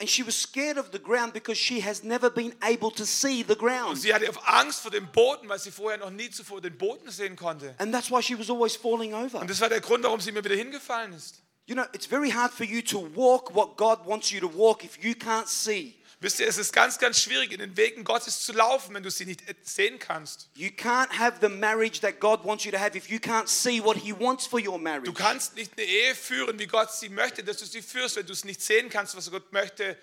And 0.00 0.08
she 0.08 0.26
was 0.26 0.40
scared 0.40 0.78
of 0.78 0.86
the 0.92 0.98
ground 0.98 1.34
because 1.34 1.60
she 1.60 1.84
has 1.84 2.02
never 2.02 2.30
been 2.30 2.54
able 2.62 2.90
to 2.92 3.04
see 3.04 3.44
the 3.46 3.52
Und 3.52 3.58
ground. 3.58 3.98
sie 4.00 4.14
hatte 4.14 4.30
Angst 4.46 4.80
vor 4.80 4.90
dem 4.90 5.06
Boden, 5.12 5.46
weil 5.46 5.58
sie 5.58 5.70
vorher 5.70 5.98
noch 5.98 6.08
nie 6.08 6.30
zuvor 6.30 6.62
den 6.62 6.78
Boden 6.78 7.10
sehen 7.10 7.36
konnte. 7.36 7.74
And 7.76 7.92
that's 7.94 8.10
why 8.10 8.22
she 8.22 8.38
was 8.38 8.48
always 8.48 8.76
falling 8.76 9.12
over. 9.12 9.40
Und 9.40 9.50
das 9.50 9.60
war 9.60 9.68
der 9.68 9.82
Grund, 9.82 10.02
warum 10.04 10.18
sie 10.18 10.30
immer 10.30 10.42
wieder 10.42 10.56
hingefallen 10.56 11.12
ist. 11.12 11.42
You 11.70 11.76
know, 11.76 11.86
it's 11.92 12.06
very 12.06 12.30
hard 12.30 12.50
for 12.50 12.64
you 12.64 12.82
to 12.82 12.98
walk 12.98 13.54
what 13.54 13.76
God 13.76 14.04
wants 14.04 14.32
you 14.32 14.40
to 14.40 14.48
walk 14.48 14.84
if 14.84 15.04
you 15.04 15.14
can't 15.14 15.46
see. 15.46 15.94
Wisst 16.20 16.40
ihr, 16.40 16.48
es 16.48 16.58
ist 16.58 16.72
ganz, 16.72 16.98
ganz 16.98 17.20
schwierig, 17.20 17.52
in 17.52 17.60
den 17.60 17.76
Wegen 17.76 18.02
Gottes 18.02 18.40
zu 18.40 18.52
laufen, 18.52 18.92
wenn 18.92 19.04
du 19.04 19.10
sie 19.10 19.24
nicht 19.24 19.44
sehen 19.62 20.00
kannst. 20.00 20.48
You 20.56 20.70
can't 20.70 21.16
have 21.16 21.38
the 21.40 21.48
marriage 21.48 22.00
that 22.00 22.18
God 22.18 22.44
wants 22.44 22.64
you 22.64 22.72
to 22.72 22.78
have 22.80 22.96
if 22.96 23.08
you 23.08 23.20
can't 23.20 23.46
see 23.46 23.80
what 23.80 23.96
He 23.96 24.12
wants 24.12 24.48
for 24.48 24.58
your 24.58 24.78
Du 24.78 24.82
marriage. 24.82 25.12
kannst 25.14 25.54
nicht 25.54 25.78
eine 25.78 25.86
Ehe 25.86 26.16
führen, 26.16 26.58
wie 26.58 26.66
Gott 26.66 26.90
sie 26.92 27.08
möchte, 27.08 27.44
dass 27.44 27.58
du 27.58 27.64
sie 27.66 27.82
führst, 27.82 28.16
wenn 28.16 28.26
du 28.26 28.32
es 28.32 28.44
nicht 28.44 28.60
sehen 28.60 28.90
kannst, 28.90 29.16
was 29.16 29.30
Gott 29.30 29.52
möchte, 29.52 29.96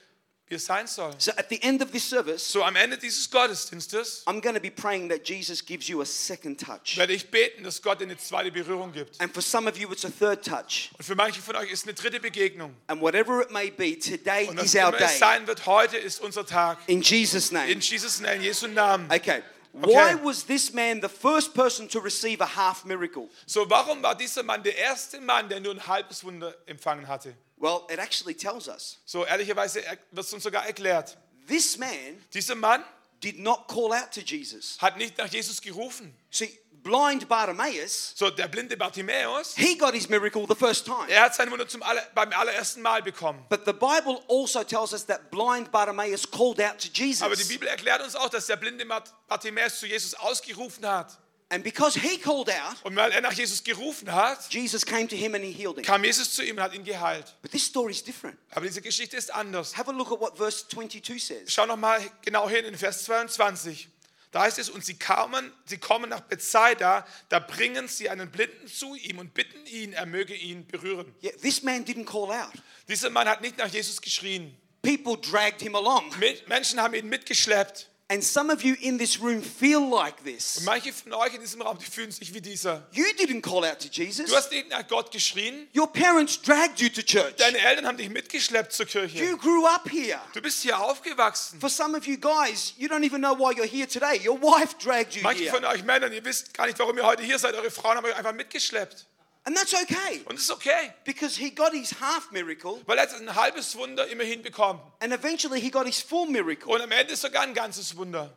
wie 0.49 0.55
es 0.55 0.65
sein 0.65 0.87
soll. 0.87 1.13
So 1.17 1.31
at 1.33 1.49
the 1.49 1.61
end 1.61 1.81
of 1.83 1.91
this 1.91 2.09
service, 2.09 2.49
So 2.51 2.63
am 2.63 2.75
Ende 2.75 2.97
dieses 2.97 3.29
Gottesdienstes 3.29 4.23
I'm 4.25 4.41
going 4.41 4.55
to 4.55 4.61
be 4.61 4.71
praying 4.71 5.09
that 5.09 5.27
Jesus 5.27 5.65
gives 5.65 5.87
you 5.87 6.01
a 6.01 6.05
second 6.05 6.59
touch. 6.59 6.95
werde 6.97 7.13
ich 7.13 7.29
beten, 7.29 7.63
dass 7.63 7.81
Gott 7.81 8.01
eine 8.01 8.17
zweite 8.17 8.51
Berührung 8.51 8.93
gibt. 8.93 9.19
And 9.21 9.33
for 9.33 9.41
some 9.41 9.69
of 9.69 9.77
you, 9.77 9.91
it's 9.91 10.05
a 10.05 10.09
third 10.09 10.45
touch. 10.45 10.91
Und 10.97 11.03
für 11.03 11.15
manche 11.15 11.41
von 11.41 11.55
euch 11.57 11.71
ist 11.71 11.83
eine 11.85 11.93
dritte 11.93 12.19
Begegnung. 12.19 12.75
And 12.87 13.01
whatever 13.01 13.41
it 13.41 13.51
may 13.51 13.69
be, 13.71 13.97
today 13.99 14.47
Und 14.47 14.59
is 14.59 14.73
our 14.75 14.89
immer 14.89 15.01
es 15.01 15.11
day. 15.11 15.17
sein 15.19 15.47
wird, 15.47 15.65
heute 15.65 15.97
ist 15.97 16.21
unser 16.21 16.45
Tag. 16.45 16.77
In 16.87 17.01
Jesus' 17.01 17.49
In 17.49 17.55
name. 17.57 17.73
Jesus' 17.79 18.19
Namen, 18.21 18.35
in 18.37 18.41
Jesu 18.43 18.67
Namen. 18.67 19.11
Okay. 19.11 19.41
Okay. 19.79 19.91
Why 19.93 20.15
was 20.23 20.43
this 20.45 20.73
man 20.73 21.01
the 21.01 21.09
first 21.09 21.53
person 21.53 21.87
to 21.89 21.99
receive 21.99 22.41
a 22.41 22.47
half 22.55 22.83
miracle? 22.85 23.29
So, 23.45 23.69
warum 23.69 24.01
war 24.01 24.15
dieser 24.15 24.41
Mann 24.41 24.63
der 24.63 24.75
erste 24.75 25.21
Mann, 25.21 25.49
der 25.49 25.59
nur 25.59 25.73
ein 25.73 25.85
halbes 25.87 26.23
Wunder 26.23 26.55
empfangen 26.65 27.07
hatte? 27.07 27.35
Well, 27.59 27.87
it 27.89 27.97
actually 27.99 28.35
tells 28.35 28.67
us 28.69 28.99
So, 29.05 29.25
ehrlicherweise 29.25 29.83
er- 29.83 29.97
wird 30.11 30.25
es 30.27 30.33
uns 30.33 30.43
sogar 30.43 30.65
erklärt. 30.67 31.17
this 31.47 31.77
man 31.77 31.89
Dieser 32.33 32.55
Mann 32.55 32.83
did 33.23 33.39
not 33.39 33.67
call 33.67 33.91
out 33.93 34.11
to 34.13 34.21
Jesus. 34.21 34.77
hat 34.79 34.97
nicht 34.97 35.17
nach 35.17 35.27
Jesus 35.27 35.59
gerufen. 35.61 36.15
See, 36.29 36.55
blind 36.83 37.27
Bartimaeus, 37.27 38.13
So, 38.15 38.29
der 38.29 38.47
blinde 38.47 38.77
Bartimäus, 38.77 39.55
he 39.57 39.75
got 39.75 39.93
his 39.95 40.07
miracle 40.07 40.45
the 40.47 40.53
first 40.55 40.85
time. 40.85 41.09
er 41.09 41.21
hat 41.23 41.33
sein 41.35 41.49
Wunder 41.49 41.67
zum 41.67 41.81
aller, 41.81 42.01
beim 42.13 42.31
allerersten 42.31 42.81
Mal 42.83 43.01
bekommen. 43.01 43.43
But 43.49 43.65
the 43.65 43.73
Bible 43.73 44.21
also 44.29 44.63
tells 44.63 44.93
us 44.93 45.05
that 45.07 45.31
blind 45.31 45.71
Bartimaeus 45.71 46.29
called 46.29 46.61
out 46.61 46.77
to 46.79 46.89
Aber 47.23 47.35
die 47.35 47.41
Jesus. 47.41 47.47
Bibel 47.47 47.67
erklärt 47.67 48.01
uns 48.03 48.15
auch, 48.15 48.29
dass 48.29 48.45
der 48.45 48.55
blinde 48.57 48.85
Bart- 48.85 49.11
Bartimäus 49.27 49.79
zu 49.79 49.87
Jesus 49.87 50.13
ausgerufen 50.13 50.85
hat. 50.87 51.17
And 51.49 51.63
because 51.63 51.97
he 51.97 52.17
called 52.17 52.49
out, 52.49 52.75
Und 52.83 52.95
weil 52.97 53.11
er 53.11 53.21
nach 53.21 53.31
Jesus 53.31 53.63
gerufen 53.63 54.11
hat, 54.13 54.53
Jesus 54.53 54.85
came 54.85 55.07
to 55.07 55.15
him 55.15 55.33
and 55.33 55.43
he 55.43 55.51
healed 55.51 55.77
him. 55.77 55.83
kam 55.83 56.03
Jesus 56.03 56.33
zu 56.33 56.43
ihm 56.43 56.57
und 56.57 56.63
hat 56.63 56.73
ihn 56.73 56.83
geheilt. 56.83 57.35
But 57.41 57.51
this 57.51 57.65
story 57.65 57.91
is 57.91 58.03
different. 58.03 58.37
Aber 58.51 58.65
diese 58.65 58.81
Geschichte 58.81 59.15
ist 59.15 59.33
anders. 59.33 59.77
Have 59.77 59.89
a 59.89 59.93
look 59.93 60.11
at 60.11 60.19
what 60.19 60.35
verse 60.37 60.67
22 60.67 61.23
says. 61.25 61.53
Schau 61.53 61.65
noch 61.65 61.77
mal 61.77 62.01
genau 62.21 62.49
hin 62.49 62.65
in 62.65 62.77
Vers 62.77 63.05
22. 63.05 63.87
Da 64.31 64.41
heißt 64.41 64.59
es, 64.59 64.69
und 64.69 64.83
sie 64.83 64.95
kamen, 64.95 65.53
sie 65.65 65.77
kommen 65.77 66.09
nach 66.09 66.19
Bethsaida, 66.19 67.07
da 67.29 67.39
bringen 67.39 67.87
sie 67.87 68.09
einen 68.09 68.29
Blinden 68.29 68.67
zu 68.67 68.95
ihm 68.95 69.19
und 69.19 69.33
bitten 69.33 69.65
ihn, 69.67 69.93
er 69.93 70.05
möge 70.05 70.35
ihn 70.35 70.67
berühren. 70.67 71.15
Yeah, 71.23 71.31
this 71.41 71.63
man 71.63 71.85
didn't 71.85 72.05
call 72.05 72.29
out. 72.29 72.51
Dieser 72.89 73.09
Mann 73.09 73.29
hat 73.29 73.39
nicht 73.39 73.57
nach 73.57 73.69
Jesus 73.69 74.01
geschrien. 74.01 74.53
People 74.81 75.17
dragged 75.17 75.61
him 75.61 75.75
along. 75.75 76.13
Menschen 76.47 76.81
haben 76.81 76.93
ihn 76.93 77.07
mitgeschleppt. 77.07 77.89
And 78.09 78.23
some 78.23 78.49
of 78.49 78.63
you 78.63 78.75
in 78.79 78.97
this 78.97 79.19
room 79.19 79.41
feel 79.41 79.81
like 79.81 80.23
this. 80.23 80.59
Und 80.59 80.65
manche 80.65 80.93
von 80.93 81.11
euch 81.13 81.33
in 81.33 81.41
diesem 81.41 81.61
Raum, 81.61 81.77
die 81.77 81.85
fühlen 81.85 82.09
sich 82.09 82.33
wie 82.33 82.39
dieser. 82.39 82.87
You 82.93 83.03
didn't 83.17 83.41
call 83.41 83.65
out 83.65 83.79
to 83.79 83.89
Jesus. 83.91 84.29
Du 84.29 84.35
hast 84.37 84.49
nicht 84.49 84.69
nach 84.69 84.87
Gott 84.87 85.11
geschrien. 85.11 85.67
Your 85.75 85.91
parents 85.91 86.41
dragged 86.41 86.79
you 86.79 86.87
to 86.87 87.01
church. 87.01 87.35
Deine 87.35 87.57
Eltern 87.57 87.85
haben 87.85 87.97
dich 87.97 88.09
mitgeschleppt 88.09 88.71
zur 88.71 88.85
Kirche. 88.85 89.17
You 89.17 89.35
grew 89.35 89.65
up 89.65 89.89
here. 89.91 90.21
Du 90.33 90.41
bist 90.41 90.61
hier 90.61 90.79
aufgewachsen. 90.79 91.59
For 91.59 91.69
some 91.69 91.97
of 91.97 92.07
you 92.07 92.15
guys, 92.17 92.73
you 92.77 92.87
don't 92.87 93.03
even 93.03 93.19
know 93.19 93.37
why 93.37 93.53
you're 93.53 93.67
here 93.69 93.87
today. 93.87 94.25
Your 94.25 94.41
wife 94.41 94.75
dragged 94.81 95.13
you 95.13 95.23
Manche 95.23 95.43
here. 95.43 95.51
von 95.51 95.65
euch 95.65 95.83
Männern, 95.83 96.13
ihr 96.13 96.23
wisst 96.23 96.53
gar 96.53 96.65
nicht, 96.65 96.79
warum 96.79 96.97
ihr 96.97 97.05
heute 97.05 97.23
hier 97.23 97.37
seid. 97.37 97.55
Eure 97.55 97.69
Frauen 97.69 97.97
haben 97.97 98.05
euch 98.05 98.15
einfach 98.15 98.33
mitgeschleppt. 98.33 99.05
And 99.47 99.55
that's 99.55 99.73
okay 99.73 100.21
Und 100.25 100.33
das 100.35 100.41
ist 100.43 100.51
okay, 100.51 100.91
because 101.05 101.37
he 101.39 101.49
got 101.51 101.71
his 101.71 101.91
half 102.01 102.31
miracle 102.31 102.81
weil 102.85 102.97
er 102.97 103.03
hat 103.03 103.13
ein 103.13 103.33
halbes 103.33 103.77
Wunder 103.77 104.05
immerhin 104.07 104.41
bekommen. 104.41 104.81
and 104.99 105.13
eventually 105.13 105.61
he 105.61 105.69
got 105.71 105.85
his 105.85 106.01
full 106.01 106.27
miracle. 106.27 106.73
Und 106.73 106.81
am 106.81 106.91
Ende 106.91 107.15
sogar 107.15 107.43
ein 107.43 107.53
ganzes 107.53 107.95
Wunder. 107.95 108.33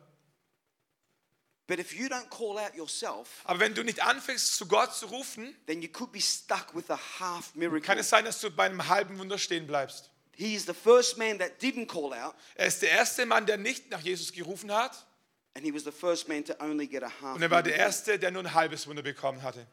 But 1.67 1.79
if 1.79 1.93
you 1.93 2.07
don't 2.07 2.29
call 2.29 2.57
out 2.57 2.75
yourself, 2.75 3.27
Aber 3.45 3.59
wenn 3.59 3.73
du 3.73 3.83
nicht 3.83 4.01
anfängst, 4.03 4.55
zu 4.57 4.67
Gott 4.67 4.93
zu 4.95 5.05
rufen, 5.07 5.53
then 5.67 5.81
you 5.81 5.89
could 5.89 6.11
be 6.13 6.21
stuck 6.21 6.73
with 6.75 6.89
a 6.89 6.99
half 7.19 7.53
miracle. 7.55 7.81
kann 7.81 7.97
es 7.97 8.09
sein, 8.09 8.25
dass 8.25 8.39
du 8.41 8.49
bei 8.49 8.65
einem 8.65 8.87
halben 8.87 9.17
Wunder 9.19 9.37
stehen 9.37 9.67
bleibst. 9.67 10.09
He 10.35 10.55
is 10.55 10.65
the 10.65 10.73
first 10.73 11.17
man 11.17 11.39
that 11.39 11.61
didn't 11.61 11.87
call 11.87 12.13
out, 12.13 12.35
Er 12.55 12.67
ist 12.67 12.81
der 12.81 12.89
erste 12.91 13.25
Mann, 13.25 13.45
der 13.45 13.57
nicht 13.57 13.89
nach 13.89 13.99
Jesus 14.01 14.31
gerufen 14.31 14.71
hat. 14.73 15.05
and 15.55 15.65
he 15.65 15.73
was 15.73 15.83
the 15.83 15.91
first 15.91 16.27
man 16.29 16.43
to 16.45 16.53
only 16.61 16.87
get 16.87 17.03
a 17.03 17.11
half. 17.21 17.35
Und 17.35 17.41
er 17.41 17.51
war 17.51 17.61
der 17.63 17.75
erste, 17.75 18.17
der 18.17 18.31
nur 18.31 18.43
ein 18.43 18.53
halbes 18.53 18.87
Wunder 18.87 19.01
bekommen 19.03 19.41
hatte. 19.43 19.65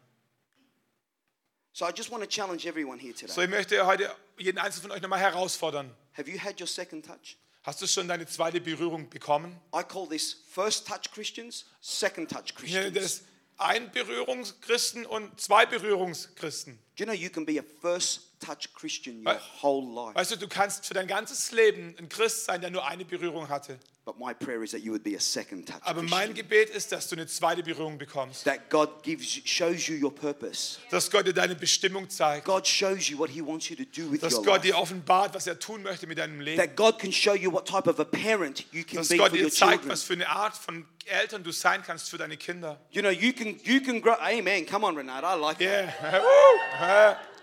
So 1.78 1.86
I 1.86 1.92
just 1.92 2.10
want 2.10 2.24
to 2.24 2.28
challenge 2.28 2.66
everyone 2.66 2.98
here 2.98 3.12
today. 3.12 3.32
So, 3.32 3.40
ich 3.40 3.48
möchte 3.48 3.86
heute 3.86 4.10
jeden 4.36 4.58
einzelnen 4.58 4.88
von 4.88 4.90
euch 4.90 5.00
nochmal 5.00 5.20
herausfordern. 5.20 5.94
Have 6.16 6.28
you 6.28 6.36
had 6.36 6.58
your 6.60 6.66
second 6.66 7.06
touch? 7.06 7.36
Hast 7.62 7.80
du 7.80 7.86
schon 7.86 8.08
deine 8.08 8.26
zweite 8.26 8.60
Berührung 8.60 9.08
bekommen? 9.08 9.56
I 9.72 9.84
call 9.84 10.08
this 10.08 10.38
first 10.50 10.88
touch 10.88 11.12
Christians, 11.12 11.66
second 11.80 12.32
touch 12.32 12.52
Ich 12.64 12.72
nenne 12.72 12.90
Christians. 12.90 13.20
das 13.20 13.28
ein 13.58 13.92
Berührungschristen 13.92 15.06
und 15.06 15.40
zwei 15.40 15.66
Berührungschristen. 15.66 16.80
Do 16.98 17.04
you 17.04 17.06
know 17.06 17.12
you 17.14 17.30
can 17.30 17.44
be 17.44 17.58
a 17.58 17.62
first 17.62 18.40
touch 18.40 18.74
Christian 18.74 19.22
your 19.24 19.38
whole 19.62 19.86
life? 19.94 20.16
Weißt 20.16 20.32
du, 20.32 20.36
du 20.36 20.48
kannst 20.48 20.84
für 20.84 20.94
dein 20.94 21.06
ganzes 21.06 21.52
Leben 21.52 21.94
ein 21.96 22.08
Christ 22.08 22.46
sein, 22.46 22.60
der 22.60 22.70
nur 22.70 22.84
eine 22.84 23.04
Berührung 23.04 23.48
hatte. 23.48 23.78
But 24.04 24.18
my 24.18 24.32
prayer 24.32 24.62
is 24.62 24.70
that 24.70 24.80
you 24.80 24.90
would 24.90 25.04
be 25.04 25.14
a 25.14 25.20
second 25.20 25.68
touch 25.68 25.82
Aber 25.82 26.02
mein 26.02 26.32
Gebet 26.32 26.70
ist, 26.70 26.90
dass 26.90 27.08
du 27.08 27.14
eine 27.14 27.26
zweite 27.26 27.62
Berührung 27.62 27.98
bekommst. 27.98 28.44
That 28.44 28.70
God 28.70 29.02
gives 29.02 29.26
shows 29.44 29.86
you 29.86 30.02
your 30.02 30.12
purpose. 30.12 30.78
Dass 30.90 31.10
Gott 31.10 31.26
dir 31.26 31.34
deine 31.34 31.54
Bestimmung 31.54 32.08
zeigt. 32.08 32.46
God 32.46 32.66
shows 32.66 33.08
you 33.08 33.18
what 33.18 33.28
He 33.28 33.44
wants 33.44 33.68
you 33.68 33.76
to 33.76 33.84
do 33.84 34.10
with 34.10 34.22
Dass 34.22 34.32
your 34.32 34.44
Gott 34.44 34.64
life. 34.64 34.66
dir 34.66 34.78
offenbart, 34.78 35.34
was 35.34 35.46
er 35.46 35.58
tun 35.58 35.82
möchte 35.82 36.06
mit 36.06 36.18
deinem 36.18 36.40
Leben. 36.40 36.56
That 36.56 36.74
God 36.74 36.98
can 36.98 37.12
show 37.12 37.34
you 37.34 37.52
what 37.52 37.68
type 37.68 37.86
of 37.88 38.00
a 38.00 38.04
parent 38.04 38.64
you 38.72 38.82
can 38.82 38.96
Dass 38.96 39.08
be 39.08 39.18
Gott 39.18 39.28
for 39.28 39.36
dir 39.36 39.44
your 39.44 39.52
zeigt, 39.52 39.72
children. 39.82 39.90
was 39.90 40.02
für 40.02 40.14
eine 40.14 40.28
Art 40.28 40.56
von 40.56 40.86
Eltern 41.04 41.42
du 41.42 41.52
sein 41.52 41.82
kannst 41.82 42.08
für 42.08 42.18
deine 42.18 42.38
Kinder. 42.38 42.80
You 42.90 43.02
know, 43.02 43.10
you 43.10 43.32
can 43.34 43.60
you 43.62 43.82
can 43.82 44.00
grow. 44.00 44.14
Amen. 44.20 44.64
Come 44.66 44.86
on, 44.86 44.96
Renata. 44.96 45.34
I 45.34 45.38
like 45.38 45.58
that. 45.58 45.94
Yeah. 46.02 46.22
Woo. 46.22 46.78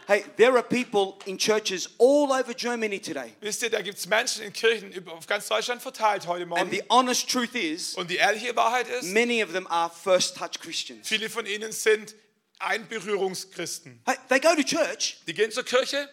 Hey, 0.08 0.24
there 0.38 0.56
are 0.56 0.64
people 0.64 1.18
in 1.26 1.38
churches 1.38 1.90
all 1.98 2.32
over 2.32 2.54
Germany 2.54 3.00
today, 3.00 3.34
Wisst 3.42 3.64
ihr, 3.64 3.70
da 3.72 3.82
gibt 3.82 3.98
es 3.98 4.06
Menschen 4.08 4.44
in 4.44 4.54
Kirchen 4.54 4.92
auf 5.10 5.26
ganz 5.26 5.48
Deutschland 5.48 5.82
verteilt 5.82 6.28
heute 6.28 6.44
and 6.44 6.50
Morgen. 6.50 6.70
the 6.72 6.84
honest 6.90 7.28
truth 7.30 7.56
is, 7.56 7.96
Und 7.96 8.10
die 8.10 8.18
ehrliche 8.18 8.56
Wahrheit 8.56 8.88
ist, 8.88 9.06
many 9.14 9.44
of 9.44 9.52
them 9.52 9.66
are 9.68 9.90
first 9.90 10.38
touch 10.38 10.60
Christians. 10.60 11.08
viele 11.08 11.30
von 11.30 11.46
ihnen 11.46 11.72
sind 11.72 12.16
Einberührungschristen. 12.60 14.02
Hey, 14.06 14.16
they 14.30 14.40
go 14.40 14.56
to 14.56 14.64
church. 14.64 15.18
Die 15.28 15.34
gehen 15.34 15.52
zur 15.52 15.64
Kirche 15.64 16.08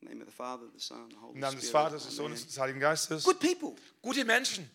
In 0.00 0.08
the 0.08 0.14
name 0.14 0.22
of 0.22 0.28
the 0.28 0.36
Father, 0.36 0.66
the 0.74 0.78
Son, 0.80 1.08
the 1.10 1.16
Holy 1.16 1.34
im 1.34 1.40
Namen 1.40 1.58
des. 1.58 1.70
Vaters, 1.70 2.04
des. 2.04 2.14
Sohnes 2.16 2.42
und 2.42 2.50
des 2.50 2.58
Heiligen 2.58 2.80
Geistes. 2.80 3.24
Good 3.24 3.40
people. 3.40 3.74
Gute 4.02 4.24
Menschen. 4.24 4.70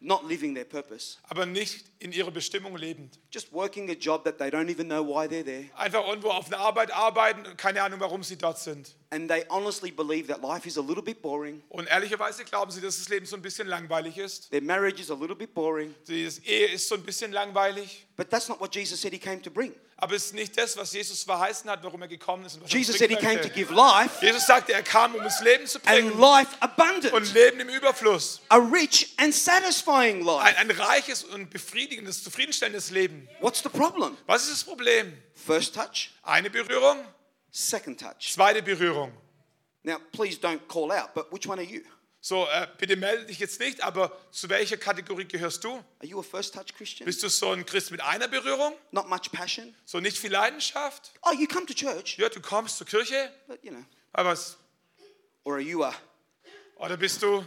Not 0.00 0.24
living 0.24 0.54
their 0.54 0.64
purpose, 0.64 1.18
aber 1.28 1.44
nicht 1.46 1.84
in 1.98 2.12
ihrer 2.12 2.30
Bestimmung 2.30 2.76
lebend. 2.76 3.18
just 3.30 3.52
working 3.52 3.90
a 3.90 3.94
job 3.94 4.24
that 4.24 4.38
they 4.38 4.48
don't 4.50 4.70
even 4.70 4.86
know 4.86 5.02
why 5.02 5.26
they're 5.26 5.44
there. 5.44 5.64
Einfach 5.76 6.06
irgendwo 6.06 6.28
auf 6.30 6.46
einer 6.46 6.58
Arbeit 6.58 6.92
arbeiten 6.92 7.44
und 7.46 7.58
keine 7.58 7.82
Ahnung, 7.82 8.00
warum 8.00 8.22
sie 8.22 8.36
dort 8.36 8.58
sind. 8.58 8.94
And 9.10 9.26
they 9.30 9.46
honestly 9.48 9.90
believe 9.90 10.28
that 10.28 10.42
life 10.42 10.66
is 10.66 10.76
a 10.76 10.82
little 10.82 11.02
bit 11.02 11.22
boring, 11.22 11.62
Und 11.70 11.86
ehrlicherweise 11.88 12.44
glauben 12.44 12.70
sie, 12.70 12.82
dass 12.82 12.98
das 12.98 13.08
Leben 13.08 13.24
so 13.24 13.36
ein 13.36 13.42
bisschen 13.42 13.66
langweilig 13.66 14.18
ist. 14.18 14.50
their 14.50 14.60
marriage 14.60 15.00
is 15.00 15.10
a 15.10 15.14
little 15.14 15.34
bit 15.36 15.54
boring. 15.54 15.94
Die 16.06 16.28
Ehe 16.44 16.66
ist 16.72 16.88
so 16.88 16.94
ein 16.94 17.02
bisschen 17.02 17.32
langweilig. 17.32 18.06
But 18.16 18.28
that's 18.28 18.48
not 18.48 18.60
what 18.60 18.74
Jesus 18.74 19.00
said 19.00 19.12
he 19.12 19.18
came 19.18 19.40
to 19.40 19.50
bring. 19.50 19.72
Aber 20.00 20.14
es 20.14 20.26
ist 20.26 20.34
nicht 20.34 20.56
das, 20.58 20.76
was 20.76 20.92
Jesus 20.92 21.24
verheißen 21.24 21.68
hat, 21.70 21.82
warum 21.82 22.02
er 22.02 22.08
gekommen 22.08 22.44
ist. 22.44 22.54
Und 22.56 22.62
er 22.64 22.68
Jesus 22.68 22.98
said 22.98 23.08
he 23.10 23.16
came 23.16 23.40
to 23.40 23.48
give 23.48 23.72
life 23.74 24.24
Jesus 24.24 24.44
sagte, 24.46 24.72
er 24.74 24.82
kam, 24.82 25.14
um 25.14 25.22
das 25.24 25.40
Leben 25.40 25.66
zu 25.66 25.80
bringen. 25.80 26.12
and 26.12 26.20
life 26.20 26.50
Und 26.60 26.62
abundant, 26.62 27.34
Leben 27.34 27.60
im 27.60 27.68
Überfluss. 27.70 28.40
a 28.50 28.56
rich 28.58 29.14
and 29.16 29.34
satisfying 29.34 30.18
Ein, 30.20 30.24
life. 30.24 30.56
ein 30.58 30.70
reiches 30.70 31.24
und 31.24 31.48
befriedigendes, 31.50 32.22
zufriedenstellendes 32.22 32.90
Leben. 32.90 33.26
What's 33.40 33.62
the 33.62 33.70
problem? 33.70 34.16
Was 34.26 34.42
ist 34.44 34.52
das 34.52 34.64
Problem? 34.64 35.16
First 35.34 35.74
touch, 35.74 36.10
Eine 36.22 36.50
Berührung, 36.50 36.98
second 37.50 37.98
touch. 38.00 38.32
zweite 38.32 38.62
Berührung. 38.62 39.12
Now, 39.84 39.98
please 40.12 40.38
don't 40.38 40.66
call 40.68 40.90
out, 40.92 41.14
but 41.14 41.32
which 41.32 41.46
one 41.46 41.58
are 41.60 41.66
you? 41.66 41.82
So, 42.20 42.46
äh, 42.48 42.66
bitte 42.78 42.96
melde 42.96 43.26
dich 43.26 43.38
jetzt 43.38 43.60
nicht, 43.60 43.80
aber 43.82 44.10
zu 44.32 44.48
welcher 44.48 44.76
Kategorie 44.76 45.24
gehörst 45.24 45.62
du? 45.62 45.70
Are 45.74 45.84
you 46.06 46.18
a 46.18 46.22
first 46.22 46.52
touch 46.52 46.74
Christian? 46.76 47.06
Bist 47.06 47.22
du 47.22 47.28
so 47.28 47.52
ein 47.52 47.64
Christ 47.64 47.92
mit 47.92 48.00
einer 48.00 48.26
Berührung? 48.26 48.74
Not 48.90 49.08
much 49.08 49.30
passion? 49.32 49.74
So 49.84 50.00
nicht 50.00 50.18
viel 50.18 50.32
Leidenschaft? 50.32 51.12
Oh, 51.22 51.32
you 51.32 51.46
come 51.46 51.64
to 51.66 51.72
church, 51.74 52.18
Ja, 52.18 52.28
du 52.28 52.40
kommst 52.40 52.76
zur 52.76 52.86
Kirche, 52.88 53.32
but 53.46 53.62
you 53.62 53.70
know. 53.70 53.84
aber 54.12 54.32
es, 54.32 54.56
Or 55.44 55.54
are 55.54 55.62
you 55.62 55.84
a 55.84 55.94
oder 56.76 56.96
bist 56.96 57.22
du, 57.22 57.44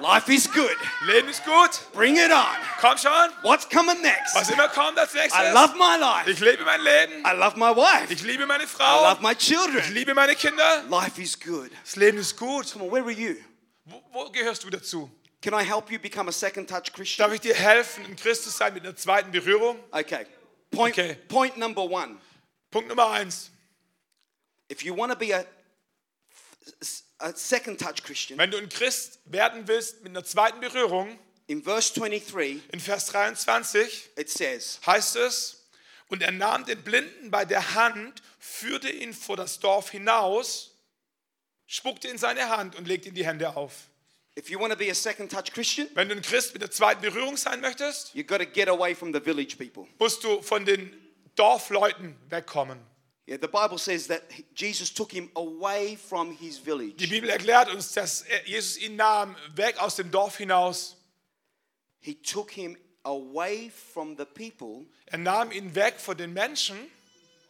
life 0.00 0.28
is 0.32 0.50
good, 0.52 0.76
Leben 1.06 1.28
ist 1.28 1.44
gut, 1.44 1.80
bring 1.92 2.16
it 2.16 2.30
on? 2.30 2.44
komm 2.80 2.96
schon, 2.98 3.12
What's 3.42 3.68
coming 3.68 4.00
next? 4.02 4.34
was 4.34 4.48
immer 4.50 4.68
kommt 4.68 4.98
als 4.98 5.12
nächstes. 5.14 5.38
I 5.38 5.52
love 5.52 5.74
my 5.76 5.96
life. 5.98 6.30
Ich 6.30 6.40
lebe 6.40 6.64
mein 6.64 6.80
Leben, 6.80 7.24
I 7.24 7.32
love 7.36 7.56
my 7.56 7.74
wife. 7.74 8.12
ich 8.12 8.22
liebe 8.22 8.46
meine 8.46 8.66
Frau. 8.66 9.00
I 9.04 9.10
love 9.10 9.22
my 9.22 9.34
children. 9.34 9.78
ich 9.78 9.90
liebe 9.90 10.14
meine 10.14 10.34
Kinder. 10.34 10.82
Life 10.88 11.20
is 11.20 11.38
good. 11.38 11.70
Das 11.84 11.96
Leben 11.96 12.18
ist 12.18 12.36
gut. 12.36 12.72
Come 12.72 12.84
on, 12.86 12.90
where 12.92 13.02
are 13.04 13.10
you? 13.12 13.36
Wo, 13.84 14.02
wo 14.12 14.30
gehörst 14.30 14.64
du 14.64 14.70
dazu? 14.70 15.10
Can 15.40 15.54
I 15.54 15.62
help 15.64 15.90
you 15.90 15.98
become 15.98 16.28
a 16.28 16.32
second 16.32 16.68
touch 16.68 16.92
Christian? 16.92 17.24
Darf 17.26 17.34
ich 17.34 17.40
dir 17.40 17.54
helfen, 17.54 18.04
ein 18.04 18.16
Christ 18.16 18.44
zu 18.44 18.50
sein 18.50 18.74
mit 18.74 18.84
einer 18.84 18.96
zweiten 18.96 19.30
Berührung? 19.30 19.78
Okay. 19.92 20.26
Point, 20.70 20.98
Okay. 20.98 21.14
point 21.28 21.56
number 21.56 21.82
one. 21.82 22.18
Punkt 22.70 22.88
Nummer 22.88 23.10
eins. 23.10 23.50
If 24.70 24.82
you 24.82 24.94
want 24.94 25.10
to 25.12 25.16
be 25.18 25.32
a, 25.34 25.44
a 27.18 27.32
second 27.34 27.80
touch 27.80 28.02
Christian, 28.04 28.38
Wenn 28.38 28.50
du 28.50 28.58
ein 28.58 28.68
Christ 28.68 29.18
werden 29.24 29.66
willst 29.66 30.02
mit 30.02 30.10
einer 30.10 30.24
zweiten 30.24 30.60
Berührung, 30.60 31.18
in 31.46 31.62
verse 31.62 31.92
23, 31.94 32.62
in 32.72 32.80
Vers 32.80 33.06
23 33.06 34.10
it 34.16 34.28
says, 34.30 34.80
heißt 34.86 35.16
es, 35.16 35.66
und 36.08 36.22
er 36.22 36.30
nahm 36.32 36.64
den 36.64 36.82
Blinden 36.82 37.30
bei 37.30 37.44
der 37.44 37.74
Hand, 37.74 38.22
führte 38.38 38.90
ihn 38.90 39.12
vor 39.14 39.36
das 39.36 39.58
Dorf 39.58 39.90
hinaus, 39.90 40.74
spuckte 41.66 42.08
in 42.08 42.18
seine 42.18 42.48
Hand 42.50 42.76
und 42.76 42.86
legte 42.88 43.08
ihm 43.08 43.14
die 43.14 43.26
Hände 43.26 43.56
auf. 43.56 43.72
if 44.36 44.48
you 44.50 44.58
want 44.60 44.72
to 44.72 44.78
be 44.78 44.88
a 44.90 44.94
second 44.94 45.30
touch 45.32 45.52
Christian, 45.52 45.88
Wenn 45.94 46.08
du 46.08 46.14
ein 46.14 46.22
Christ 46.22 46.52
mit 46.52 46.62
der 46.62 46.70
zweiten 46.70 47.00
Berührung 47.02 47.36
sein 47.36 47.60
möchtest, 47.60 48.14
you've 48.14 48.26
got 48.26 48.38
to 48.38 48.46
get 48.46 48.68
away 48.68 48.94
from 48.94 49.12
the 49.12 49.20
village 49.20 49.56
people. 49.56 49.86
musst 49.98 50.22
du 50.22 50.40
von 50.42 50.64
den 50.64 50.94
Dorfleuten 51.34 52.16
wegkommen. 52.28 52.78
Yeah, 53.28 53.36
the 53.36 53.46
Bible 53.46 53.76
says 53.76 54.06
that 54.06 54.22
Jesus 54.54 54.88
took 54.90 55.12
him 55.12 55.28
away 55.36 55.96
from 55.96 56.34
his 56.34 56.58
Die 56.58 56.64
village. 56.64 57.10
Bibel 57.10 57.28
erklärt 57.28 57.68
uns, 57.68 57.92
dass 57.92 58.24
Jesus 58.46 58.78
ihn 58.78 58.96
nahm, 58.96 59.36
weg 59.54 59.78
aus 59.78 59.96
dem 59.96 60.10
Dorf 60.10 60.38
hinaus. 60.38 60.96
He 62.00 62.14
took 62.14 62.50
him 62.50 62.78
away 63.04 63.70
from 63.92 64.16
the 64.16 64.24
people 64.24 64.86
Er 65.10 65.18
nahm 65.18 65.52
ihn 65.52 65.74
weg 65.74 66.00
von 66.00 66.16
den 66.16 66.32
Menschen, 66.32 66.78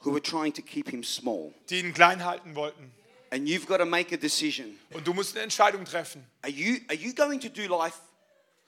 who 0.01 0.13
were 0.13 0.21
trying 0.21 0.53
to 0.53 0.63
keep 0.63 0.89
him 0.91 1.05
small. 1.05 1.55
die 1.71 1.79
ihn 1.79 1.95
klein 1.95 2.25
halten 2.25 2.57
wollten. 2.57 2.91
And 3.31 3.47
you've 3.47 3.67
got 3.67 3.79
to 3.79 3.87
make 3.87 4.13
a 4.13 4.19
decision. 4.19 4.77
Und 4.91 5.07
du 5.07 5.15
musst 5.15 5.37
eine 5.37 5.45
Entscheidung 5.45 5.85
treffen. 5.85 6.27
Are 6.43 6.51
you, 6.51 6.79
are 6.89 6.97
you 6.97 7.13
going 7.13 7.39
to 7.39 7.49
do 7.49 7.69
life 7.69 7.99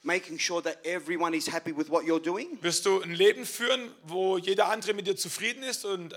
making 0.05 0.39
sure 0.39 0.63
that 0.63 0.79
everyone 0.85 1.37
is 1.37 1.49
happy 1.49 1.77
with 1.77 1.89
what 1.91 2.05
you're 2.05 2.23
doing? 2.23 2.57
Wirst 2.63 2.87
du 2.87 3.01
ein 3.01 3.15
Leben 3.15 3.45
führen, 3.47 3.91
wo 4.05 4.39
jeder 4.39 4.69
andere 4.69 4.95
mit 4.95 5.09
dir 5.09 5.17
zufrieden 5.17 5.65
ist 5.65 5.85
und 5.85 6.13
äh, 6.13 6.17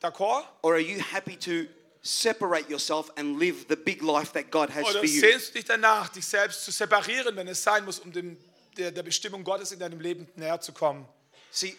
d'accord? 0.00 0.44
Or 0.62 0.74
are 0.74 0.80
you 0.82 1.00
happy 1.00 1.36
to 1.36 1.66
separate 2.02 2.68
yourself 2.70 3.10
and 3.16 3.38
live 3.38 3.66
the 3.68 3.76
big 3.76 4.02
life 4.02 4.32
that 4.32 4.50
God 4.50 4.70
has 4.70 4.84
Oder 4.84 5.00
for 5.00 5.06
you? 5.06 5.20
sehnst 5.20 5.50
du 5.50 5.58
dich 5.58 5.64
danach, 5.64 6.08
dich 6.08 6.26
selbst 6.26 6.64
zu 6.64 6.70
separieren, 6.70 7.36
wenn 7.36 7.48
es 7.48 7.62
sein 7.62 7.84
muss, 7.84 7.98
um 7.98 8.12
dem, 8.12 8.36
der, 8.76 8.90
der 8.90 9.02
Bestimmung 9.02 9.44
Gottes 9.44 9.72
in 9.72 9.78
deinem 9.78 10.00
Leben 10.00 10.28
näher 10.36 10.60
zu 10.60 10.72
kommen? 10.72 11.06
See, 11.50 11.76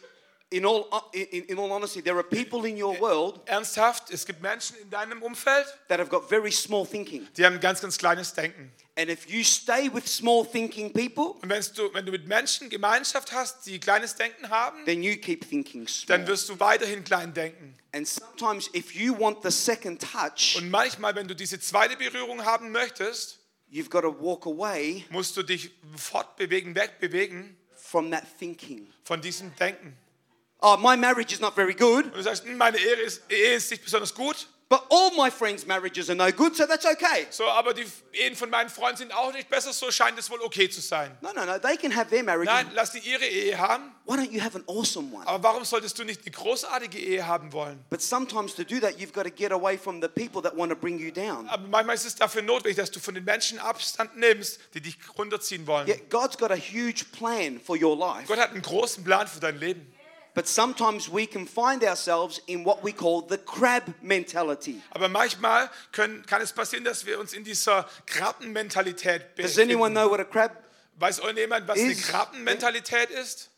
in 0.51 0.65
all, 0.65 0.85
in, 1.13 1.45
in 1.45 1.59
all 1.59 1.71
honesty, 1.71 2.01
there 2.01 2.15
are 2.15 2.23
people 2.23 2.65
in 2.67 2.81
your 2.81 2.99
world 2.99 3.39
Ernsthaft, 3.45 4.11
es 4.11 4.25
gibt 4.25 4.41
Menschen 4.41 4.77
in 4.77 4.89
deinem 4.89 5.21
Umfeld, 5.21 5.65
that 5.87 5.99
have 5.99 6.09
got 6.09 6.27
very 6.27 6.51
small 6.51 6.85
thinking. 6.85 7.27
die 7.37 7.45
haben 7.45 7.55
ein 7.55 7.59
ganz, 7.59 7.81
ganz 7.81 7.97
kleines 7.97 8.33
Denken. 8.33 8.71
And 8.99 9.09
if 9.09 9.29
you 9.29 9.45
stay 9.45 9.87
with 9.93 10.05
small 10.09 10.43
thinking 10.45 10.91
people, 10.91 11.35
Und 11.41 11.47
wenn 11.49 11.63
du, 11.73 11.93
wenn 11.93 12.05
du 12.05 12.11
mit 12.11 12.27
Menschen 12.27 12.69
Gemeinschaft 12.69 13.31
hast, 13.31 13.65
die 13.65 13.79
kleines 13.79 14.15
Denken 14.15 14.49
haben, 14.49 14.83
then 14.83 15.01
you 15.01 15.15
keep 15.15 15.47
thinking 15.47 15.87
small. 15.87 16.17
dann 16.17 16.27
wirst 16.27 16.49
du 16.49 16.59
weiterhin 16.59 17.05
klein 17.05 17.33
denken. 17.33 17.75
And 17.93 18.05
sometimes, 18.05 18.69
if 18.75 18.93
you 18.93 19.17
want 19.17 19.41
the 19.41 19.51
second 19.51 20.01
touch, 20.01 20.57
Und 20.57 20.69
manchmal, 20.69 21.15
wenn 21.15 21.29
du 21.29 21.33
diese 21.35 21.61
zweite 21.61 21.95
Berührung 21.95 22.43
haben 22.43 22.71
möchtest, 22.71 23.39
you've 23.71 23.89
got 23.89 24.01
to 24.01 24.13
walk 24.19 24.45
away 24.45 25.05
musst 25.11 25.37
du 25.37 25.43
dich 25.43 25.71
fortbewegen, 25.95 26.75
wegbewegen 26.75 27.55
from 27.77 28.11
that 28.11 28.23
thinking. 28.37 28.85
von 29.05 29.21
diesem 29.21 29.55
Denken. 29.55 29.95
Oh, 30.61 30.75
my 30.77 30.97
marriage 30.97 31.31
is 31.33 31.39
not 31.39 31.55
very 31.55 31.73
good, 31.73 32.03
Und 32.07 32.15
du 32.17 32.21
sagst, 32.21 32.43
"Hm, 32.43 32.57
meine 32.57 32.77
Ehe 32.77 32.95
ist, 32.95 33.21
Ehe 33.31 33.53
ist 33.55 33.71
nicht 33.71 33.81
besonders 33.85 34.13
gut, 34.13 34.49
but 34.69 34.85
all 34.89 35.11
my 35.17 35.31
friends' 35.31 35.65
marriages 35.65 36.09
are 36.09 36.15
no 36.15 36.31
good, 36.31 36.55
so 36.55 36.65
that's 36.67 36.85
okay. 36.85 37.25
so, 37.31 37.45
aber 37.45 37.73
die 37.73 37.85
Ehen 38.13 38.35
von 38.35 38.49
meinen 38.49 38.69
Freunden 38.69 38.97
sind 38.97 39.11
auch 39.13 39.33
nicht 39.33 39.49
besser, 39.49 39.73
so 39.73 39.89
scheint 39.91 40.17
es 40.19 40.29
wohl 40.29 40.39
okay 40.41 40.69
zu 40.69 40.79
sein. 40.79 41.17
No, 41.21 41.31
no, 41.33 41.43
no, 41.43 41.57
they 41.57 41.75
can 41.75 41.95
have 41.95 42.09
their 42.09 42.23
marriage. 42.23 42.45
Nein, 42.45 42.69
lass 42.73 42.91
die 42.91 42.99
ihre 42.99 43.25
Ehe 43.25 43.57
haben, 43.57 43.91
Why 44.05 44.15
don't 44.15 44.31
you 44.31 44.41
have 44.41 44.55
an 44.55 44.63
awesome 44.67 45.11
one? 45.13 45.27
aber 45.27 45.43
warum 45.43 45.65
solltest 45.65 45.97
du 45.99 46.03
nicht 46.03 46.21
eine 46.21 46.31
großartige 46.31 46.99
Ehe 46.99 47.25
haben 47.25 47.51
wollen? 47.51 47.83
But 47.89 48.01
sometimes 48.01 48.55
to 48.55 48.63
do 48.63 48.79
that, 48.79 48.99
you've 48.99 49.13
got 49.13 49.23
to 49.23 49.31
get 49.31 49.51
away 49.51 49.77
from 49.77 50.01
the 50.01 50.07
people 50.07 50.41
that 50.41 50.55
want 50.55 50.71
to 50.71 50.75
bring 50.77 50.99
you 50.99 51.11
down. 51.11 51.47
Aber 51.49 51.67
manchmal 51.67 51.95
ist 51.95 52.05
es 52.05 52.15
dafür 52.15 52.41
notwendig, 52.43 52.77
dass 52.77 52.91
du 52.91 52.99
von 52.99 53.15
den 53.15 53.23
Menschen 53.23 53.59
Abstand 53.59 54.17
nimmst, 54.17 54.59
die 54.73 54.81
dich 54.81 54.97
runterziehen 55.17 55.65
wollen. 55.67 55.87
Yet 55.87 56.09
God's 56.09 56.37
got 56.37 56.51
a 56.51 56.55
huge 56.55 57.05
plan 57.11 57.59
for 57.59 57.75
your 57.75 57.97
life. 57.97 58.27
Gott 58.27 58.39
hat 58.39 58.51
einen 58.51 58.61
großen 58.61 59.03
Plan 59.03 59.27
für 59.27 59.39
dein 59.39 59.57
Leben. 59.59 59.91
But 60.39 60.47
sometimes 60.47 61.11
we 61.11 61.27
can 61.27 61.45
find 61.45 61.83
ourselves 61.83 62.39
in 62.47 62.63
what 62.63 62.81
we 62.81 62.93
call 62.93 63.27
the 63.27 63.37
crab 63.37 63.93
mentality. 64.01 64.81
Aber 64.91 65.09
manchmal 65.09 65.69
können, 65.91 66.25
kann 66.25 66.41
es 66.41 66.53
passieren, 66.53 66.85
dass 66.85 67.05
wir 67.05 67.19
uns 67.19 67.33
in 67.33 67.43
dieser 67.43 67.85
Krabbenmentalität 68.05 69.37
Does 69.37 69.59
anyone 69.59 69.89
befinden. 69.89 69.93
know 69.95 70.09
what 70.09 70.21
a 70.21 70.23
crab 70.23 70.63
Weiß 70.95 71.21
euch 71.21 71.35
jemand, 71.35 71.67
was 71.67 71.77
eine 71.77 71.93
Krabbenmentalität 71.93 73.09
ist? 73.09 73.49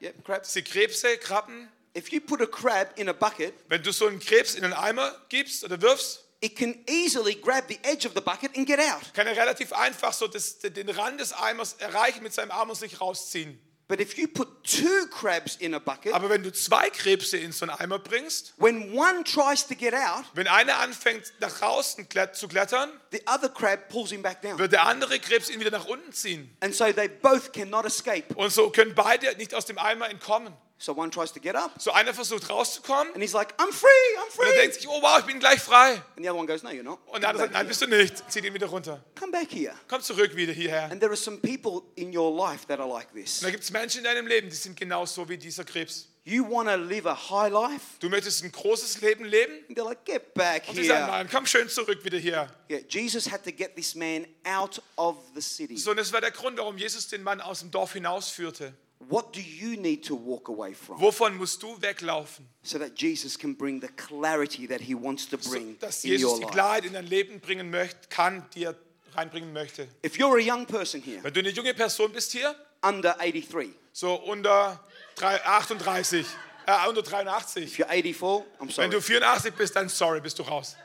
Yeah, 0.00 0.12
crabs. 0.24 0.54
Sind 0.54 0.66
Krebse, 0.66 1.18
Krabben. 1.18 1.68
If 1.94 2.10
you 2.10 2.20
put 2.22 2.40
a 2.40 2.46
crab 2.46 2.98
in 2.98 3.10
a 3.10 3.12
bucket, 3.12 3.52
Wenn 3.68 3.82
du 3.82 3.92
so 3.92 4.06
einen 4.06 4.18
Krebs 4.18 4.54
in 4.54 4.64
einen 4.64 4.72
Eimer 4.72 5.14
gibst 5.28 5.64
oder 5.64 5.82
wirfst, 5.82 6.24
it 6.40 6.56
can 6.56 6.82
easily 6.88 7.34
grab 7.34 7.68
the 7.68 7.78
edge 7.82 8.08
of 8.08 8.14
the 8.14 8.22
bucket 8.22 8.56
and 8.56 8.66
get 8.66 8.78
out. 8.78 9.12
kann 9.12 9.26
er 9.26 9.36
relativ 9.36 9.74
einfach 9.74 10.14
so 10.14 10.26
das, 10.28 10.60
den 10.60 10.88
Rand 10.88 11.20
des 11.20 11.34
Eimers 11.34 11.74
erreichen 11.74 12.22
mit 12.22 12.32
seinem 12.32 12.52
Arm 12.52 12.70
und 12.70 12.76
sich 12.76 13.02
rausziehen. 13.02 13.60
But 13.92 14.00
if 14.00 14.16
you 14.16 14.26
put 14.26 14.48
two 14.64 15.06
crabs 15.10 15.56
in 15.56 15.74
a 15.74 15.78
bucket, 15.78 16.14
Aber 16.14 16.30
wenn 16.30 16.42
du 16.42 16.50
zwei 16.50 16.88
Krebse 16.88 17.36
in 17.36 17.52
so 17.52 17.66
einen 17.66 17.78
Eimer 17.78 17.98
bringst, 17.98 18.54
when 18.56 18.94
one 18.96 19.22
tries 19.22 19.66
to 19.66 19.74
get 19.74 19.92
out, 19.92 20.24
wenn 20.32 20.46
einer 20.46 20.78
anfängt 20.78 21.30
nach 21.40 21.58
draußen 21.58 22.08
zu 22.32 22.48
klettern, 22.48 22.88
the 23.10 23.20
other 23.26 23.50
crab 23.50 23.90
pulls 23.90 24.08
him 24.08 24.22
back 24.22 24.40
down. 24.40 24.58
wird 24.58 24.72
der 24.72 24.86
andere 24.86 25.20
Krebs 25.20 25.50
ihn 25.50 25.60
wieder 25.60 25.70
nach 25.70 25.84
unten 25.84 26.10
ziehen. 26.10 26.56
And 26.60 26.74
so 26.74 26.90
they 26.90 27.06
both 27.06 27.52
cannot 27.52 27.84
escape. 27.84 28.34
Und 28.34 28.50
so 28.50 28.70
können 28.70 28.94
beide 28.94 29.36
nicht 29.36 29.54
aus 29.54 29.66
dem 29.66 29.76
Eimer 29.76 30.08
entkommen. 30.08 30.54
So 30.84 30.92
one 30.96 31.12
tries 31.12 31.32
to 31.32 31.38
get 31.40 31.54
up, 31.54 31.80
So 31.80 31.92
einer 31.92 32.12
versucht 32.12 32.50
rauszukommen 32.50 33.12
and 33.14 33.22
he's 33.22 33.32
like, 33.34 33.54
I'm 33.58 33.70
free, 33.72 33.86
I'm 34.18 34.22
und 34.36 34.40
er 34.40 34.52
free. 34.52 34.58
denkt 34.62 34.74
sich, 34.74 34.88
oh 34.88 35.00
wow, 35.00 35.20
ich 35.20 35.26
bin 35.26 35.38
gleich 35.38 35.60
frei. 35.60 35.92
And 36.16 36.24
the 36.24 36.28
other 36.28 36.34
one 36.36 36.46
goes, 36.48 36.64
No, 36.64 36.70
you're 36.70 36.82
not. 36.82 36.98
Und 37.06 37.20
der 37.20 37.30
andere 37.30 37.44
sagt, 37.44 37.54
nein, 37.54 37.68
bist 37.68 37.82
du 37.82 37.86
nicht. 37.86 38.30
Zieht 38.30 38.44
ihn 38.44 38.52
wieder 38.52 38.66
runter. 38.66 39.00
Come 39.16 39.30
back 39.30 39.52
here. 39.52 39.74
Komm 39.86 40.00
zurück 40.02 40.34
wieder 40.34 40.52
hierher. 40.52 40.90
And 40.90 40.98
there 41.00 41.10
are 41.12 41.16
some 41.16 41.36
people 41.38 41.82
in 41.94 42.12
your 42.16 42.34
life 42.36 42.66
that 42.66 42.80
are 42.80 42.88
like 42.92 43.12
this. 43.14 43.38
Und 43.38 43.44
da 43.46 43.50
gibt 43.52 43.62
es 43.62 43.70
Menschen 43.70 43.98
in 43.98 44.04
deinem 44.04 44.26
Leben, 44.26 44.48
die 44.50 44.56
sind 44.56 44.76
genauso 44.76 45.28
wie 45.28 45.38
dieser 45.38 45.62
Krebs. 45.62 46.08
You 46.24 46.44
want 46.48 46.68
to 46.68 46.74
live 46.76 47.06
a 47.06 47.14
high 47.30 47.52
life, 47.52 47.98
Du 48.00 48.08
möchtest 48.08 48.42
ein 48.42 48.50
großes 48.50 49.00
Leben 49.02 49.24
leben 49.24 49.52
and 49.68 49.78
they're 49.78 49.84
like, 49.84 50.04
Get 50.04 50.34
back 50.34 50.64
und 50.68 50.74
sie 50.74 50.84
sagen, 50.86 51.04
here. 51.04 51.16
nein, 51.18 51.28
komm 51.30 51.46
schön 51.46 51.68
zurück 51.68 52.04
wieder 52.04 52.18
hier. 52.18 52.48
Yeah, 52.68 52.80
Jesus 52.88 53.30
had 53.30 53.44
to 53.44 53.52
get 53.52 53.76
this 53.76 53.94
man 53.94 54.26
out 54.44 54.82
of 54.96 55.16
the 55.34 55.40
city. 55.40 55.76
So, 55.76 55.92
und 55.92 55.96
das 55.96 56.12
war 56.12 56.20
der 56.20 56.32
Grund, 56.32 56.58
warum 56.58 56.76
Jesus 56.76 57.06
den 57.06 57.22
Mann 57.22 57.40
aus 57.40 57.60
dem 57.60 57.70
Dorf 57.70 57.92
hinausführte. 57.92 58.72
What 59.08 59.32
do 59.32 59.40
you 59.40 59.76
need 59.76 60.04
to 60.06 60.14
walk 60.14 60.48
away 60.48 60.74
from 60.74 61.00
Wovon 61.00 61.36
musst 61.36 61.62
du 61.62 61.76
weglaufen? 61.80 62.46
so 62.62 62.78
that 62.78 62.94
Jesus 62.94 63.36
can 63.38 63.54
bring 63.54 63.80
the 63.80 63.88
clarity 63.88 64.66
that 64.68 64.80
he 64.80 64.94
wants 64.94 65.26
to 65.30 65.36
So, 65.40 65.50
bring 65.50 65.78
dass 65.78 66.04
in 66.04 66.10
Jesus 66.12 66.22
your 66.30 66.38
die 66.40 66.44
life? 66.46 66.52
Klarheit 66.54 66.84
in 66.84 66.92
dein 66.92 67.06
Leben 67.06 67.40
bringen 67.40 67.70
möchte, 67.70 68.08
kann, 68.08 68.44
die 68.54 68.64
er 68.64 68.76
reinbringen 69.14 69.52
möchte. 69.52 69.88
If 70.04 70.16
you're 70.18 70.38
a 70.38 70.40
young 70.42 70.66
person 70.66 71.00
here, 71.02 71.22
Wenn 71.22 71.32
du 71.34 71.40
eine 71.40 71.50
junge 71.50 71.74
Person 71.74 72.12
bist 72.12 72.32
hier, 72.32 72.54
under 72.82 73.14
83, 73.18 73.70
so 73.92 74.14
unter 74.14 74.80
drei- 75.16 75.40
38, 75.44 76.26
äh, 76.66 76.88
unter 76.88 77.02
83. 77.02 77.64
if 77.64 77.78
you're 77.78 77.88
84, 77.90 78.44
I'm 78.60 78.68
Wenn 78.68 78.70
sorry. 78.70 78.90
du 78.90 79.00
84 79.00 79.54
bist, 79.54 79.74
dann 79.76 79.88
sorry, 79.88 80.20
bist 80.20 80.38
du 80.38 80.42
raus. 80.44 80.76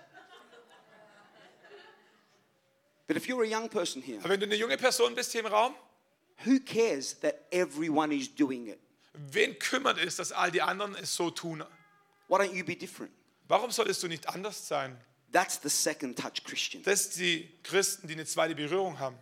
But 3.07 3.15
if 3.15 3.27
you're 3.27 3.43
a 3.43 3.47
young 3.47 3.69
person 3.69 4.01
here, 4.01 4.19
Aber 4.19 4.29
wenn 4.29 4.39
du 4.39 4.45
eine 4.47 4.55
junge 4.55 4.75
Person 4.77 5.15
bist 5.15 5.31
hier 5.31 5.41
im 5.41 5.47
Raum, 5.47 5.73
who 6.45 6.59
cares 6.59 7.15
that 7.21 7.45
everyone 7.51 8.11
is 8.15 8.27
doing 8.33 8.67
it? 8.67 8.79
wen 9.31 9.57
kümmert 9.57 9.97
es, 9.97 10.15
dass 10.17 10.31
all 10.31 10.51
die 10.51 10.61
anderen 10.61 10.95
es 10.95 11.15
so 11.15 11.29
tun? 11.29 11.63
Why 12.27 12.37
don't 12.37 12.53
you 12.53 12.63
be 12.63 12.75
different? 12.75 13.11
Warum 13.47 13.71
solltest 13.71 14.03
du 14.03 14.07
nicht 14.07 14.27
anders 14.27 14.67
sein? 14.67 14.97
That's 15.31 15.59
the 15.61 15.69
second 15.69 16.17
touch 16.17 16.43
Christian. 16.43 16.83
Das 16.83 17.13
sind 17.13 17.23
die 17.23 17.49
Christen, 17.63 18.07
die 18.07 18.13
eine 18.13 18.25
zweite 18.25 18.55
Berührung 18.55 18.99
haben. 18.99 19.17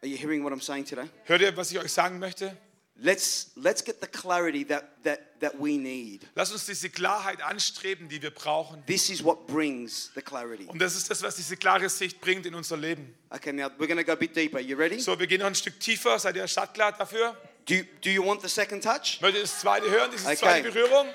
Are 0.00 0.08
you 0.08 0.16
hearing 0.16 0.44
what 0.44 0.52
I'm 0.52 0.62
saying 0.62 0.84
today? 0.84 1.08
Hört 1.24 1.40
ihr, 1.40 1.56
was 1.56 1.72
ich 1.72 1.78
euch 1.78 1.92
sagen 1.92 2.18
möchte? 2.18 2.56
Let's 3.00 3.52
let's 3.54 3.80
get 3.84 4.00
the 4.00 4.08
clarity 4.08 4.64
that 4.66 5.04
that 5.04 5.20
that 5.40 5.54
we 5.60 5.78
need. 5.78 6.26
Lass 6.34 6.50
uns 6.50 6.66
diese 6.66 6.90
Klarheit 6.90 7.40
anstreben, 7.42 8.08
die 8.08 8.20
wir 8.20 8.32
brauchen. 8.32 8.84
This 8.86 9.08
is 9.08 9.22
what 9.22 9.46
brings 9.46 10.10
the 10.16 10.20
clarity. 10.20 10.64
Und 10.66 10.80
das 10.80 10.96
ist 10.96 11.08
das, 11.08 11.22
was 11.22 11.36
diese 11.36 11.56
klare 11.56 11.88
Sicht 11.88 12.20
bringt 12.20 12.44
in 12.44 12.56
unser 12.56 12.76
Leben. 12.76 13.14
Okay, 13.30 13.52
now 13.52 13.68
we're 13.78 13.86
going 13.86 13.98
to 13.98 14.04
go 14.04 14.12
a 14.12 14.16
bit 14.16 14.34
deeper. 14.34 14.58
You 14.58 14.76
ready? 14.76 14.98
So, 14.98 15.16
wir 15.18 15.28
gehen 15.28 15.38
noch 15.40 15.46
ein 15.46 15.54
Stück 15.54 15.78
tiefer. 15.78 16.18
Seid 16.18 16.34
ihr 16.34 16.48
startklar 16.48 16.90
dafür? 16.90 17.36
Do 17.66 17.74
you, 17.74 17.84
do 18.02 18.10
you 18.10 18.24
want 18.26 18.42
the 18.42 18.48
second 18.48 18.82
touch? 18.82 19.18
Wollt 19.22 19.36
ihr 19.36 19.42
das 19.42 19.60
zweite 19.60 19.88
hören, 19.88 20.10
diese 20.10 20.26
Okay. 20.26 20.36
zweite 20.36 20.72
Berührung? 20.72 21.06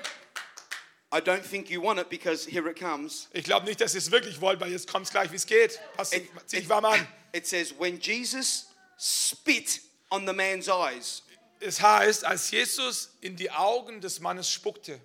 I 1.12 1.18
don't 1.18 1.42
think 1.42 1.68
you 1.68 1.82
want 1.82 2.00
it 2.00 2.08
because 2.08 2.48
here 2.50 2.66
it 2.70 2.78
comes. 2.78 3.28
Ich 3.34 3.44
glaube 3.44 3.66
nicht, 3.66 3.80
dass 3.80 3.92
ihr 3.94 3.98
es 3.98 4.10
wirklich 4.10 4.40
wollt, 4.40 4.58
weil 4.58 4.72
jetzt 4.72 4.90
kommt 4.90 5.04
es 5.06 5.12
gleich, 5.12 5.30
wie 5.30 5.36
es 5.36 5.44
geht. 5.46 5.78
Passt, 5.96 6.14
It, 6.14 6.28
zieh 6.46 6.60
dich 6.60 6.68
warm 6.68 6.86
an. 6.86 7.06
it 7.32 7.46
says 7.46 7.74
when 7.78 8.00
Jesus 8.00 8.68
spit 8.98 9.80
on 10.10 10.26
the 10.26 10.32
man's 10.32 10.68
eyes, 10.68 11.22
Es 11.66 11.80
heißt, 11.80 12.24
als 12.24 12.50
Jesus 12.50 13.16
in 13.20 13.36
die 13.36 13.50
Augen 13.50 14.00
des 14.00 14.20
Mannes 14.20 14.50
spuckte. 14.50 15.00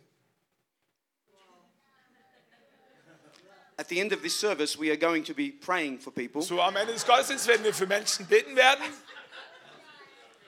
at 3.77 3.87
the 3.87 3.97
end 4.01 4.11
of 4.11 4.21
this 4.21 4.37
service 4.37 4.77
we 4.77 4.89
are 4.91 4.97
going 4.97 5.23
to 5.23 5.33
be 5.33 5.51
praying 5.51 5.97
for 5.97 6.11
people 6.11 6.41
So 6.41 6.59
am 6.61 6.75
Ende 6.75 6.91
des 6.91 7.05
Gottesdienstes 7.05 7.47
werden 7.47 7.63
wir 7.63 7.73
für 7.73 7.87
Menschen 7.87 8.25
beten 8.27 8.55
werden. 8.57 8.83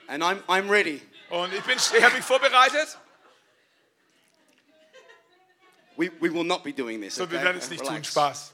and 0.08 0.22
I'm 0.22 0.42
I'm 0.48 0.68
ready. 0.70 1.00
Und 1.30 1.52
ich 1.54 1.62
bin, 1.62 1.78
ich 1.78 2.02
habe 2.02 2.14
mich 2.16 2.24
vorbereitet. 2.24 2.98
We, 5.96 6.10
we 6.20 6.30
will 6.30 6.44
not 6.44 6.62
be 6.62 6.72
doing 6.74 7.00
this. 7.00 7.14
So, 7.14 7.30
wir 7.30 7.38
okay? 7.38 7.46
werden 7.46 7.58
es 7.58 7.70
nicht 7.70 7.80
tun. 7.80 7.88
Relax. 7.88 8.08
Spaß. 8.08 8.52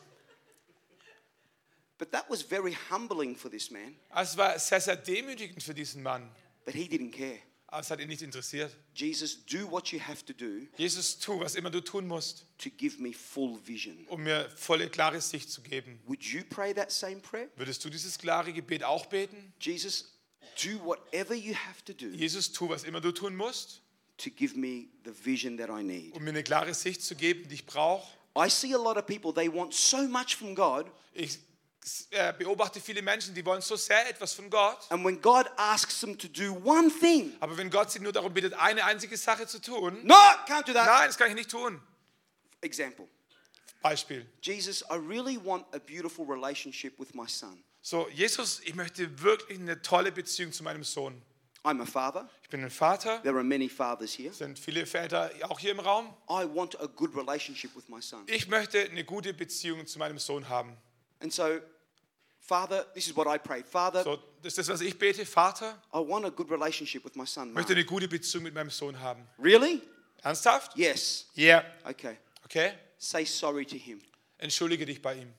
But 1.99 2.13
that 2.13 2.27
was 2.31 2.43
very 2.43 2.77
humbling 2.91 3.35
for 3.37 3.51
this 3.51 3.71
man, 3.73 3.97
Es 4.15 4.37
war 4.37 4.57
sehr, 4.61 4.81
sehr 4.81 4.95
demütigend 4.97 5.61
für 5.61 5.75
diesen 5.75 6.05
Mann. 6.05 6.31
but 6.65 6.75
he 6.75 6.87
didn't 6.87 7.11
care. 7.13 7.41
Aber 7.71 7.83
es 7.83 7.91
hat 7.91 8.01
ihn 8.01 8.09
nicht 8.09 8.23
interessiert. 8.23 8.75
Jesus, 8.95 9.45
do 9.45 9.71
what 9.71 9.89
you 9.93 10.01
have 10.01 10.25
to 10.25 10.33
do 10.33 10.67
Jesus, 10.79 11.19
tu, 11.19 11.39
was 11.39 11.55
immer 11.55 11.71
du 11.71 11.83
tun 11.83 12.07
musst, 12.09 12.47
to 12.57 12.71
give 12.71 12.99
me 13.01 13.13
full 13.13 13.59
vision. 13.67 14.07
um 14.09 14.23
mir 14.23 14.49
volle, 14.57 14.89
klare 14.89 15.21
Sicht 15.21 15.51
zu 15.53 15.61
geben. 15.61 16.01
Would 16.07 16.23
you 16.25 16.43
pray 16.49 16.73
that 16.73 16.91
same 16.91 17.17
prayer? 17.21 17.49
Würdest 17.57 17.85
du 17.85 17.91
dieses 17.91 18.19
klare 18.19 18.55
Gebet 18.55 18.85
auch 18.85 19.05
beten? 19.07 19.53
Jesus, 19.61 20.17
do 20.65 20.83
whatever 20.83 21.35
you 21.35 21.55
have 21.55 21.85
to 21.85 21.93
do 21.93 22.07
Jesus, 22.07 22.51
tu, 22.53 22.71
was 22.71 22.85
immer 22.85 23.03
du 23.03 23.13
tun 23.13 23.37
musst, 23.37 23.83
to 24.17 24.31
give 24.31 24.57
me 24.59 24.87
the 25.05 25.13
vision 25.13 25.59
that 25.59 25.69
I 25.69 25.83
need. 25.83 26.15
um 26.15 26.25
mir 26.25 26.31
eine 26.31 26.43
klare 26.43 26.73
Sicht 26.73 27.03
zu 27.03 27.15
geben, 27.17 27.49
die 27.49 27.57
ich 27.57 27.67
brauche. 27.67 28.09
I 28.35 28.49
see 28.49 28.73
a 28.75 28.79
lot 28.79 28.97
of 28.97 29.05
people, 29.05 29.33
they 29.35 29.53
want 29.53 29.75
so 29.75 30.09
much 30.09 30.37
from 30.37 30.55
God, 30.55 30.87
Ich 31.13 31.39
beobachte 32.39 32.81
viele 32.81 33.03
Menschen, 33.03 33.35
die 33.35 33.45
wollen 33.45 33.61
so 33.63 33.77
sehr 33.77 34.09
etwas 34.09 34.33
von 34.33 34.49
Gott. 34.51 34.87
and 34.91 35.05
when 35.05 35.21
God 35.21 35.47
asks 35.57 36.01
them 36.01 36.17
to 36.19 36.29
do 36.29 36.53
one 36.65 36.91
thing, 36.91 37.35
Aber 37.41 37.57
wenn 37.57 37.71
Gott 37.71 37.91
sie 37.91 38.01
nur 38.01 38.13
darum 38.13 38.33
bittet, 38.33 38.55
eine 38.55 38.85
einzige 38.85 39.17
Sache 39.17 39.47
zu 39.47 39.61
tun, 39.61 39.99
no, 40.05 40.15
can't 40.47 40.65
do 40.67 40.73
that. 40.73 40.87
nein, 40.87 41.07
das 41.09 41.17
kann 41.19 41.29
ich 41.29 41.35
nicht 41.35 41.51
tun. 41.51 41.81
Example 42.61 43.07
Beispiel. 43.83 44.27
Jesus, 44.43 44.83
I 44.91 44.95
really 44.97 45.37
want 45.43 45.65
a 45.73 45.79
beautiful 45.79 46.27
relationship 46.27 46.99
with 46.99 47.15
my 47.15 47.29
son. 47.29 47.63
So, 47.81 48.09
Jesus, 48.09 48.61
ich 48.65 48.75
möchte 48.75 49.23
wirklich 49.23 49.59
eine 49.61 49.81
tolle 49.81 50.11
Beziehung 50.11 50.53
zu 50.53 50.65
meinem 50.65 50.83
Sohn. 50.83 51.23
I'm 51.65 51.81
a 51.83 51.87
father, 51.87 52.29
Ich 52.43 52.49
bin 52.49 52.63
ein 52.65 52.71
Vater, 52.71 53.21
there 53.23 53.35
are 53.35 53.45
many 53.45 53.69
fathers 53.69 54.13
here. 54.19 54.31
es 54.31 54.39
sind 54.39 54.59
viele 54.59 54.85
Väter 54.87 55.31
auch 55.43 55.59
hier 55.61 55.73
im 55.73 55.81
Raum. 55.81 56.07
I 56.29 56.45
want 56.53 56.81
a 56.81 56.87
good 56.87 57.15
relationship 57.17 57.75
with 57.77 57.89
my 57.89 58.01
son. 58.03 58.25
Ich 58.27 58.49
möchte 58.49 58.81
eine 58.83 59.05
gute 59.05 59.33
Beziehung 59.35 59.87
zu 59.87 59.99
meinem 59.99 60.19
Sohn 60.19 60.49
haben. 60.49 60.77
And 61.21 61.33
so, 61.33 61.61
Father, 62.49 62.87
this 62.95 63.07
is 63.07 63.15
what 63.15 63.27
I 63.27 63.37
pray. 63.37 63.63
Father, 63.63 64.03
So, 64.03 64.17
das 64.43 64.57
ist 64.57 64.59
das, 64.59 64.69
was 64.71 64.81
ich 64.81 64.99
bete. 64.99 65.27
Vater, 65.27 65.75
I 65.93 65.99
want 65.99 66.25
a 66.25 66.31
good 66.31 66.51
relationship 66.51 67.05
with 67.05 67.15
my 67.15 67.27
son. 67.27 67.53
möchte 67.53 67.75
eine 67.75 67.85
gute 67.85 68.09
Beziehung 68.09 68.45
mit 68.45 68.55
meinem 68.55 68.71
Sohn 68.71 68.99
haben. 68.99 69.27
Really? 69.39 69.83
Ernsthaft? 70.23 70.75
Yes. 70.75 71.27
Ja. 71.35 71.63
Okay. 71.85 72.17
Okay? 72.47 72.73
Say 72.97 73.27
sorry 73.27 73.67
to 73.67 73.77
him. 73.77 74.01
Entschuldige 74.39 74.87
dich 74.87 75.03
bei 75.03 75.17
ihm. 75.17 75.35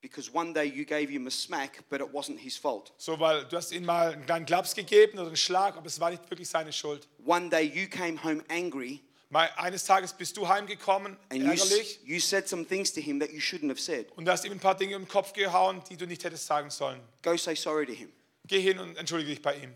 Because 0.00 0.30
one 0.32 0.54
day 0.54 0.66
you 0.66 0.84
gave 0.84 1.10
him 1.10 1.26
a 1.26 1.30
smack, 1.30 1.82
but 1.90 2.00
it 2.00 2.12
wasn't 2.12 2.38
his 2.38 2.56
fault. 2.56 2.92
So, 2.96 3.18
weil 3.18 3.44
du 3.46 3.56
hast 3.56 3.72
ihm 3.72 3.84
mal 3.84 4.12
einen 4.12 4.24
kleinen 4.24 4.46
Klaps 4.46 4.74
gegeben 4.76 5.18
oder 5.18 5.26
einen 5.26 5.36
Schlag, 5.36 5.76
aber 5.76 5.86
es 5.88 5.98
war 5.98 6.10
nicht 6.10 6.30
wirklich 6.30 6.48
seine 6.48 6.72
Schuld. 6.72 7.08
One 7.26 7.50
day 7.50 7.64
you 7.64 7.88
came 7.88 8.22
home 8.22 8.42
angry 8.48 9.00
eines 9.32 9.84
Tages 9.84 10.12
bist 10.12 10.36
du 10.36 10.48
heimgekommen, 10.48 11.16
and 11.30 11.42
ärgerlich, 11.42 12.00
you 12.04 12.18
said 12.18 12.48
some 12.48 12.66
things 12.66 12.92
to 12.92 13.00
him 13.00 13.20
that 13.20 13.30
you 13.30 13.40
shouldn't 13.40 13.68
have 13.68 13.80
said. 13.80 14.10
und 14.16 14.24
du 14.24 14.32
hast 14.32 14.44
ihm 14.44 14.52
ein 14.52 14.60
paar 14.60 14.76
Dinge 14.76 14.96
im 14.96 15.06
Kopf 15.06 15.32
gehauen, 15.32 15.82
die 15.88 15.96
du 15.96 16.06
nicht 16.06 16.24
hättest 16.24 16.46
sagen 16.46 16.70
sollen. 16.70 17.00
Go 17.22 17.36
say 17.36 17.54
sorry 17.54 17.86
to 17.86 17.92
him. 17.92 18.12
Geh 18.46 18.60
hin 18.60 18.78
und 18.78 18.96
entschuldige 18.96 19.30
dich 19.30 19.42
bei 19.42 19.54
ihm. 19.56 19.74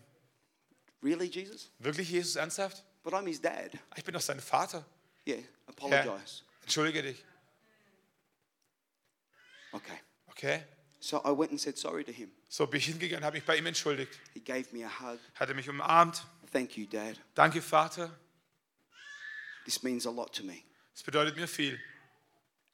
Really, 1.03 1.27
Jesus? 1.27 1.71
Wirklich, 1.79 2.11
Jesus, 2.11 2.37
ernsthaft? 2.37 2.83
But 3.03 3.13
I'm 3.13 3.27
his 3.27 3.41
dad. 3.41 3.71
Ich 3.97 4.03
bin 4.03 4.15
doch 4.15 4.21
sein 4.21 4.41
Vater. 4.41 4.85
Yeah, 5.27 5.43
apologize. 5.67 6.43
entschuldige 6.63 7.03
dich. 7.03 7.25
Okay. 9.73 10.01
Okay? 10.29 10.63
So 11.01 11.19
I 11.19 11.31
went 11.31 11.51
and 11.51 11.61
said 11.61 11.77
sorry 11.77 12.03
to 12.05 12.13
him. 12.13 12.33
So 12.49 12.67
bin 12.67 12.79
ich 12.79 12.87
hingegangen, 12.87 13.25
habe 13.25 13.37
mich 13.37 13.45
bei 13.45 13.59
ihm 13.59 13.67
entschuldigt. 13.67 14.19
He 14.33 14.41
gave 14.41 14.67
me 14.73 14.85
a 14.87 14.89
hug. 14.89 15.19
Hat 15.35 15.49
er 15.49 15.55
mich 15.55 15.69
umarmt. 15.69 16.25
Thank 16.51 16.79
you, 16.79 16.87
Dad. 16.87 17.21
Danke, 17.35 17.61
Vater. 17.61 18.17
This 19.65 19.83
means 19.83 20.07
a 20.07 20.11
lot 20.11 20.35
to 20.37 20.45
me. 20.45 20.63
Das 20.93 21.03
bedeutet 21.03 21.37
mir 21.37 21.49
viel. 21.49 21.79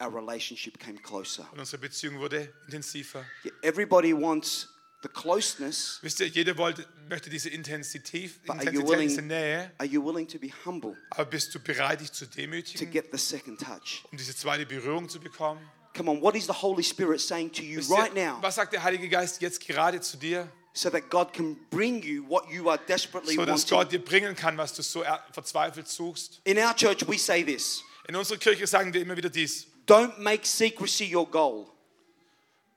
Our 0.01 0.13
relationship 0.15 0.79
came 0.79 0.97
closer. 0.99 1.47
Und 1.51 1.59
unsere 1.59 1.79
Beziehung 1.79 2.19
wurde 2.19 2.51
intensiver. 2.65 3.23
Everybody 3.61 4.13
wants 4.13 4.67
the 5.03 5.09
closeness, 5.09 5.99
Wisst 6.01 6.19
ihr, 6.19 6.27
jeder 6.27 6.57
wollte, 6.57 6.87
möchte 7.09 7.29
diese 7.29 7.49
Intensität, 7.49 8.43
but 8.45 8.55
are 8.57 8.65
you 8.65 8.81
diese 8.81 8.87
willing, 8.87 9.27
Nähe. 9.27 9.71
are 9.77 9.87
you 9.87 10.03
willing 10.03 10.27
to 10.27 10.37
be 10.39 10.51
humble 10.65 10.95
Aber 11.09 11.25
bist 11.25 11.53
du 11.55 11.59
bereit, 11.59 12.01
dich 12.01 12.11
zu 12.11 12.25
demütigen? 12.27 12.79
to 12.85 12.91
get 12.91 13.09
the 13.11 13.17
second 13.17 13.59
touch? 13.59 14.03
um 14.11 14.17
diese 14.17 14.35
zweite 14.35 14.65
Berührung 14.65 15.09
zu 15.09 15.19
bekommen? 15.19 15.61
Come 15.95 16.09
on, 16.09 16.21
what 16.21 16.35
is 16.35 16.45
the 16.45 16.53
Holy 16.53 16.83
Spirit 16.83 17.19
saying 17.19 17.51
to 17.51 17.63
you 17.63 17.81
ihr, 17.81 17.89
right 17.89 18.13
now 18.13 18.41
Was 18.41 18.55
sagt 18.55 18.73
der 18.73 18.83
Heilige 18.83 19.09
Geist 19.09 19.41
jetzt 19.41 19.59
gerade 19.59 20.01
zu 20.01 20.17
dir? 20.17 20.51
So 20.73 20.89
that 20.89 21.09
God 21.09 21.33
can 21.33 21.57
bring 21.69 22.01
you 22.03 22.23
what 22.29 22.49
you 22.49 22.69
are 22.69 22.79
desperately 22.87 23.35
So 23.35 23.45
dass 23.45 23.63
wanting? 23.63 23.77
Gott 23.77 23.91
dir 23.91 23.99
bringen 23.99 24.35
kann, 24.35 24.57
was 24.57 24.73
du 24.73 24.81
so 24.83 25.01
er- 25.03 25.23
verzweifelt 25.33 25.87
suchst. 25.87 26.39
In 26.45 26.57
our 26.57 26.73
church, 26.75 27.05
we 27.07 27.17
say 27.17 27.43
this 27.43 27.83
In 28.07 28.15
unserer 28.15 28.37
Kirche 28.37 28.65
sagen 28.67 28.93
wir 28.93 29.01
immer 29.01 29.15
wieder 29.17 29.29
dies. 29.29 29.67
don't 29.87 30.17
make 30.19 30.45
secrecy 30.47 31.13
your 31.13 31.29
goal. 31.29 31.67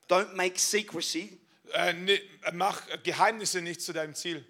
Don't 0.09 0.35
make 0.35 0.59
secrecy, 0.59 1.38
Äh, 1.72 1.92
ne, 1.94 2.20
mach 2.52 2.83
Geheimnisse 3.02 3.61
nicht 3.62 3.80
zu 3.80 3.92
deinem 3.92 4.14
Ziel. 4.14 4.44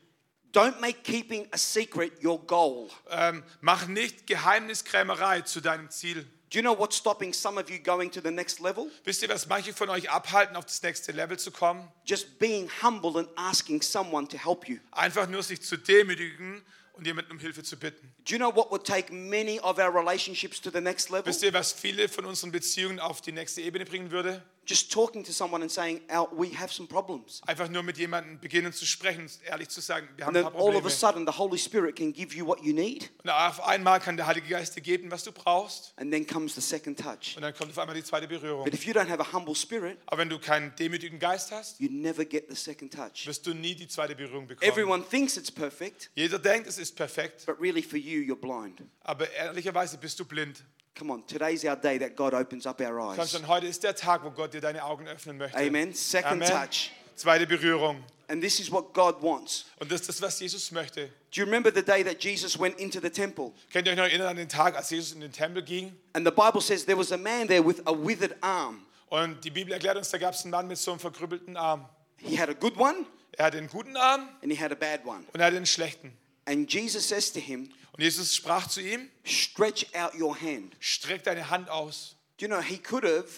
don't 0.52 0.78
make 0.80 1.02
keeping 1.02 1.46
a 1.52 1.58
secret 1.58 2.22
your 2.24 2.38
goal. 2.46 2.88
Ähm, 3.10 3.42
mach 3.60 3.86
nicht 3.86 4.26
Geheimniskrämerei 4.26 5.40
zu 5.42 5.60
deinem 5.60 5.90
Ziel. 5.90 6.26
Do 6.54 6.60
you 6.60 6.62
know 6.62 6.72
what's 6.72 6.94
stopping 6.94 7.32
some 7.32 7.58
of 7.58 7.68
you 7.68 7.80
going 7.80 8.12
to 8.12 8.20
the 8.20 8.30
next 8.30 8.60
level? 8.60 8.88
Wisst 9.02 9.22
ihr, 9.22 9.28
was 9.28 9.48
manche 9.48 9.72
von 9.72 9.90
euch 9.90 10.08
abhalten, 10.08 10.54
auf 10.54 10.64
das 10.64 10.80
nächste 10.84 11.10
Level 11.10 11.36
zu 11.36 11.50
kommen? 11.50 11.90
Just 12.04 12.38
being 12.38 12.70
humble 12.80 13.18
and 13.18 13.28
asking 13.34 13.82
someone 13.82 14.28
to 14.28 14.38
help 14.38 14.68
you. 14.68 14.78
Einfach 14.92 15.28
nur 15.28 15.42
sich 15.42 15.62
zu 15.62 15.76
demütigen 15.76 16.62
und 16.92 17.08
jemanden 17.08 17.32
um 17.32 17.40
Hilfe 17.40 17.64
zu 17.64 17.76
bitten. 17.76 18.14
Do 18.24 18.34
you 18.34 18.38
know 18.38 18.54
what 18.54 18.70
would 18.70 18.86
take 18.86 19.12
many 19.12 19.58
of 19.58 19.78
our 19.78 19.92
relationships 19.92 20.60
to 20.60 20.70
the 20.70 20.80
next 20.80 21.10
level? 21.10 21.26
Wisst 21.26 21.42
ihr, 21.42 21.52
was 21.52 21.72
viele 21.72 22.08
von 22.08 22.24
unseren 22.24 22.52
Beziehungen 22.52 23.00
auf 23.00 23.20
die 23.20 23.32
nächste 23.32 23.60
Ebene 23.60 23.84
bringen 23.84 24.12
würde? 24.12 24.40
Just 24.66 24.90
talking 24.92 25.22
to 25.24 25.32
someone 25.32 25.62
and 25.62 25.70
saying, 25.70 26.00
"Al, 26.08 26.28
we 26.32 26.56
have 26.58 26.72
some 26.72 26.88
problems. 26.88 27.42
Einfach 27.46 27.68
nur 27.68 27.82
mit 27.82 27.98
jemandem 27.98 28.40
beginnen 28.40 28.72
zu 28.72 28.86
sprechen, 28.86 29.30
ehrlich 29.44 29.68
zu 29.68 29.80
sagen, 29.80 30.08
wir 30.16 30.24
haben 30.26 30.36
And 30.36 30.46
ein 30.46 30.52
paar 30.52 30.60
all 30.60 30.68
of 30.68 30.82
Probleme. 30.82 30.86
a 30.86 30.90
sudden, 30.90 31.26
the 31.26 31.36
Holy 31.38 31.58
Spirit 31.58 31.96
can 31.96 32.12
give 32.12 32.34
you 32.34 32.46
what 32.46 32.60
you 32.62 32.72
need. 32.72 33.10
Und 33.22 33.30
auf 33.30 33.62
einmal 33.66 34.00
kann 34.00 34.16
der 34.16 34.26
Heilige 34.26 34.48
Geist 34.48 34.76
dir 34.76 34.80
geben, 34.80 35.10
was 35.10 35.22
du 35.24 35.32
brauchst. 35.32 35.92
And 35.96 36.10
then 36.10 36.26
comes 36.26 36.54
the 36.54 36.60
second 36.60 36.98
touch. 36.98 37.36
Und 37.36 37.42
dann 37.42 37.54
kommt 37.54 37.70
auf 37.70 37.78
einmal 37.78 37.94
die 37.94 38.04
zweite 38.04 38.26
Berührung. 38.26 38.64
But 38.64 38.72
if 38.74 38.84
you 38.86 38.94
don't 38.94 39.08
have 39.08 39.20
a 39.20 39.32
humble 39.32 39.54
spirit, 39.54 39.98
Aber 40.06 40.18
wenn 40.18 40.28
du 40.30 40.38
keinen 40.38 40.74
demütigen 40.76 41.18
Geist 41.18 41.52
hast, 41.52 41.78
you 41.80 41.88
never 41.90 42.24
get 42.24 42.46
the 42.48 42.56
second 42.56 42.92
touch. 42.94 43.26
wirst 43.26 43.46
du 43.46 43.52
nie 43.54 43.74
die 43.74 43.88
zweite 43.88 44.14
Berührung 44.16 44.46
bekommen. 44.46 44.70
Everyone 44.70 45.04
thinks 45.06 45.36
it's 45.36 45.50
perfect, 45.50 46.10
Jeder 46.14 46.38
denkt, 46.38 46.66
es 46.68 46.78
ist 46.78 46.96
perfekt, 46.96 47.44
but 47.46 47.60
really 47.60 47.82
for 47.82 47.98
you, 47.98 48.20
you're 48.22 48.34
blind. 48.40 48.82
aber 49.02 49.30
ehrlicherweise 49.32 49.98
bist 49.98 50.18
du 50.18 50.24
blind. 50.24 50.64
Come 50.96 51.10
on, 51.10 51.26
today's 51.26 51.64
our 51.64 51.74
day 51.74 51.98
that 51.98 52.14
God 52.14 52.34
opens 52.34 52.66
up 52.66 52.80
our 52.80 52.98
Komm 52.98 53.18
eyes. 53.20 53.32
schon, 53.32 53.48
heute 53.48 53.66
ist 53.66 53.82
der 53.82 53.96
Tag, 53.96 54.22
wo 54.22 54.30
Gott 54.30 54.54
dir 54.54 54.60
deine 54.60 54.84
Augen 54.84 55.08
öffnen 55.08 55.36
möchte. 55.38 55.58
Amen. 55.58 55.92
Second 55.92 56.42
Amen. 56.42 56.48
touch. 56.48 56.92
Zweite 57.16 57.46
Berührung. 57.48 58.04
And 58.28 58.40
this 58.40 58.60
is 58.60 58.70
what 58.70 58.94
God 58.94 59.20
wants. 59.20 59.66
Und 59.80 59.90
das 59.90 60.02
ist 60.02 60.08
das, 60.08 60.22
was 60.22 60.40
Jesus 60.40 60.70
möchte. 60.70 61.08
Do 61.32 61.40
you 61.40 61.44
remember 61.44 61.72
the 61.74 61.82
day 61.82 62.04
that 62.04 62.22
Jesus 62.22 62.56
went 62.58 62.78
into 62.78 63.00
the 63.00 63.10
temple? 63.10 63.52
Könnt 63.72 63.86
ihr 63.88 63.92
euch 63.92 63.98
noch 63.98 64.04
erinnern 64.04 64.28
an 64.28 64.36
den 64.36 64.48
Tag, 64.48 64.76
als 64.76 64.90
Jesus 64.90 65.12
in 65.12 65.20
den 65.20 65.32
Tempel 65.32 65.62
ging? 65.64 65.92
And 66.12 66.24
the 66.24 66.30
Bible 66.32 66.60
says 66.60 66.84
there 66.86 66.96
was 66.96 67.10
a 67.10 67.18
man 67.18 67.48
there 67.48 67.66
with 67.66 67.82
a 67.86 67.92
withered 67.92 68.36
arm. 68.40 68.86
Und 69.08 69.44
die 69.44 69.50
Bibel 69.50 69.72
erklärt 69.72 69.96
uns, 69.96 70.10
da 70.10 70.18
gab 70.18 70.34
es 70.34 70.42
einen 70.42 70.52
Mann 70.52 70.68
mit 70.68 70.78
so 70.78 70.92
einem 70.92 71.00
verkrüppelten 71.00 71.56
Arm. 71.56 71.86
He 72.18 72.38
had 72.38 72.48
a 72.48 72.54
good 72.54 72.76
one 72.78 73.04
Er 73.36 73.46
hatte 73.46 73.58
einen 73.58 73.68
guten 73.68 73.96
Arm 73.96 74.28
and 74.42 74.52
he 74.52 74.58
had 74.58 74.70
a 74.70 74.76
bad 74.76 75.04
one. 75.04 75.24
und 75.32 75.40
er 75.40 75.46
hatte 75.46 75.56
einen 75.56 75.66
schlechten. 75.66 76.12
And 76.46 76.72
Jesus 76.72 77.08
says 77.08 77.32
to 77.32 77.40
him, 77.40 77.68
Und 77.96 78.02
Jesus 78.02 78.34
sprach 78.34 78.66
zu 78.66 78.80
ihm, 78.80 79.08
Stretch 79.22 79.86
out 79.94 80.14
your 80.14 80.38
hand. 80.38 80.76
streck 80.80 81.22
deine 81.22 81.48
Hand 81.48 81.70
aus. 81.70 82.16
Do 82.38 82.46
you 82.46 82.48
know, 82.48 82.60
he 82.60 82.76
could 82.76 83.04
have 83.04 83.28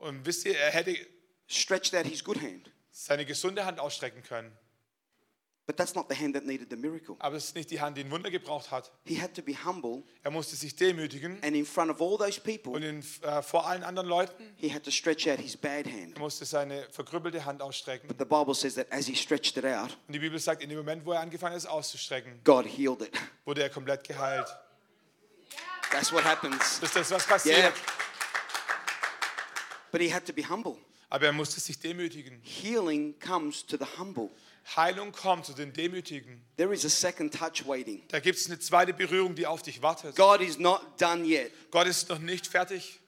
Und 0.00 0.24
wisst 0.24 0.46
ihr, 0.46 0.56
er 0.56 0.70
hätte 0.70 0.96
stretched 1.46 1.94
out 1.94 2.06
his 2.06 2.24
good 2.24 2.40
hand, 2.40 2.70
seine 2.90 3.26
gesunde 3.26 3.66
Hand 3.66 3.78
ausstrecken 3.78 4.22
können. 4.22 4.50
But 5.66 5.76
that's 5.76 5.94
not 5.94 6.08
the 6.08 6.14
hand 6.14 6.34
that 6.34 6.44
needed 6.46 6.68
the 6.70 6.76
miracle. 6.76 7.16
Aber 7.20 7.36
es 7.36 7.46
ist 7.46 7.54
nicht 7.54 7.70
die 7.70 7.80
Hand, 7.80 7.96
die 7.96 8.02
ein 8.02 8.10
Wunder 8.10 8.30
gebraucht 8.30 8.70
hat. 8.70 8.90
He 9.04 9.20
had 9.20 9.34
to 9.34 9.42
be 9.42 9.54
humble, 9.64 10.02
Er 10.22 10.30
musste 10.30 10.56
sich 10.56 10.74
demütigen 10.74 11.38
and 11.42 11.54
in 11.54 11.64
front 11.64 11.90
of 11.90 12.00
all 12.00 12.18
those 12.18 12.40
people, 12.40 12.72
und 12.72 12.82
in, 12.82 13.04
äh, 13.22 13.42
vor 13.42 13.66
allen 13.66 13.84
anderen 13.84 14.08
Leuten, 14.08 14.52
he 14.56 14.72
had 14.72 14.82
to 14.82 14.90
stretch 14.90 15.28
out 15.28 15.38
his 15.38 15.56
bad 15.56 15.86
hand. 15.86 16.14
er 16.16 16.20
musste 16.20 16.44
seine 16.44 16.86
verkrüppelte 16.90 17.44
Hand 17.44 17.62
ausstrecken. 17.62 18.08
But 18.08 18.18
the 18.18 18.24
Bible 18.24 18.54
says 18.54 18.74
that 18.74 18.90
as 18.90 19.06
he 19.06 19.14
stretched 19.14 19.56
it 19.56 19.64
out, 19.64 19.96
Und 20.08 20.14
die 20.14 20.18
Bibel 20.18 20.38
sagt, 20.38 20.62
in 20.62 20.68
dem 20.68 20.78
Moment, 20.78 21.04
wo 21.06 21.12
er 21.12 21.20
angefangen 21.20 21.56
ist 21.56 21.66
auszustrecken, 21.66 22.40
God 22.44 22.66
healed 22.66 23.02
it. 23.02 23.12
wurde 23.44 23.62
er 23.62 23.70
komplett 23.70 24.04
geheilt. 24.04 24.48
That's 25.90 26.12
what 26.12 26.24
happens. 26.24 26.78
Das 26.80 26.90
ist 26.90 26.96
das, 26.96 27.10
was 27.10 27.26
passiert. 27.26 27.58
Yeah. 27.58 27.72
But 29.90 30.00
he 30.00 30.12
had 30.12 30.24
to 30.26 30.32
be 30.32 30.48
humble. 30.48 30.76
Aber 31.08 31.26
er 31.26 31.32
musste 31.32 31.58
sich 31.58 31.78
demütigen. 31.78 32.40
Healing 32.42 33.18
comes 33.18 33.66
to 33.66 33.76
the 33.76 33.86
humble. 33.98 34.30
Heilung 34.76 35.12
kommt 35.12 35.46
zu 35.46 35.52
den 35.52 35.72
Demütigen. 35.72 36.44
There 36.56 36.72
is 36.72 36.84
a 36.84 36.88
second 36.88 37.34
touch 37.34 37.66
waiting. 37.66 38.02
Da 38.08 38.20
gibt 38.20 38.38
es 38.38 38.46
eine 38.46 38.58
zweite 38.58 38.92
Berührung, 38.92 39.34
die 39.34 39.46
auf 39.46 39.62
dich 39.62 39.82
wartet. 39.82 40.16
God 40.16 40.40
is 40.40 40.58
not 40.58 40.80
done 40.98 41.24
yet. 41.24 41.50
Gott 41.70 41.86
ist 41.86 42.08
noch 42.08 42.18
nicht 42.18 42.46
fertig. 42.46 43.00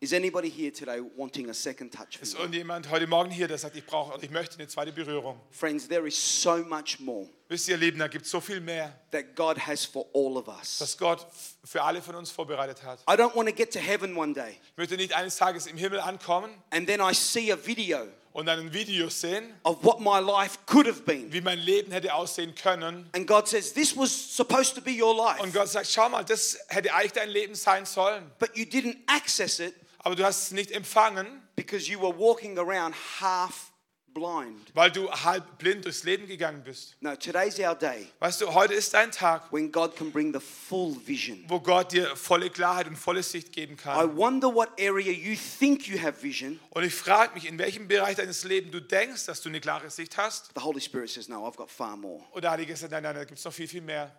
Is 0.00 0.12
anybody 0.12 0.48
here 0.48 0.72
today 0.72 1.00
wanting 1.16 1.50
a 1.50 1.54
second 1.54 1.92
touch? 1.92 2.20
Ist 2.20 2.34
irgendjemand 2.38 2.88
heute 2.88 3.08
Morgen 3.08 3.30
hier, 3.30 3.48
der 3.48 3.58
sagt, 3.58 3.74
ich 3.76 3.84
brauche, 3.84 4.16
ich 4.22 4.30
möchte 4.30 4.56
eine 4.56 4.68
zweite 4.68 4.92
Berührung? 4.92 5.40
Friends, 5.50 5.88
there 5.88 6.06
is 6.06 6.14
so 6.16 6.58
much 6.58 7.00
more 7.00 7.28
Wisst 7.50 7.66
ihr, 7.68 7.76
ihr 7.76 7.80
Lieben, 7.80 7.98
da 7.98 8.08
gibt 8.08 8.26
es 8.26 8.30
so 8.30 8.40
viel 8.42 8.60
mehr, 8.60 8.92
that 9.10 9.34
God 9.34 9.58
has 9.66 9.84
for 9.84 10.04
all 10.14 10.36
of 10.36 10.48
us. 10.48 10.78
das 10.78 10.98
Gott 10.98 11.26
für 11.64 11.82
alle 11.82 12.02
von 12.02 12.14
uns 12.14 12.30
vorbereitet 12.30 12.82
hat. 12.82 13.00
I 13.08 13.14
don't 13.14 13.34
want 13.34 13.48
to 13.48 13.54
get 13.54 13.72
to 13.72 13.78
heaven 13.78 14.16
one 14.16 14.34
day 14.34 14.58
Ich 14.72 14.76
möchte 14.76 14.96
nicht 14.96 15.14
eines 15.14 15.36
Tages 15.36 15.66
im 15.66 15.76
Himmel 15.78 16.00
ankommen 16.00 16.50
and 16.70 16.86
then 16.86 17.00
I 17.00 17.14
see 17.14 17.50
a 17.50 17.56
video 17.56 18.06
und 18.32 18.44
dann 18.46 18.60
ein 18.60 18.72
Video 18.74 19.08
sehen, 19.08 19.54
of 19.64 19.82
what 19.82 19.98
my 20.00 20.20
life 20.20 20.58
could 20.66 20.86
have 20.86 21.00
been. 21.02 21.32
wie 21.32 21.40
mein 21.40 21.58
Leben 21.58 21.90
hätte 21.90 22.12
aussehen 22.14 22.54
können. 22.54 23.08
And 23.14 23.26
God 23.26 23.48
says, 23.48 23.72
This 23.72 23.96
was 23.96 24.10
supposed 24.12 24.74
to 24.74 24.82
be 24.82 24.92
your 25.02 25.16
life, 25.16 25.40
Und 25.42 25.54
Gott 25.54 25.68
sagt, 25.70 25.88
schau 25.90 26.08
mal, 26.10 26.24
das 26.24 26.58
hätte 26.68 26.92
eigentlich 26.92 27.12
dein 27.12 27.30
Leben 27.30 27.54
sein 27.54 27.86
sollen. 27.86 28.30
but 28.38 28.54
you 28.54 28.64
didn't 28.64 28.96
access 29.06 29.58
it 29.58 29.74
Aber 30.00 30.14
du 30.14 30.22
hast 30.24 30.42
es 30.42 30.50
nicht 30.52 30.70
empfangen, 30.70 31.42
because 31.56 31.90
you 31.90 31.98
were 32.00 32.16
walking 32.16 32.58
around 32.58 32.94
half 33.20 33.72
blind. 34.18 34.70
weil 34.74 34.90
du 34.90 35.10
halb 35.10 35.58
blind 35.58 35.84
durchs 35.84 36.02
Leben 36.04 36.26
gegangen 36.26 36.62
bist. 36.64 36.96
No, 37.00 37.14
today's 37.16 37.58
our 37.60 37.74
day 37.74 38.06
Weißt 38.18 38.40
du, 38.40 38.52
heute 38.52 38.74
ist 38.74 38.92
dein 38.94 39.10
Tag, 39.12 39.52
when 39.52 39.70
God 39.72 39.96
can 39.96 40.10
bring 40.12 40.32
the 40.32 40.40
full 40.40 40.96
vision. 41.06 41.44
wo 41.48 41.60
Gott 41.60 41.92
dir 41.92 42.14
volle 42.16 42.50
Klarheit 42.50 42.86
und 42.88 42.96
volle 42.96 43.22
Sicht 43.22 43.52
geben 43.52 43.74
I 43.74 43.76
kann. 43.76 44.16
wonder 44.16 44.52
what 44.54 44.68
area 44.80 45.12
you 45.12 45.36
think 45.58 45.86
you 45.88 45.98
have 46.02 46.22
vision. 46.22 46.58
Und 46.70 46.84
ich 46.84 46.94
frage 46.94 47.34
mich, 47.34 47.46
in 47.46 47.58
welchem 47.58 47.88
Bereich 47.88 48.16
deines 48.16 48.44
Lebens 48.44 48.72
du 48.72 48.80
denkst, 48.80 49.26
dass 49.26 49.40
du 49.40 49.48
eine 49.48 49.60
klare 49.60 49.90
Sicht 49.90 50.16
hast. 50.16 50.50
The 50.56 50.62
Holy 50.62 50.80
Spirit 50.80 51.10
says, 51.10 51.28
No, 51.28 51.46
I've 51.46 51.56
got 51.56 51.70
far 51.70 51.96
more. 51.96 52.22
Oder 52.32 52.50
hat 52.50 52.60
er 52.60 52.66
gesagt, 52.66 52.92
nein, 52.92 53.02
nein, 53.02 53.14
da 53.14 53.24
gibt 53.24 53.38
es 53.38 53.44
noch 53.44 53.52
viel, 53.52 53.68
viel 53.68 53.82
mehr. 53.82 54.14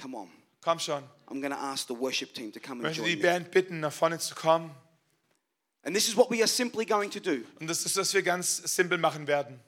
Come 0.00 0.16
on. 0.16 0.30
Komm 0.62 0.78
schon. 0.78 1.02
I'm 1.28 1.40
going 1.40 1.52
to 1.52 1.56
ask 1.58 1.86
the 1.88 1.94
worship 1.98 2.34
team 2.34 2.52
to 2.52 2.60
come 2.60 2.80
Ich 2.82 2.86
and 2.86 2.98
möchte 2.98 3.02
die 3.02 3.12
join. 3.12 3.22
Band 3.22 3.50
bitten, 3.50 3.80
nach 3.80 3.92
vorne 3.92 4.18
zu 4.18 4.34
kommen. 4.34 4.70
And 5.82 5.94
this 5.94 6.08
is 6.08 6.16
what 6.16 6.30
we 6.30 6.42
are 6.42 6.48
simply 6.48 6.84
going 6.84 7.10
to 7.10 7.20
do. 7.20 7.44
Und 7.58 7.68
das 7.68 7.84
ist, 7.84 7.96
was 7.96 8.12
wir 8.12 8.22
ganz 8.22 8.56
simpel 8.74 8.98
machen 8.98 9.26
werden. 9.26 9.60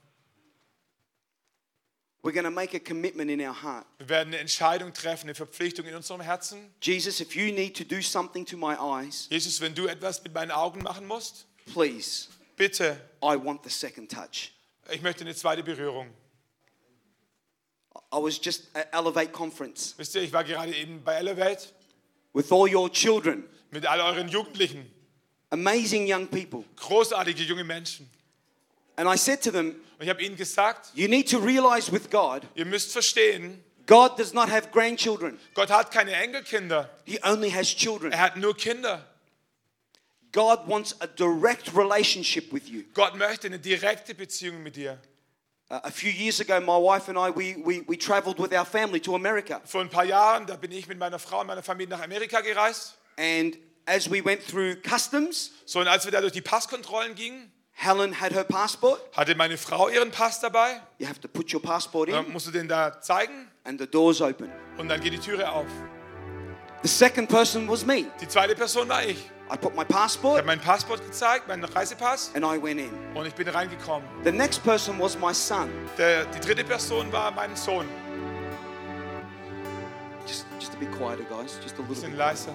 We're 2.23 2.33
going 2.33 2.45
to 2.45 2.53
make 2.53 2.73
a 2.75 2.79
commitment 2.79 3.31
in 3.31 3.41
our 3.41 3.53
heart. 3.53 3.85
Wir 3.99 4.09
werden 4.09 4.29
eine 4.29 4.39
Entscheidung 4.39 4.93
treffen, 4.93 5.27
eine 5.27 5.35
Verpflichtung 5.35 5.87
in 5.87 5.95
unserem 5.97 6.21
Herzen. 6.21 6.73
Jesus, 6.81 7.21
if 7.21 7.35
you 7.35 7.53
need 7.53 7.77
to 7.77 7.83
do 7.83 8.01
something 8.01 8.45
to 8.47 8.57
my 8.57 8.77
eyes, 8.77 9.27
Jesus, 9.29 9.61
wenn 9.61 9.75
du 9.75 9.89
etwas 9.89 10.23
mit 10.23 10.33
meinen 10.33 10.53
Augen 10.53 10.83
machen 10.83 11.07
musst, 11.07 11.47
please, 11.73 12.29
bitte, 12.57 12.97
I 13.21 13.37
want 13.37 13.65
the 13.65 13.71
second 13.71 14.09
touch. 14.09 14.53
ich 14.91 15.03
möchte 15.03 15.25
eine 15.25 15.35
zweite 15.35 15.65
Berührung. 15.65 16.11
I 18.13 18.19
was 18.19 18.39
just 18.41 18.69
at 18.75 18.89
Elevate 18.93 19.33
Conference 19.33 19.95
Wisst 19.97 20.15
ihr, 20.15 20.23
ich 20.23 20.33
war 20.33 20.45
gerade 20.45 20.75
eben 20.77 21.03
bei 21.03 21.15
Elevate 21.15 21.71
with 22.35 22.53
all 22.53 22.73
your 22.73 22.91
children, 22.93 23.45
mit 23.71 23.85
all 23.85 24.01
euren 24.01 24.29
Jugendlichen, 24.29 24.89
amazing 25.53 26.07
young 26.07 26.27
people. 26.27 26.65
großartige 26.77 27.45
junge 27.45 27.65
Menschen. 27.65 28.09
And 28.97 29.09
I 29.09 29.17
said 29.17 29.43
to 29.43 29.51
them, 29.51 29.77
Und 29.99 30.03
ich 30.07 30.09
habe 30.09 30.23
ihnen 30.23 30.37
gesagt, 30.37 30.91
You 30.95 31.09
need 31.09 31.31
to 31.31 31.39
realize 31.39 31.93
with 31.93 32.11
God, 32.11 32.43
ihr 32.55 32.67
müsst 32.67 32.93
verstehen, 32.93 33.63
God 33.87 34.19
does 34.19 34.33
not 34.33 34.49
have 34.51 34.71
grandchildren, 34.73 35.39
Gott 35.55 35.71
hat 35.71 35.91
keine 35.91 36.13
Enkelkinder, 36.13 36.91
He 37.05 37.19
only 37.23 37.51
has 37.51 37.69
children. 37.69 38.13
er 38.13 38.19
hat 38.21 38.37
nur 38.37 38.57
Kinder. 38.57 39.07
God 40.33 40.67
wants 40.67 40.97
a 41.01 41.07
direct 41.07 41.75
relationship 41.77 42.53
with 42.53 42.67
you. 42.69 42.85
Gott 42.95 43.15
möchte 43.17 43.49
eine 43.49 43.59
direkte 43.59 44.15
Beziehung 44.15 44.63
mit 44.63 44.77
dir. 44.77 44.99
Uh, 45.71 45.81
a 45.85 45.91
few 45.91 46.11
years 46.11 46.41
ago, 46.41 46.59
my 46.61 46.79
wife 46.79 47.09
and 47.09 47.19
I, 47.19 47.31
we, 47.31 47.55
we, 47.63 47.83
we 47.87 47.97
traveled 47.99 48.39
with 48.39 48.53
our 48.53 48.65
family 48.65 49.01
to 49.01 49.15
America. 49.15 49.61
Vor 49.65 49.83
ein 49.83 49.91
paar 49.91 50.05
Jahren, 50.05 50.47
da 50.47 50.57
bin 50.57 50.73
ich 50.73 50.87
mit 50.89 50.99
meiner 50.99 51.19
Frau 51.19 51.41
und 51.41 51.47
meiner 51.47 51.63
Familie 51.63 51.97
nach 51.97 52.03
Amerika 52.03 52.41
gereist. 52.41 52.97
And 53.19 53.59
as 53.87 54.11
we 54.11 54.25
went 54.25 54.43
through 54.47 54.77
customs, 54.83 55.51
So, 55.65 55.81
und 55.81 55.89
als 55.89 56.05
wir 56.05 56.13
da 56.13 56.21
durch 56.21 56.33
die 56.33 56.41
Passkontrollen 56.43 57.15
gingen, 57.15 57.51
Helen 57.75 58.21
had 58.21 58.33
her 58.33 58.45
passport. 58.45 59.01
hatte 59.17 59.35
meine 59.35 59.57
Frau 59.57 59.89
ihren 59.89 60.11
Pass 60.11 60.41
dabei. 60.41 60.81
You 60.99 61.07
have 61.09 61.21
to 61.21 61.29
put 61.29 61.53
your 61.53 61.61
passport 61.63 62.11
Dann 62.11 62.27
in, 62.27 62.33
musst 62.33 62.47
du 62.47 62.51
den 62.51 62.69
da 62.69 63.01
zeigen 63.01 63.51
and 63.65 63.81
the 63.81 63.87
doors 63.87 64.21
open. 64.21 64.51
und 64.79 64.89
dann 64.89 65.01
geht 65.01 65.13
die 65.15 65.19
Türe 65.19 65.51
auf. 65.51 65.67
The 66.83 66.89
second 66.89 67.29
person 67.29 67.69
was 67.69 67.85
me. 67.87 68.05
Die 68.21 68.29
zweite 68.29 68.55
Person 68.55 68.89
war 68.89 69.05
ich. 69.05 69.31
I 69.53 69.57
put 69.57 69.75
my 69.75 69.83
Ich 69.83 69.89
habe 69.89 69.93
passport 69.95 70.47
meinen 70.47 70.61
Passport 70.61 71.05
gezeigt, 71.05 71.47
meinen 71.49 71.65
Reisepass 71.65 72.31
and 72.35 72.45
I 72.45 72.63
went 72.63 72.81
in. 72.81 72.91
und 73.15 73.27
ich 73.27 73.35
bin 73.35 73.49
reingekommen. 73.49 74.07
The 74.25 74.33
next 74.33 74.63
person 74.63 74.99
was 75.01 75.19
my 75.19 75.33
son. 75.35 75.69
Der, 75.99 76.25
die 76.27 76.41
dritte 76.41 76.65
Person 76.65 77.11
war 77.13 77.31
mein 77.31 77.55
Sohn. 77.57 77.87
Just, 80.27 80.47
just 80.61 80.73
a 80.75 80.77
bit 80.79 80.91
quieter, 80.93 81.25
guys. 81.25 81.59
Just 81.63 81.75
a 81.77 81.79
little 81.81 81.85
Bisschen 81.87 82.11
bit. 82.11 82.19
leiser. 82.19 82.55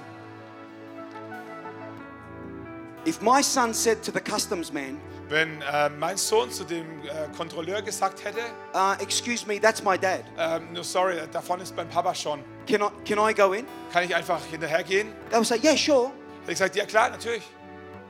If 3.08 3.22
my 3.22 3.42
son 3.42 3.74
said 3.74 4.04
to 4.04 4.12
the 4.12 4.20
customs 4.20 4.72
man, 4.74 5.00
Wenn 5.30 5.62
äh, 5.62 5.90
mein 5.90 6.18
Sohn 6.18 6.50
zu 6.52 6.64
dem 6.64 6.86
äh, 7.04 7.28
Kontrolleur 7.36 7.82
gesagt 7.82 8.24
hätte, 8.24 8.40
uh, 8.74 8.94
"Excuse 9.02 9.46
me, 9.48 9.60
that's 9.60 9.84
my 9.84 9.98
dad. 9.98 10.24
ähm, 10.38 10.72
no 10.74 10.84
sorry, 10.84 11.16
da 11.32 11.42
vorne 11.42 11.64
ist 11.64 11.76
mein 11.76 11.88
Papa 11.90 12.14
schon, 12.16 12.44
Can 12.68 12.82
I 12.82 12.88
can 13.06 13.18
I 13.30 13.34
go 13.34 13.54
in?" 13.54 13.66
kann 13.92 14.04
ich 14.04 14.16
einfach 14.16 14.42
hinterhergehen? 14.50 15.14
They 15.30 15.38
would 15.38 15.48
say, 15.48 15.58
"Yeah, 15.62 15.76
sure, 15.78 16.12
Hätte 16.42 16.52
ich 16.52 16.58
gesagt, 16.60 16.76
ja 16.76 16.86
klar, 16.86 17.10
natürlich. 17.10 17.44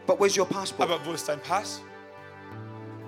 but 0.06 0.20
where's 0.20 0.38
your 0.38 0.46
passport?" 0.48 0.90
Aber 0.90 1.04
wo 1.06 1.14
ist 1.14 1.28
dein 1.28 1.40
Pass? 1.42 1.82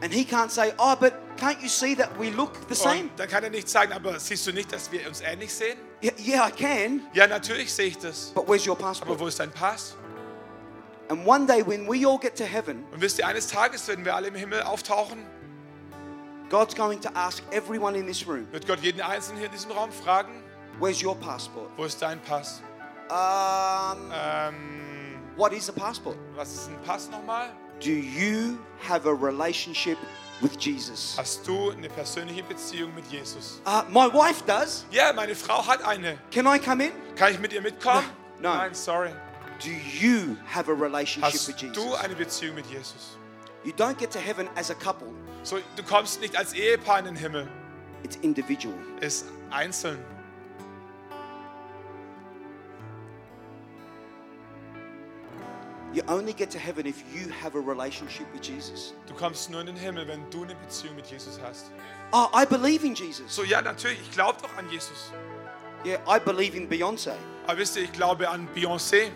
And 0.01 0.13
he 0.13 0.23
can't 0.23 0.49
say, 0.49 0.73
"Oh, 0.77 0.95
but 0.95 1.13
can't 1.37 1.61
you 1.61 1.67
see 1.69 1.95
that 1.95 2.09
we 2.19 2.29
look 2.29 2.53
the 2.69 2.75
same?" 2.75 3.01
Und 3.01 3.11
dann 3.19 3.27
kann 3.27 3.43
er 3.43 3.49
nicht 3.49 3.67
sagen, 3.69 3.91
aber 3.93 4.19
siehst 4.19 4.45
du 4.47 4.51
nicht, 4.53 4.71
dass 4.71 4.91
wir 4.91 5.07
uns 5.07 5.21
ähnlich 5.21 5.53
sehen? 5.53 5.77
Yeah, 6.01 6.13
yeah, 6.17 6.47
I 6.47 6.51
can, 6.51 7.01
Ja, 7.13 7.27
natürlich 7.27 7.71
sehe 7.73 7.87
ich 7.87 7.97
das. 7.97 8.31
but 8.33 8.47
where's 8.47 8.65
your 8.65 8.77
passport? 8.77 9.11
Aber 9.11 9.19
wo 9.19 9.27
ist 9.27 9.39
dein 9.39 9.51
Pass? 9.51 9.95
And 11.09 11.25
one 11.25 11.47
day 11.47 11.61
when 11.65 11.87
we 11.89 12.05
all 12.05 12.19
get 12.19 12.35
to 12.37 12.45
heaven, 12.45 12.83
Und 12.93 13.01
wisst 13.01 13.17
ihr, 13.19 13.27
eines 13.27 13.47
Tages, 13.47 13.87
wenn 13.87 14.05
wir 14.05 14.15
alle 14.15 14.27
im 14.27 14.35
Himmel 14.35 14.61
auftauchen, 14.61 15.25
God's 16.49 16.75
going 16.75 16.99
to 17.01 17.09
ask 17.15 17.43
everyone 17.51 17.95
in 17.97 18.05
this 18.07 18.25
room, 18.27 18.47
wird 18.51 18.67
Gott 18.67 18.79
jeden 18.81 19.01
Einzelnen 19.01 19.37
hier 19.39 19.47
in 19.47 19.51
diesem 19.51 19.71
Raum 19.71 19.91
fragen, 19.91 20.43
"Where's 20.79 21.03
your 21.03 21.15
passport?" 21.15 21.69
wo 21.77 21.83
ist 21.85 22.01
dein 22.01 22.19
Pass? 22.21 22.61
Um, 23.09 24.11
Ähm, 24.11 25.19
what 25.35 25.51
is 25.53 25.69
a 25.69 25.73
passport? 25.73 26.17
was 26.35 26.53
ist 26.53 26.69
ein 26.69 26.77
Pass 26.85 27.09
nochmal? 27.09 27.49
Do 27.79 27.89
you 27.91 28.57
have 28.87 29.07
a 29.07 29.13
relationship 29.13 29.97
with 30.41 30.51
Jesus? 30.59 31.15
Hast 31.17 31.47
du 31.47 31.71
eine 31.71 31.87
persönliche 31.89 32.43
Beziehung 32.43 32.93
mit 32.93 33.05
Jesus? 33.07 33.61
Uh, 33.65 33.81
my 33.89 34.11
wife 34.13 34.43
does. 34.45 34.85
Ja, 34.91 35.13
meine 35.13 35.33
Frau 35.35 35.65
hat 35.65 35.83
eine. 35.83 36.17
Can 36.31 36.45
I 36.45 36.59
come 36.59 36.85
in? 36.85 36.91
Kann 37.15 37.31
ich 37.31 37.39
mit 37.39 37.53
ihr 37.53 37.61
mitkommen? 37.61 38.03
No. 38.39 38.53
Nein, 38.53 38.73
sorry. 38.73 39.11
Do 39.59 39.71
you 39.71 40.37
have 40.45 40.69
a 40.69 40.73
relationship 40.73 41.33
Hast 41.33 41.47
with 41.47 41.57
Jesus? 41.61 41.75
du 41.75 41.93
eine 41.95 42.15
Beziehung 42.15 42.55
mit 42.55 42.65
Jesus? 42.67 43.17
You 43.65 43.73
don't 43.73 43.97
get 43.97 44.09
to 44.11 44.19
heaven 44.19 44.47
as 44.55 44.69
a 44.69 44.75
couple. 44.75 45.13
So, 45.43 45.59
du 45.75 45.83
kommst 45.83 46.21
nicht 46.21 46.35
als 46.37 46.53
Ehepaar 46.53 46.99
in 46.99 47.05
den 47.05 47.15
Himmel. 47.15 47.47
It's 48.03 48.15
individual. 48.21 48.75
Ist 49.01 49.25
einzeln. 49.49 49.99
You 55.91 56.03
only 56.07 56.33
get 56.33 56.51
to 56.51 56.59
heaven 56.59 56.85
if 56.85 57.03
you 57.13 57.29
have 57.41 57.55
a 57.55 57.59
relationship 57.59 58.31
with 58.31 58.41
Jesus. 58.47 58.93
Du 59.07 59.13
kommst 59.15 59.49
nur 59.49 59.61
in 59.61 59.65
den 59.67 59.75
Himmel, 59.75 60.07
wenn 60.07 60.21
du 60.29 60.43
eine 60.43 60.53
Beziehung 60.55 60.95
mit 60.95 61.07
Jesus 61.07 61.39
hast. 61.41 61.71
Oh, 62.13 62.27
I 62.33 62.45
believe 62.45 62.85
in 62.85 62.93
Jesus. 62.93 63.35
So, 63.35 63.43
ja, 63.43 63.61
natürlich, 63.61 63.99
ich 63.99 64.11
glaube 64.11 64.37
doch 64.41 64.55
an 64.55 64.69
Jesus. 64.69 65.11
Yeah, 65.83 65.99
I 66.07 66.19
believe 66.19 66.55
in 66.55 66.67
Beyonce, 66.69 67.13
Aber 67.47 67.57
wisst 67.57 67.75
ihr, 67.77 67.83
ich 67.83 67.91
glaube 67.91 68.29
an 68.29 68.47
Beyoncé, 68.55 69.09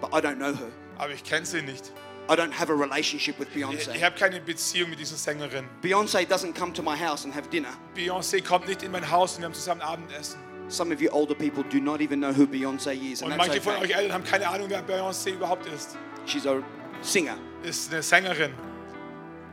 but 0.00 0.10
I 0.12 0.20
don't 0.20 0.36
know 0.36 0.54
her. 0.54 0.70
aber 0.98 1.12
ich 1.12 1.24
kenne 1.24 1.46
sie 1.46 1.62
nicht. 1.62 1.92
I 2.30 2.34
don't 2.34 2.52
have 2.52 2.70
a 2.70 2.74
relationship 2.74 3.38
with 3.38 3.48
Beyonce. 3.54 3.88
ich 3.94 4.04
habe 4.04 4.14
keine 4.16 4.40
Beziehung 4.40 4.90
mit 4.90 4.98
dieser 4.98 5.16
Sängerin. 5.16 5.66
Beyonce 5.80 6.26
doesn't 6.26 6.54
come 6.54 6.72
to 6.74 6.82
my 6.82 6.96
house 6.96 7.24
and 7.24 7.34
have 7.34 7.48
dinner. 7.48 7.70
Beyoncé 7.96 8.42
kommt 8.42 8.68
nicht 8.68 8.82
in 8.82 8.92
mein 8.92 9.10
Haus 9.10 9.34
und 9.34 9.40
wir 9.40 9.46
haben 9.46 9.54
zusammen 9.54 9.80
Abendessen. 9.80 10.38
Some 10.68 10.92
of 10.94 11.00
you 11.00 11.10
older 11.10 11.34
people 11.34 11.64
do 11.64 11.78
not 11.78 12.02
even 12.02 12.20
know 12.20 12.30
who 12.30 12.46
Beyonce 12.46 12.92
is, 12.92 13.22
Und 13.22 13.34
manche 13.36 13.60
von 13.62 13.76
okay. 13.76 13.84
euch 13.84 13.90
Eltern 13.96 14.12
haben 14.12 14.24
keine 14.24 14.46
Ahnung, 14.48 14.68
wer 14.68 14.82
Beyoncé 14.86 15.30
überhaupt 15.30 15.66
ist. 15.66 15.96
She's 16.26 16.46
a 16.46 16.62
singer. 17.00 17.38
Ist 17.62 17.90
eine 17.90 18.02
Sängerin. 18.02 18.52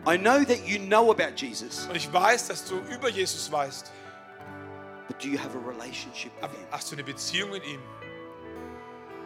I 0.05 0.17
know 0.17 0.43
that 0.43 0.67
you 0.67 0.77
know 0.77 1.09
about 1.11 1.35
Jesus, 1.37 1.87
Und 1.87 1.95
ich 1.95 2.11
weiß, 2.11 2.47
dass 2.47 2.65
du 2.65 2.75
über 2.93 3.09
Jesus 3.09 3.49
weißt. 3.51 3.91
but 5.07 5.17
do 5.19 5.29
you 5.29 5.37
have 5.37 5.55
a 5.55 5.59
relationship 5.59 6.31
with 6.41 6.51
him? 6.51 6.67
hast 6.71 6.91
du 6.91 6.95
eine 6.95 7.03
Beziehung 7.03 7.51
mit 7.51 7.65
ihm? 7.65 7.79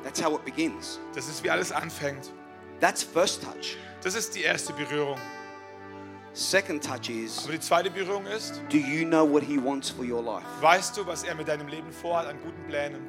That's 0.03 0.23
how 0.23 0.35
it 0.35 0.45
begins. 0.45 0.99
Das 1.13 1.27
ist 1.27 1.43
wie 1.43 1.49
alles 1.49 1.71
anfängt. 1.71 2.31
That's 2.79 3.03
first 3.03 3.43
touch. 3.43 3.77
Das 4.03 4.15
ist 4.15 4.35
die 4.35 4.41
erste 4.43 4.73
Berührung. 4.73 5.19
Second 6.33 6.83
touch 6.83 7.09
is 7.09 7.43
Aber 7.43 7.53
die 7.53 7.59
zweite 7.59 7.89
Berührung 7.91 8.25
ist, 8.27 8.61
do 8.69 8.77
you 8.77 9.05
know 9.05 9.29
what 9.29 9.43
he 9.43 9.57
wants 9.57 9.89
for 9.89 10.05
your 10.05 10.23
life? 10.23 10.45
weißt 10.61 10.95
du, 10.95 11.05
was 11.05 11.23
er 11.23 11.35
mit 11.35 11.47
deinem 11.47 11.67
Leben 11.67 11.91
vorhat 11.91 12.27
an 12.27 12.37
guten 12.41 12.63
Plänen? 12.67 13.01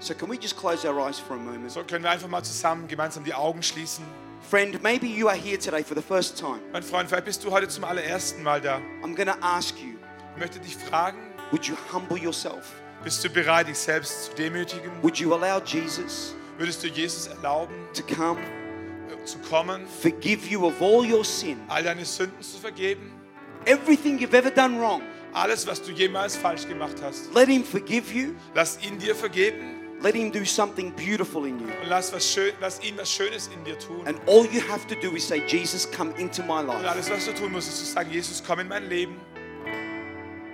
So, 0.00 0.14
can 0.14 0.30
we 0.30 0.36
just 0.36 0.56
close 0.56 0.88
our 0.88 0.96
eyes 1.00 1.18
for 1.18 1.34
a 1.34 1.38
moment? 1.40 1.72
So 1.72 1.82
können 1.82 2.04
wir 2.04 2.10
einfach 2.10 2.28
mal 2.28 2.42
zusammen 2.44 2.86
gemeinsam 2.86 3.24
die 3.24 3.34
Augen 3.34 3.62
schließen. 3.62 4.04
Friend, 4.48 4.80
maybe 4.82 5.06
you 5.06 5.28
are 5.28 5.36
here 5.36 5.58
today 5.58 5.82
for 5.82 5.96
the 5.96 6.02
first 6.02 6.38
time. 6.38 6.60
Mein 6.72 6.84
Freund, 6.84 7.08
vielleicht 7.08 7.24
bist 7.24 7.44
du 7.44 7.50
heute 7.50 7.66
zum 7.68 7.82
allerersten 7.84 8.42
Mal 8.42 8.60
da. 8.60 8.80
I'm 9.02 9.16
to 9.16 9.32
ask 9.40 9.76
you 9.78 9.98
Ich 10.34 10.40
möchte 10.40 10.60
dich 10.60 10.76
fragen, 10.76 11.18
would 11.50 11.66
you 11.66 11.74
humble 11.92 12.16
yourself? 12.16 12.80
Bist 13.04 13.24
du 13.24 13.30
bereit, 13.30 13.68
dich 13.68 13.78
selbst 13.78 14.26
zu 14.26 14.34
demütigen? 14.34 14.90
Would 15.02 15.18
you 15.18 15.32
allow 15.34 15.60
Jesus 15.64 16.34
Würdest 16.58 16.82
du 16.82 16.88
Jesus 16.88 17.28
erlauben, 17.28 17.74
to 17.94 18.02
come, 18.14 18.40
äh, 18.40 19.24
zu 19.24 19.38
kommen, 19.38 19.86
forgive 20.02 20.48
you 20.48 20.66
of 20.66 20.80
all 20.82 21.04
your 21.08 21.24
sin, 21.24 21.58
all 21.68 21.82
deine 21.82 22.04
Sünden 22.04 22.42
zu 22.42 22.58
vergeben? 22.58 23.12
everything 23.66 24.18
you've 24.18 24.34
ever 24.36 24.50
done 24.50 24.78
wrong? 24.80 25.02
Alles, 25.34 25.66
was 25.66 25.80
du 25.82 25.92
jemals 25.92 26.36
falsch 26.36 26.66
gemacht 26.66 26.96
hast. 27.02 27.32
Let 27.34 27.48
him 27.48 27.62
forgive 27.62 28.12
you. 28.12 28.34
Lass 28.54 28.78
ihn 28.82 28.98
dir 28.98 29.14
vergeben 29.14 29.78
Let 30.00 30.14
him 30.14 30.30
do 30.30 30.44
something 30.44 30.92
beautiful 30.92 31.44
in 31.44 31.58
you. 31.58 31.66
und 31.66 31.88
lass, 31.88 32.12
was 32.12 32.24
schön, 32.32 32.52
lass 32.60 32.80
ihn 32.84 32.96
was 32.96 33.12
Schönes 33.12 33.48
in 33.48 33.64
dir 33.64 33.76
tun. 33.80 34.06
And 34.06 34.16
all 34.28 34.46
you 34.46 34.60
have 34.68 34.86
to 34.86 34.94
do 35.02 35.16
is 35.16 35.26
say, 35.26 35.42
Jesus, 35.48 35.90
come 35.90 36.12
into 36.18 36.40
my 36.44 36.60
Und 36.60 36.68
life. 36.68 36.88
alles, 36.88 37.10
was 37.10 37.26
du 37.26 37.32
tun 37.34 37.50
musst, 37.50 37.68
ist 37.68 37.78
zu 37.80 37.84
sagen, 37.84 38.08
Jesus, 38.12 38.40
komm 38.46 38.60
in 38.60 38.68
mein 38.68 38.88
Leben. 38.88 39.16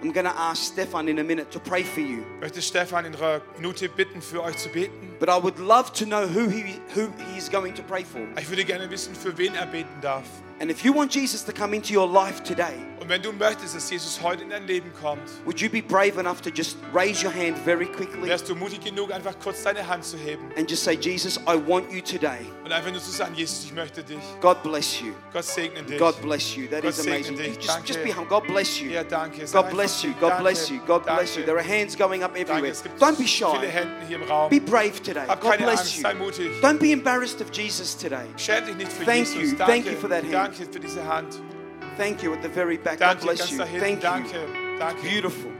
I'm 0.04 0.12
going 0.12 0.26
to 0.26 0.38
ask 0.38 0.64
Stefan 0.64 1.08
in 1.08 1.18
a 1.18 1.24
minute 1.24 1.50
to 1.52 1.58
pray 1.58 1.82
for 1.82 2.00
you. 2.00 2.24
Ich 2.34 2.40
möchte 2.42 2.60
Stefan 2.60 3.06
in 3.06 3.16
einer 3.16 3.40
Minute 3.56 3.88
bitten, 3.88 4.20
für 4.20 4.42
euch 4.42 4.58
zu 4.58 4.68
beten. 4.68 5.16
But 5.18 5.30
I 5.30 5.38
would 5.42 5.58
love 5.58 5.94
to 5.94 6.04
know 6.04 6.26
who 6.26 6.46
he, 6.46 6.78
who 6.94 7.10
he 7.30 7.38
is 7.38 7.48
going 7.48 7.72
to 7.72 7.82
pray 7.82 8.04
for. 8.04 8.20
Ich 8.38 8.50
würde 8.50 8.66
gerne 8.66 8.90
wissen, 8.90 9.14
für 9.14 9.38
wen 9.38 9.54
er 9.54 9.64
beten 9.64 10.02
darf. 10.02 10.26
And 10.60 10.70
if 10.70 10.84
you 10.84 10.92
want 10.94 11.12
Jesus 11.12 11.44
to 11.44 11.52
come 11.52 11.74
into 11.74 11.92
your 11.92 12.06
life 12.08 12.42
today, 12.42 12.74
Und 13.00 13.10
wenn 13.10 13.20
du 13.20 13.32
möchtest, 13.32 13.74
dass 13.74 13.90
Jesus 13.90 14.18
heute 14.22 14.44
in 14.44 14.50
dein 14.50 14.66
Leben 14.66 14.90
kommt, 14.98 15.20
would 15.44 15.60
you 15.60 15.68
be 15.68 15.82
brave 15.82 16.18
enough 16.18 16.40
to 16.40 16.48
just 16.48 16.78
raise 16.94 17.22
your 17.22 17.32
hand 17.34 17.58
very 17.58 17.84
quickly 17.84 18.22
wärst 18.26 18.48
du 18.48 18.54
mutig 18.54 18.80
genug, 18.82 19.12
einfach 19.12 19.34
kurz 19.42 19.62
deine 19.62 19.86
Hand 19.86 20.04
zu 20.04 20.16
heben 20.16 20.44
and 20.56 20.70
just 20.70 20.84
say, 20.84 20.94
Jesus, 20.94 21.36
I 21.46 21.54
want 21.66 21.92
you 21.92 22.00
today. 22.00 22.46
und 22.64 22.72
einfach 22.72 22.90
nur 22.90 23.02
zu 23.02 23.10
sagen, 23.10 23.34
Jesus, 23.34 23.64
ich 23.64 23.74
möchte 23.74 24.02
dich. 24.02 24.16
God 24.40 24.62
bless 24.62 25.00
you. 25.00 25.12
Gott 25.34 25.44
segne 25.44 25.82
dich. 25.82 25.98
God 25.98 26.18
bless 26.22 26.56
you. 26.56 26.66
That 26.68 26.80
Gott 26.82 26.90
is 26.92 26.96
segne 26.96 27.16
amazing. 27.16 27.36
dich. 27.36 27.46
You 27.48 27.60
Just, 27.60 27.78
just 27.88 27.98
Danke. 27.98 28.04
be 28.04 28.16
humble. 28.16 28.40
God 28.40 28.46
bless 28.46 28.80
you. 28.80 28.90
Ja, 28.90 29.04
danke. 29.04 29.46
Sag 29.46 29.52
God 29.52 29.64
einfach 29.64 29.76
bless 29.76 30.02
you. 30.02 30.10
God 30.20 30.30
danke. 30.30 30.42
bless 30.42 30.70
you. 30.70 30.78
God 30.86 31.02
bless 31.04 31.36
you. 31.36 31.42
Danke. 31.42 31.44
There 31.44 31.58
are 31.58 31.62
hands 31.80 31.96
going 31.98 32.22
up 32.22 32.32
Danke. 32.34 32.50
everywhere. 32.52 32.70
Es 32.72 32.82
gibt 32.82 33.02
Don't 33.02 33.18
be 33.18 33.24
viele 33.24 33.28
shy. 33.28 33.66
Hände 33.66 34.06
hier 34.08 34.16
im 34.16 34.22
Raum. 34.22 34.48
Be 34.48 34.60
brave 34.60 35.02
today. 35.02 35.26
Hab 35.28 35.42
God 35.42 35.50
keine 35.50 35.64
bless 35.66 35.80
Angst, 35.80 35.96
you. 35.96 36.02
sei 36.02 36.14
mutig. 36.14 36.50
Don't 36.62 36.78
be 36.78 36.92
embarrassed 36.92 37.42
of 37.42 37.48
Jesus 37.52 37.94
today. 37.98 38.24
Schäm 38.38 38.64
dich 38.64 38.76
nicht 38.76 38.92
für 38.92 39.04
Thank 39.04 39.26
Jesus. 39.26 39.50
you. 39.52 39.58
Danke. 39.58 39.72
Thank 39.72 39.86
you 39.86 39.98
for 40.00 40.08
that 40.08 40.22
hand. 40.24 40.43
Danke 40.44 40.66
für 40.70 40.80
diese 40.80 41.02
Hand. 41.06 41.40
Thank 41.96 42.22
you 42.22 42.34
at 42.34 42.42
the 42.42 42.50
very 42.50 42.76
back. 42.76 42.98
God 42.98 43.00
Danke, 43.00 43.22
bless 43.24 43.38
ganz 43.38 43.50
you. 43.52 43.58
da 43.58 43.64
hinten. 43.64 44.00
Thank 44.00 44.02
you. 44.02 44.38
Danke. 44.38 44.78
Danke. 44.78 45.08
Beautiful. 45.08 45.52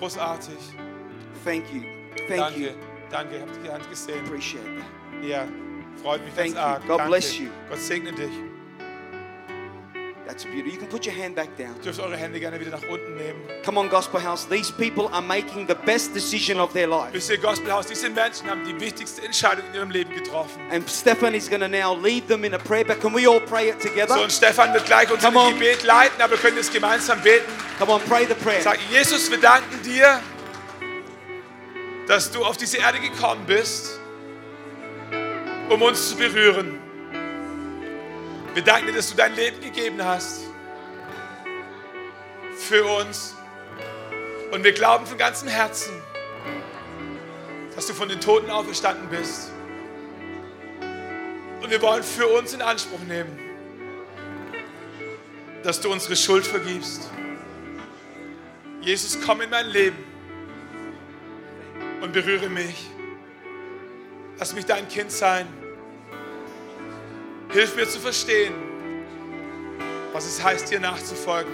Großartig. 0.00 0.58
Thank 1.44 1.64
you. 1.72 1.82
Thank 2.26 2.56
you. 2.56 2.70
Danke. 2.70 2.74
Danke. 3.10 3.40
Habt 3.40 3.56
ihr 3.56 3.62
die 3.62 3.70
Hand 3.70 3.90
gesehen? 3.90 4.24
Appreciate 4.24 4.64
that. 4.64 5.24
Ja. 5.24 5.46
Freut 6.02 6.24
mich 6.24 6.34
Thank 6.34 6.54
ganz 6.54 6.58
arg. 6.58 6.82
you. 6.82 6.88
God 6.88 6.98
Danke. 6.98 7.10
bless 7.10 7.38
you. 7.38 7.48
Gott 7.68 7.78
segne 7.78 8.12
dich. 8.12 8.51
That's 10.26 10.44
beautiful. 10.44 10.72
You 10.72 10.78
can 10.78 10.88
put 10.88 11.04
your 11.04 11.14
hand 11.14 11.34
back 11.34 11.56
down. 11.58 11.74
Dürft 11.82 11.98
eure 12.00 12.16
Hände 12.16 12.38
gerne 12.38 12.58
wieder 12.60 12.70
nach 12.70 12.82
unten 12.88 13.16
nehmen. 13.16 13.40
Come 13.64 13.78
on, 13.80 13.88
Gospel 13.88 14.22
House. 14.22 14.46
These 14.48 14.72
people 14.72 15.08
are 15.12 15.20
making 15.20 15.66
the 15.66 15.74
best 15.74 16.14
decision 16.14 16.60
of 16.60 16.72
their 16.72 16.86
life. 16.86 17.12
Wisst 17.12 17.30
ihr, 17.30 17.38
Gospelhaus, 17.38 17.86
diese 17.86 18.08
Menschen 18.08 18.48
haben 18.48 18.64
die 18.64 18.78
wichtigste 18.78 19.22
Entscheidung 19.22 19.64
in 19.70 19.74
ihrem 19.74 19.90
Leben 19.90 20.14
getroffen. 20.14 20.60
And 20.70 20.88
Stefan 20.88 21.34
is 21.34 21.48
going 21.48 21.60
to 21.60 21.68
now 21.68 21.94
lead 21.94 22.28
them 22.28 22.44
in 22.44 22.54
a 22.54 22.58
prayer. 22.58 22.84
But 22.84 23.00
can 23.00 23.12
we 23.12 23.26
all 23.26 23.40
pray 23.40 23.70
it 23.70 23.80
together? 23.80 24.14
So, 24.14 24.22
und 24.22 24.32
Stefan 24.32 24.72
wird 24.72 24.86
gleich 24.86 25.10
uns 25.10 25.24
in 25.24 25.32
Come 25.32 25.40
on. 25.40 25.54
Gebet 25.54 25.82
leiten, 25.82 26.20
aber 26.20 26.32
wir 26.32 26.38
können 26.38 26.58
es 26.58 26.70
gemeinsam 26.70 27.20
beten. 27.22 27.50
Come 27.78 27.92
on, 27.92 28.00
pray 28.02 28.24
the 28.26 28.34
prayer. 28.34 28.62
Sag, 28.62 28.78
Jesus, 28.90 29.30
wir 29.30 29.38
danken 29.38 29.82
dir, 29.82 30.20
dass 32.06 32.30
du 32.30 32.44
auf 32.44 32.56
diese 32.56 32.78
Erde 32.78 33.00
gekommen 33.00 33.44
bist, 33.46 33.98
um 35.68 35.82
uns 35.82 36.10
zu 36.10 36.16
berühren. 36.16 36.81
Wir 38.54 38.62
danken 38.62 38.88
dir, 38.88 38.92
dass 38.92 39.08
du 39.08 39.16
dein 39.16 39.34
Leben 39.34 39.62
gegeben 39.62 40.04
hast 40.04 40.42
für 42.58 42.84
uns. 42.84 43.34
Und 44.50 44.62
wir 44.62 44.72
glauben 44.72 45.06
von 45.06 45.16
ganzem 45.16 45.48
Herzen, 45.48 45.94
dass 47.74 47.86
du 47.86 47.94
von 47.94 48.10
den 48.10 48.20
Toten 48.20 48.50
auferstanden 48.50 49.08
bist. 49.08 49.50
Und 51.62 51.70
wir 51.70 51.80
wollen 51.80 52.02
für 52.02 52.26
uns 52.26 52.52
in 52.52 52.60
Anspruch 52.60 53.00
nehmen, 53.08 53.38
dass 55.62 55.80
du 55.80 55.90
unsere 55.90 56.16
Schuld 56.16 56.46
vergibst. 56.46 57.08
Jesus, 58.82 59.18
komm 59.24 59.40
in 59.40 59.48
mein 59.48 59.68
Leben 59.68 60.04
und 62.02 62.12
berühre 62.12 62.50
mich. 62.50 62.86
Lass 64.38 64.52
mich 64.54 64.66
dein 64.66 64.88
Kind 64.88 65.10
sein. 65.10 65.46
Hilf 67.52 67.76
mir 67.76 67.88
zu 67.88 68.00
verstehen, 68.00 68.54
was 70.12 70.26
es 70.26 70.42
heißt, 70.42 70.70
dir 70.70 70.80
nachzufolgen. 70.80 71.52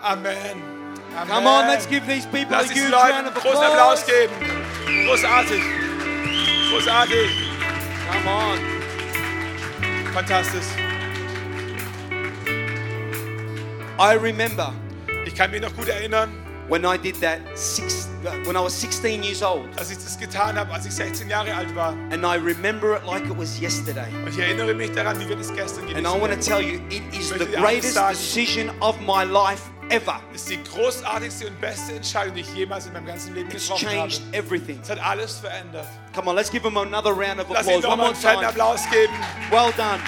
Amen. 0.00 0.36
Amen. 1.16 1.28
Come 1.28 1.46
on, 1.46 1.66
let's 1.68 1.86
give 1.86 2.06
these 2.06 2.26
people 2.26 2.54
a 2.54 2.60
Lass 2.60 2.68
diesen 2.68 2.88
huge 2.88 2.94
round 2.94 3.28
of 3.28 3.34
großen 3.34 3.62
Applaus 3.62 4.06
geben. 4.06 4.32
Großartig. 5.06 5.62
Großartig. 6.70 7.30
Come 8.10 8.28
on. 8.30 8.58
Fantastisch. 10.12 10.66
I 13.98 14.14
remember 14.14 14.72
Ich 15.26 15.34
kann 15.34 15.50
mich 15.50 15.60
noch 15.60 15.74
gut 15.76 15.88
erinnern, 15.88 16.41
when 16.72 16.86
I 16.86 16.96
did 16.96 17.16
that 17.20 17.38
six, 17.54 18.08
when 18.46 18.56
I 18.56 18.60
was 18.60 18.72
16 18.72 19.22
years 19.22 19.42
old. 19.42 19.68
als 19.78 19.90
ich 19.90 19.98
das 19.98 20.18
getan 20.18 20.56
habe, 20.58 20.72
als 20.72 20.86
ich 20.86 20.92
16 20.94 21.28
Jahre 21.28 21.54
alt 21.54 21.74
war. 21.76 21.90
And 22.10 22.24
I 22.24 22.36
remember 22.38 22.96
it 22.96 23.04
like 23.04 23.24
it 23.26 23.36
was 23.36 23.60
yesterday. 23.60 24.08
Und 24.24 24.28
ich 24.30 24.38
erinnere 24.38 24.72
mich 24.72 24.90
daran, 24.92 25.20
wie 25.20 25.28
wir 25.28 25.36
das 25.36 25.52
gestern 25.52 25.84
And 25.84 25.94
gelesen 25.96 26.16
I 26.16 26.20
want 26.20 26.32
to 26.32 26.40
tell 26.40 26.62
you, 26.62 26.80
it 26.88 27.02
is 27.12 27.28
the 27.28 27.44
greatest 27.44 27.92
sagen- 27.92 28.16
decision 28.16 28.70
of 28.80 28.98
my 29.02 29.22
life 29.22 29.64
ever. 29.90 30.18
Ist 30.32 30.48
die 30.48 30.58
großartigste 30.64 31.48
und 31.48 31.60
beste 31.60 31.92
Entscheidung, 31.92 32.34
die 32.36 32.40
ich 32.40 32.54
jemals 32.54 32.86
in 32.86 32.94
meinem 32.94 33.04
ganzen 33.06 33.34
Leben 33.34 33.50
It's 33.50 33.64
getroffen 33.68 33.88
habe. 33.88 34.08
changed 34.10 34.22
everything. 34.34 34.80
Es 34.82 34.88
hat 34.88 34.98
alles 35.04 35.40
verändert. 35.40 35.86
Come 36.14 36.30
on, 36.30 36.36
let's 36.36 36.50
give 36.50 36.62
them 36.62 36.78
another 36.78 37.10
round 37.10 37.38
of 37.38 37.50
Lass 37.50 37.66
applause. 37.66 37.82
doch 37.82 37.90
One 37.92 37.96
mal 37.96 37.96
more 37.96 38.06
einen 38.08 38.16
fetten. 38.16 38.44
Applaus 38.46 38.80
geben. 38.90 39.12
Well 39.50 39.72
done. 39.76 40.00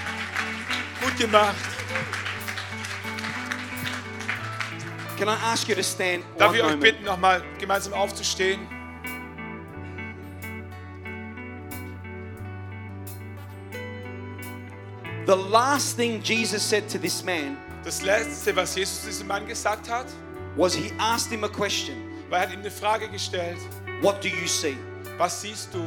Gut 1.02 1.18
gemacht. 1.18 1.54
Can 5.16 5.28
I 5.28 5.36
ask 5.52 5.68
you 5.68 5.74
to 5.76 5.82
stand 5.82 6.24
Darf 6.38 6.54
ich 6.54 6.60
euch 6.60 6.64
moment? 6.70 6.82
bitten, 6.82 7.04
nochmal 7.04 7.42
gemeinsam 7.58 7.92
aufzustehen? 7.92 8.60
The 15.26 15.36
last 15.36 15.96
thing 15.96 16.20
Jesus 16.22 16.62
said 16.62 16.88
to 16.90 16.98
this 16.98 17.24
man 17.24 17.56
Das 17.82 18.02
Letzte, 18.02 18.54
was 18.56 18.74
Jesus 18.76 19.04
diesem 19.04 19.26
Mann 19.26 19.46
gesagt 19.46 19.88
hat, 19.90 20.06
was 20.56 20.74
he 20.74 20.90
asked 20.98 21.30
him 21.30 21.44
a 21.44 21.48
question. 21.48 21.96
war, 22.30 22.38
er 22.38 22.46
hat 22.46 22.52
ihm 22.52 22.60
eine 22.60 22.70
Frage 22.70 23.08
gestellt. 23.08 23.58
What 24.00 24.22
do 24.22 24.28
you 24.28 24.46
see? 24.46 24.76
Was 25.18 25.40
siehst 25.42 25.72
du? 25.74 25.80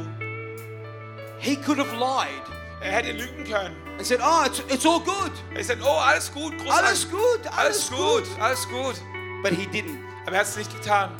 He 1.38 1.56
could 1.56 1.78
have 1.78 1.92
lied 1.96 2.42
Er 2.80 2.92
hätte 2.92 3.12
lügen 3.12 3.44
können. 3.44 3.76
and 3.98 4.06
said, 4.06 4.20
Oh, 4.22 4.44
it's, 4.46 4.60
it's 4.72 4.86
all 4.86 5.00
good. 5.00 5.32
Er 5.54 5.64
sagt, 5.64 5.82
oh, 5.82 5.88
alles 5.98 6.32
gut, 6.32 6.52
Alles 6.68 7.08
großartig. 7.08 7.10
gut. 7.10 7.58
Alles 7.58 7.90
gut, 7.90 8.40
alles 8.40 8.68
gut. 8.68 8.94
But 9.42 9.52
he 9.52 9.66
didn't. 9.66 9.98
Aber 10.26 10.34
er 10.36 10.40
hat 10.40 10.48
es 10.48 10.56
nicht 10.56 10.72
getan. 10.74 11.10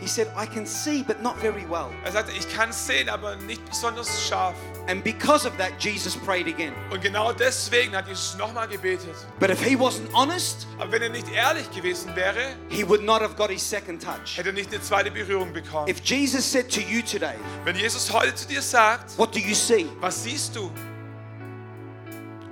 He 0.00 0.06
said, 0.08 0.28
I 0.34 0.46
can 0.46 0.64
see, 0.64 1.02
but 1.02 1.20
not 1.22 1.36
very 1.42 1.66
well. 1.68 1.90
Er 2.06 2.12
sagte, 2.12 2.32
ich 2.32 2.48
kann 2.56 2.72
sehen, 2.72 3.10
aber 3.10 3.36
nicht 3.36 3.62
besonders 3.68 4.26
scharf. 4.26 4.54
And 4.88 5.04
because 5.04 5.46
of 5.46 5.54
that, 5.58 5.72
Jesus 5.78 6.16
prayed 6.16 6.46
again. 6.48 6.72
Und 6.90 7.02
genau 7.02 7.34
deswegen 7.34 7.94
hat 7.94 8.08
Jesus 8.08 8.34
nochmal 8.38 8.66
gebetet. 8.66 9.14
But 9.38 9.50
if 9.50 9.62
he 9.62 9.76
wasn't 9.76 10.10
honest, 10.14 10.66
Aber 10.78 10.90
wenn 10.92 11.02
er 11.02 11.10
nicht 11.10 11.30
ehrlich 11.30 11.70
gewesen 11.70 12.16
wäre, 12.16 12.56
he 12.70 12.82
would 12.82 13.02
not 13.02 13.20
have 13.20 13.34
got 13.34 13.50
his 13.50 13.60
second 13.62 14.02
touch. 14.02 14.38
hätte 14.38 14.48
er 14.48 14.52
nicht 14.54 14.72
eine 14.72 14.80
zweite 14.80 15.10
Berührung 15.10 15.52
bekommen. 15.52 15.86
If 15.86 16.00
Jesus 16.02 16.50
said 16.50 16.70
to 16.70 16.80
you 16.80 17.02
today, 17.02 17.34
Wenn 17.64 17.76
Jesus 17.76 18.10
heute 18.10 18.34
zu 18.34 18.48
dir 18.48 18.62
sagt, 18.62 19.18
What 19.18 19.34
do 19.34 19.38
you 19.38 19.54
see? 19.54 19.86
was 20.00 20.22
siehst 20.24 20.56
du? 20.56 20.70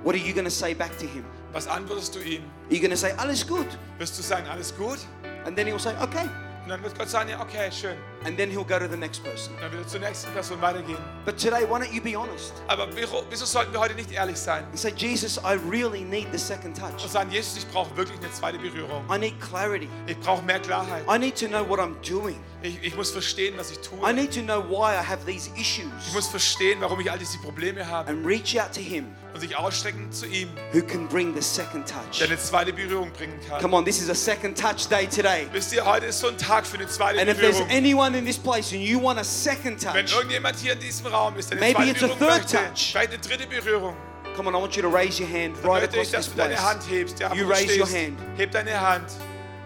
What 0.03 0.13
are 0.13 0.21
you 0.23 0.33
going 0.33 0.45
to 0.45 0.51
say 0.51 0.75
back 0.75 0.95
to 0.99 1.07
him? 1.07 1.25
Was 1.53 1.67
antwortest 1.67 2.15
du 2.15 2.19
ihm? 2.19 2.43
Are 2.67 2.73
you 2.75 2.79
going 2.79 2.91
to 2.91 2.97
say, 2.97 3.11
Alles 3.17 3.45
good? 3.45 3.67
Wirst 3.97 4.17
du 4.17 4.21
sagen, 4.23 4.45
alles 4.47 4.75
gut? 4.75 4.99
And 5.45 5.55
then 5.55 5.67
he'll 5.67 5.79
say, 5.79 5.93
Okay. 6.01 6.27
Und 6.65 6.73
dann 6.73 6.83
wird 6.83 6.95
Gott 6.99 7.09
sagen, 7.09 7.29
ja, 7.31 7.41
okay, 7.41 7.71
schön. 7.71 7.95
And 8.25 8.37
then 8.37 8.51
he'll 8.51 8.63
go 8.65 8.77
to 8.77 8.87
the 8.87 8.97
next 8.97 9.23
person. 9.23 9.55
Und 9.55 9.61
dann 9.63 9.71
wird 9.71 9.81
er 9.85 9.87
zur 9.87 9.99
nächsten 10.01 10.31
Person 10.33 10.61
weitergehen. 10.61 10.99
But 11.25 11.37
today, 11.39 11.63
why 11.67 11.79
don't 11.79 11.91
you 11.91 11.99
be 12.01 12.15
honest 12.15 12.53
Aber 12.67 12.87
wieso 13.31 13.45
sollten 13.45 13.73
wir 13.73 13.79
heute 13.79 13.95
nicht 13.95 14.11
ehrlich 14.11 14.37
sein? 14.37 14.65
and 14.65 14.77
say, 14.77 14.93
Jesus, 14.95 15.37
I 15.39 15.53
really 15.67 16.01
need 16.03 16.27
the 16.31 16.37
second 16.37 16.77
touch. 16.77 17.01
Und 17.01 17.09
sagen, 17.09 17.31
Jesus, 17.31 17.57
ich 17.57 17.67
brauche 17.69 17.95
wirklich 17.97 18.19
eine 18.19 18.31
zweite 18.31 18.59
Berührung. 18.59 19.03
I 19.11 19.17
need 19.17 19.39
clarity. 19.41 19.89
Ich 20.05 20.19
brauche 20.19 20.43
mehr 20.43 20.59
Klarheit. 20.59 21.03
I 21.11 21.17
need 21.17 21.39
to 21.39 21.47
know 21.47 21.67
what 21.67 21.79
I'm 21.79 21.95
doing. 22.07 22.39
Ich, 22.61 22.77
ich 22.83 22.95
muss 22.95 23.09
verstehen, 23.09 23.55
was 23.57 23.71
ich 23.71 23.77
I 23.77 23.81
tue. 23.81 24.13
need 24.13 24.31
to 24.35 24.41
know 24.41 24.61
why 24.61 24.93
I 24.93 25.03
have 25.03 25.25
these 25.25 25.49
Ich 25.55 25.79
issues 25.79 26.13
muss 26.13 26.27
verstehen, 26.27 26.81
warum 26.81 26.99
ich 26.99 27.09
all 27.09 27.17
diese 27.17 27.39
Probleme 27.39 27.87
habe. 27.87 28.11
and 28.11 28.23
reach 28.27 28.59
out 28.61 28.73
to 28.73 28.81
him 28.81 29.07
Und 29.39 29.47
sich 29.47 29.57
ausstrecken 29.57 30.11
zu 30.11 30.25
ihm, 30.25 30.49
who 30.73 30.81
can 30.81 31.07
bring 31.07 31.33
the 31.33 31.41
second 31.41 31.87
touch. 31.87 32.19
der 32.19 32.27
eine 32.27 32.37
zweite 32.37 32.73
Berührung 32.73 33.09
bringen 33.11 33.39
kann. 33.47 33.61
Come 33.61 33.75
on, 33.77 33.85
this 33.85 34.01
is 34.01 34.09
a 34.09 34.15
second 34.15 34.57
touch 34.59 34.87
day 34.89 35.07
today. 35.07 35.47
Wisst 35.53 35.71
ihr, 35.73 35.85
heute 35.85 36.07
ist 36.07 36.19
so 36.19 36.27
ein 36.27 36.37
Tag 36.37 36.67
für 36.67 36.77
eine 36.77 36.87
zweite 36.87 37.19
And 37.21 37.29
if 37.29 37.37
there's 37.39 37.57
Berührung. 37.59 37.71
anyone 37.77 38.17
in 38.17 38.25
this 38.25 38.37
place 38.37 38.73
and 38.73 38.81
you 38.81 39.01
want 39.01 39.17
a 39.17 39.23
second 39.23 39.81
Wenn 39.93 40.05
touch, 40.05 40.15
irgendjemand 40.15 40.57
hier 40.59 40.73
in 40.73 40.79
diesem 40.79 41.07
Raum 41.07 41.37
ist, 41.37 41.51
der 41.51 41.57
eine 41.57 41.67
Maybe 41.67 41.77
zweite 41.77 41.91
it's 41.91 42.03
a 42.03 42.07
Berührung 42.07 42.27
third 42.27 42.41
möchte, 42.53 42.57
touch. 42.57 42.91
vielleicht 42.91 43.13
eine 43.13 43.19
dritte 43.21 43.47
Berührung, 43.47 43.95
come 44.35 44.49
on, 44.49 44.55
I 44.55 44.57
want 44.61 44.75
you 44.75 44.81
to 44.81 44.89
raise 44.89 45.21
your 45.23 45.29
hand 45.29 45.55
dann 45.61 45.71
right 45.71 45.81
möchte 45.83 45.95
ich, 45.95 46.01
across 46.09 46.11
dass 46.11 46.25
this 46.25 46.33
du 46.33 46.37
deine 46.37 46.55
place. 46.55 46.65
Hand 46.69 46.81
hebst. 46.89 47.19
Ja, 47.19 47.33
You 47.33 47.45
du 47.45 47.49
raise 47.51 47.79
your 47.79 47.87
stehst. 47.87 47.95
hand. 48.07 48.17
Heb 48.37 48.51
deine 48.51 48.81
Hand 48.81 49.05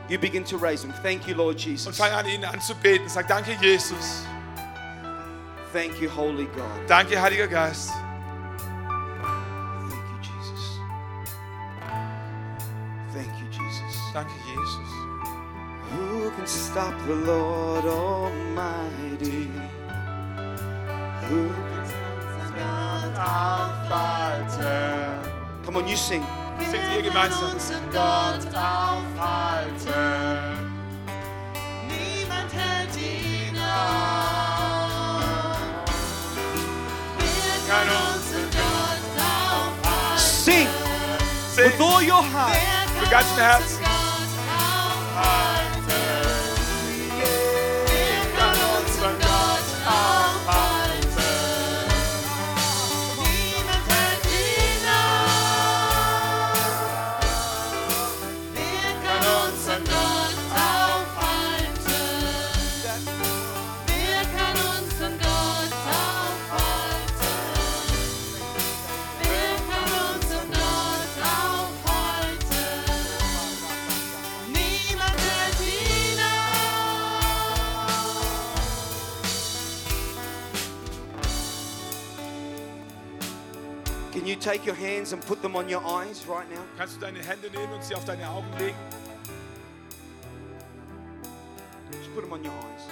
You 0.10 0.20
begin 0.20 0.44
to 0.46 0.58
raise 0.58 0.82
them. 0.86 0.94
Thank 1.02 1.26
you, 1.28 1.34
Lord 1.34 1.56
und 1.56 1.66
Jesus. 1.66 1.96
fang 1.98 2.12
an, 2.12 2.28
ihn 2.28 2.44
anzubeten. 2.44 3.08
Sag, 3.08 3.28
danke, 3.28 3.58
Jesus. 3.62 4.24
Thank 5.72 6.00
you, 6.02 6.10
Holy 6.14 6.44
God. 6.46 6.64
Danke, 6.88 7.20
Heiliger 7.20 7.48
Geist. 7.48 7.90
Danke, 14.14 14.30
Jesus. 14.46 14.92
Who 15.90 16.30
can 16.30 16.46
stop 16.46 16.94
the 17.08 17.16
Lord 17.16 17.86
Almighty? 17.86 19.50
Who 21.30 21.50
Come 25.66 25.78
on, 25.78 25.88
you 25.88 25.98
sing. 25.98 26.24
Singt 26.70 26.84
ihr 26.96 27.02
gemeinsam. 27.02 27.54
unseren 27.54 27.90
Gott 27.92 28.46
aufhalten. 28.54 29.90
Niemand 31.88 32.54
hält 32.54 32.96
ihn 32.98 33.58
auf. 33.58 35.58
Wer 37.18 37.58
kann 37.68 37.90
unseren 37.90 38.52
Gott 38.52 39.06
aufhalten? 39.18 40.20
Sing 40.20 40.68
Sing 41.56 41.66
with 41.66 41.82
all 41.82 42.04
your 42.04 42.22
heart. 42.22 42.56
Wer 42.94 43.02
Mit 43.02 43.10
kann 43.10 43.10
ganzem 43.10 43.38
Herzen. 43.38 43.83
Unseren 45.16 45.63
take 84.44 84.66
your 84.66 84.76
hands 84.76 85.14
and 85.14 85.26
put 85.26 85.42
them 85.42 85.56
on 85.56 85.70
your 85.70 85.82
eyes 85.86 86.26
right 86.28 86.50
now? 86.50 86.62
Kannst 86.78 86.98
du 86.98 87.00
deine 87.00 87.20
Hände 87.20 87.50
nehmen 87.50 87.72
und 87.72 87.84
sie 87.84 87.96
auf 87.96 88.04
deine 88.04 88.28
Augen 88.28 88.48
legen? 88.60 88.76
Just 91.92 92.14
put 92.14 92.24
them 92.24 92.34
on 92.34 92.44
your 92.44 92.52
eyes. 92.52 92.88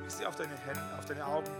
Leg 0.00 0.10
sie 0.10 0.24
auf 0.24 0.36
deine 0.36 0.56
Hände, 0.64 0.80
auf 0.96 1.06
deine 1.06 1.26
Augen. 1.26 1.50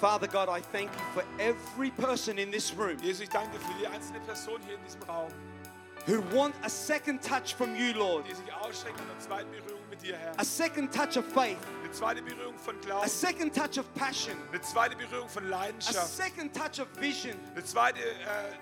Father 0.00 0.28
God, 0.28 0.48
I 0.48 0.60
thank 0.72 0.90
you 0.92 1.04
for 1.12 1.24
every 1.38 1.90
person 1.90 2.38
in 2.38 2.50
this 2.50 2.72
room 2.74 2.96
Jesus, 3.02 3.20
ich 3.20 3.28
danke 3.28 3.58
für 3.58 3.74
die 3.78 3.86
einzelne 3.86 4.20
Person 4.20 4.58
hier 4.64 4.76
in 4.76 4.84
diesem 4.84 5.02
Raum, 5.02 5.30
who 6.06 6.22
want 6.34 6.54
a 6.62 6.70
second 6.70 7.22
touch 7.22 7.54
from 7.54 7.76
you, 7.76 7.92
Lord. 7.92 8.24
die 8.26 8.34
sich 8.34 8.46
nach 8.46 8.62
einer 8.62 9.18
zweiten 9.18 9.50
Berührung 9.50 9.79
dir, 10.02 10.16
Herr. 10.16 10.32
A 10.38 10.44
second 10.44 10.92
touch 10.92 11.16
of 11.16 11.24
faith, 11.26 11.58
Eine 11.82 11.92
zweite 11.92 12.22
Berührung 12.22 12.56
von 12.58 12.76
a 12.76 12.80
Glauben, 12.80 13.08
second 13.08 13.54
touch 13.54 13.78
of 13.78 13.94
passion, 13.94 14.34
eine 14.52 14.60
zweite 14.60 14.96
Berührung 14.96 15.28
von 15.28 15.44
a 15.46 15.48
Leidenschaft, 15.48 16.08
second 16.16 16.54
touch 16.54 16.80
of 16.80 16.88
vision, 17.00 17.34
eine 17.54 17.64
zweite 17.64 17.98
äh, 18.00 18.14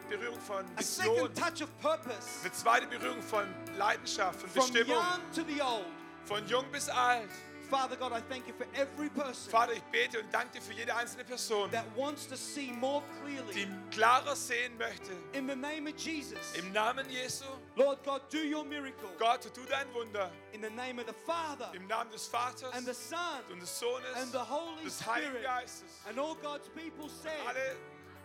Berührung 0.08 0.40
von 0.40 0.64
a 0.76 0.78
Vision, 0.78 1.14
second 1.16 1.34
touch 1.38 1.62
of 1.62 1.68
purpose. 1.80 2.40
eine 2.42 2.52
zweite 2.52 2.86
Berührung 2.86 3.22
von 3.22 3.46
Leidenschaft, 3.76 4.40
von 4.40 4.50
From 4.50 4.72
Bestimmung, 4.72 4.96
young 4.96 5.32
to 5.34 5.42
the 5.52 5.62
old. 5.62 5.84
von 6.24 6.46
jung 6.46 6.64
bis 6.72 6.88
alt. 6.88 7.28
Father 7.70 7.96
God, 7.96 8.12
I 8.12 8.20
thank 8.30 8.46
you 8.48 8.54
for 8.54 8.66
every 8.74 9.10
person 9.10 9.50
Vater, 9.50 9.74
ich 9.74 9.82
bete 9.92 10.18
und 10.20 10.32
danke 10.32 10.52
dir 10.54 10.62
für 10.62 10.72
jede 10.72 10.94
einzelne 10.96 11.24
Person, 11.24 11.70
that 11.70 11.84
wants 11.96 12.26
to 12.26 12.36
see 12.36 12.72
more 12.72 13.02
die 13.24 13.36
clearly. 13.36 13.68
klarer 13.90 14.34
sehen 14.34 14.76
möchte. 14.78 15.12
In 15.34 15.46
the 15.46 15.54
name 15.54 15.86
of 15.86 15.94
Jesus, 15.96 16.54
Im 16.56 16.72
Namen 16.72 17.06
Jesu, 17.10 17.44
Lord 17.76 18.02
God, 18.04 18.22
do 18.30 18.38
your 18.38 18.64
miracle. 18.64 19.10
Gott, 19.18 19.42
tu 19.42 19.60
dein 19.68 19.86
Wunder. 19.92 20.30
In 20.52 20.62
the 20.62 20.70
name 20.70 20.98
of 20.98 21.06
the 21.06 21.12
Father 21.26 21.70
Im 21.74 21.86
Namen 21.86 22.10
des 22.10 22.26
Vaters 22.26 22.72
and 22.74 22.86
the 22.86 22.94
Son 22.94 23.42
und 23.52 23.60
des 23.60 23.66
Sohnes 23.68 24.16
and 24.16 24.32
the 24.32 24.38
Holy 24.38 24.84
des 24.84 25.00
Heiligen 25.06 25.30
Spirit. 25.30 25.44
Geistes. 25.44 26.00
And 26.08 26.18
all 26.18 26.36
God's 26.36 26.68
people 26.68 27.08
said, 27.08 27.38
Alle 27.46 27.76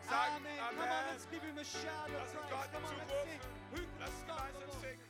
sagen 0.09 0.39
Amen. 0.39 0.57
Come 0.69 0.79
on, 0.79 0.87
Amen. 0.87 1.05
let's 1.11 1.25
give 1.31 1.41
him 1.43 1.57
a 1.57 1.63
shout 1.63 2.07
of 2.07 2.31
praise. 2.31 2.69
Come 2.71 2.85
on, 2.85 2.95
let's 2.97 4.81
sing. 4.81 5.02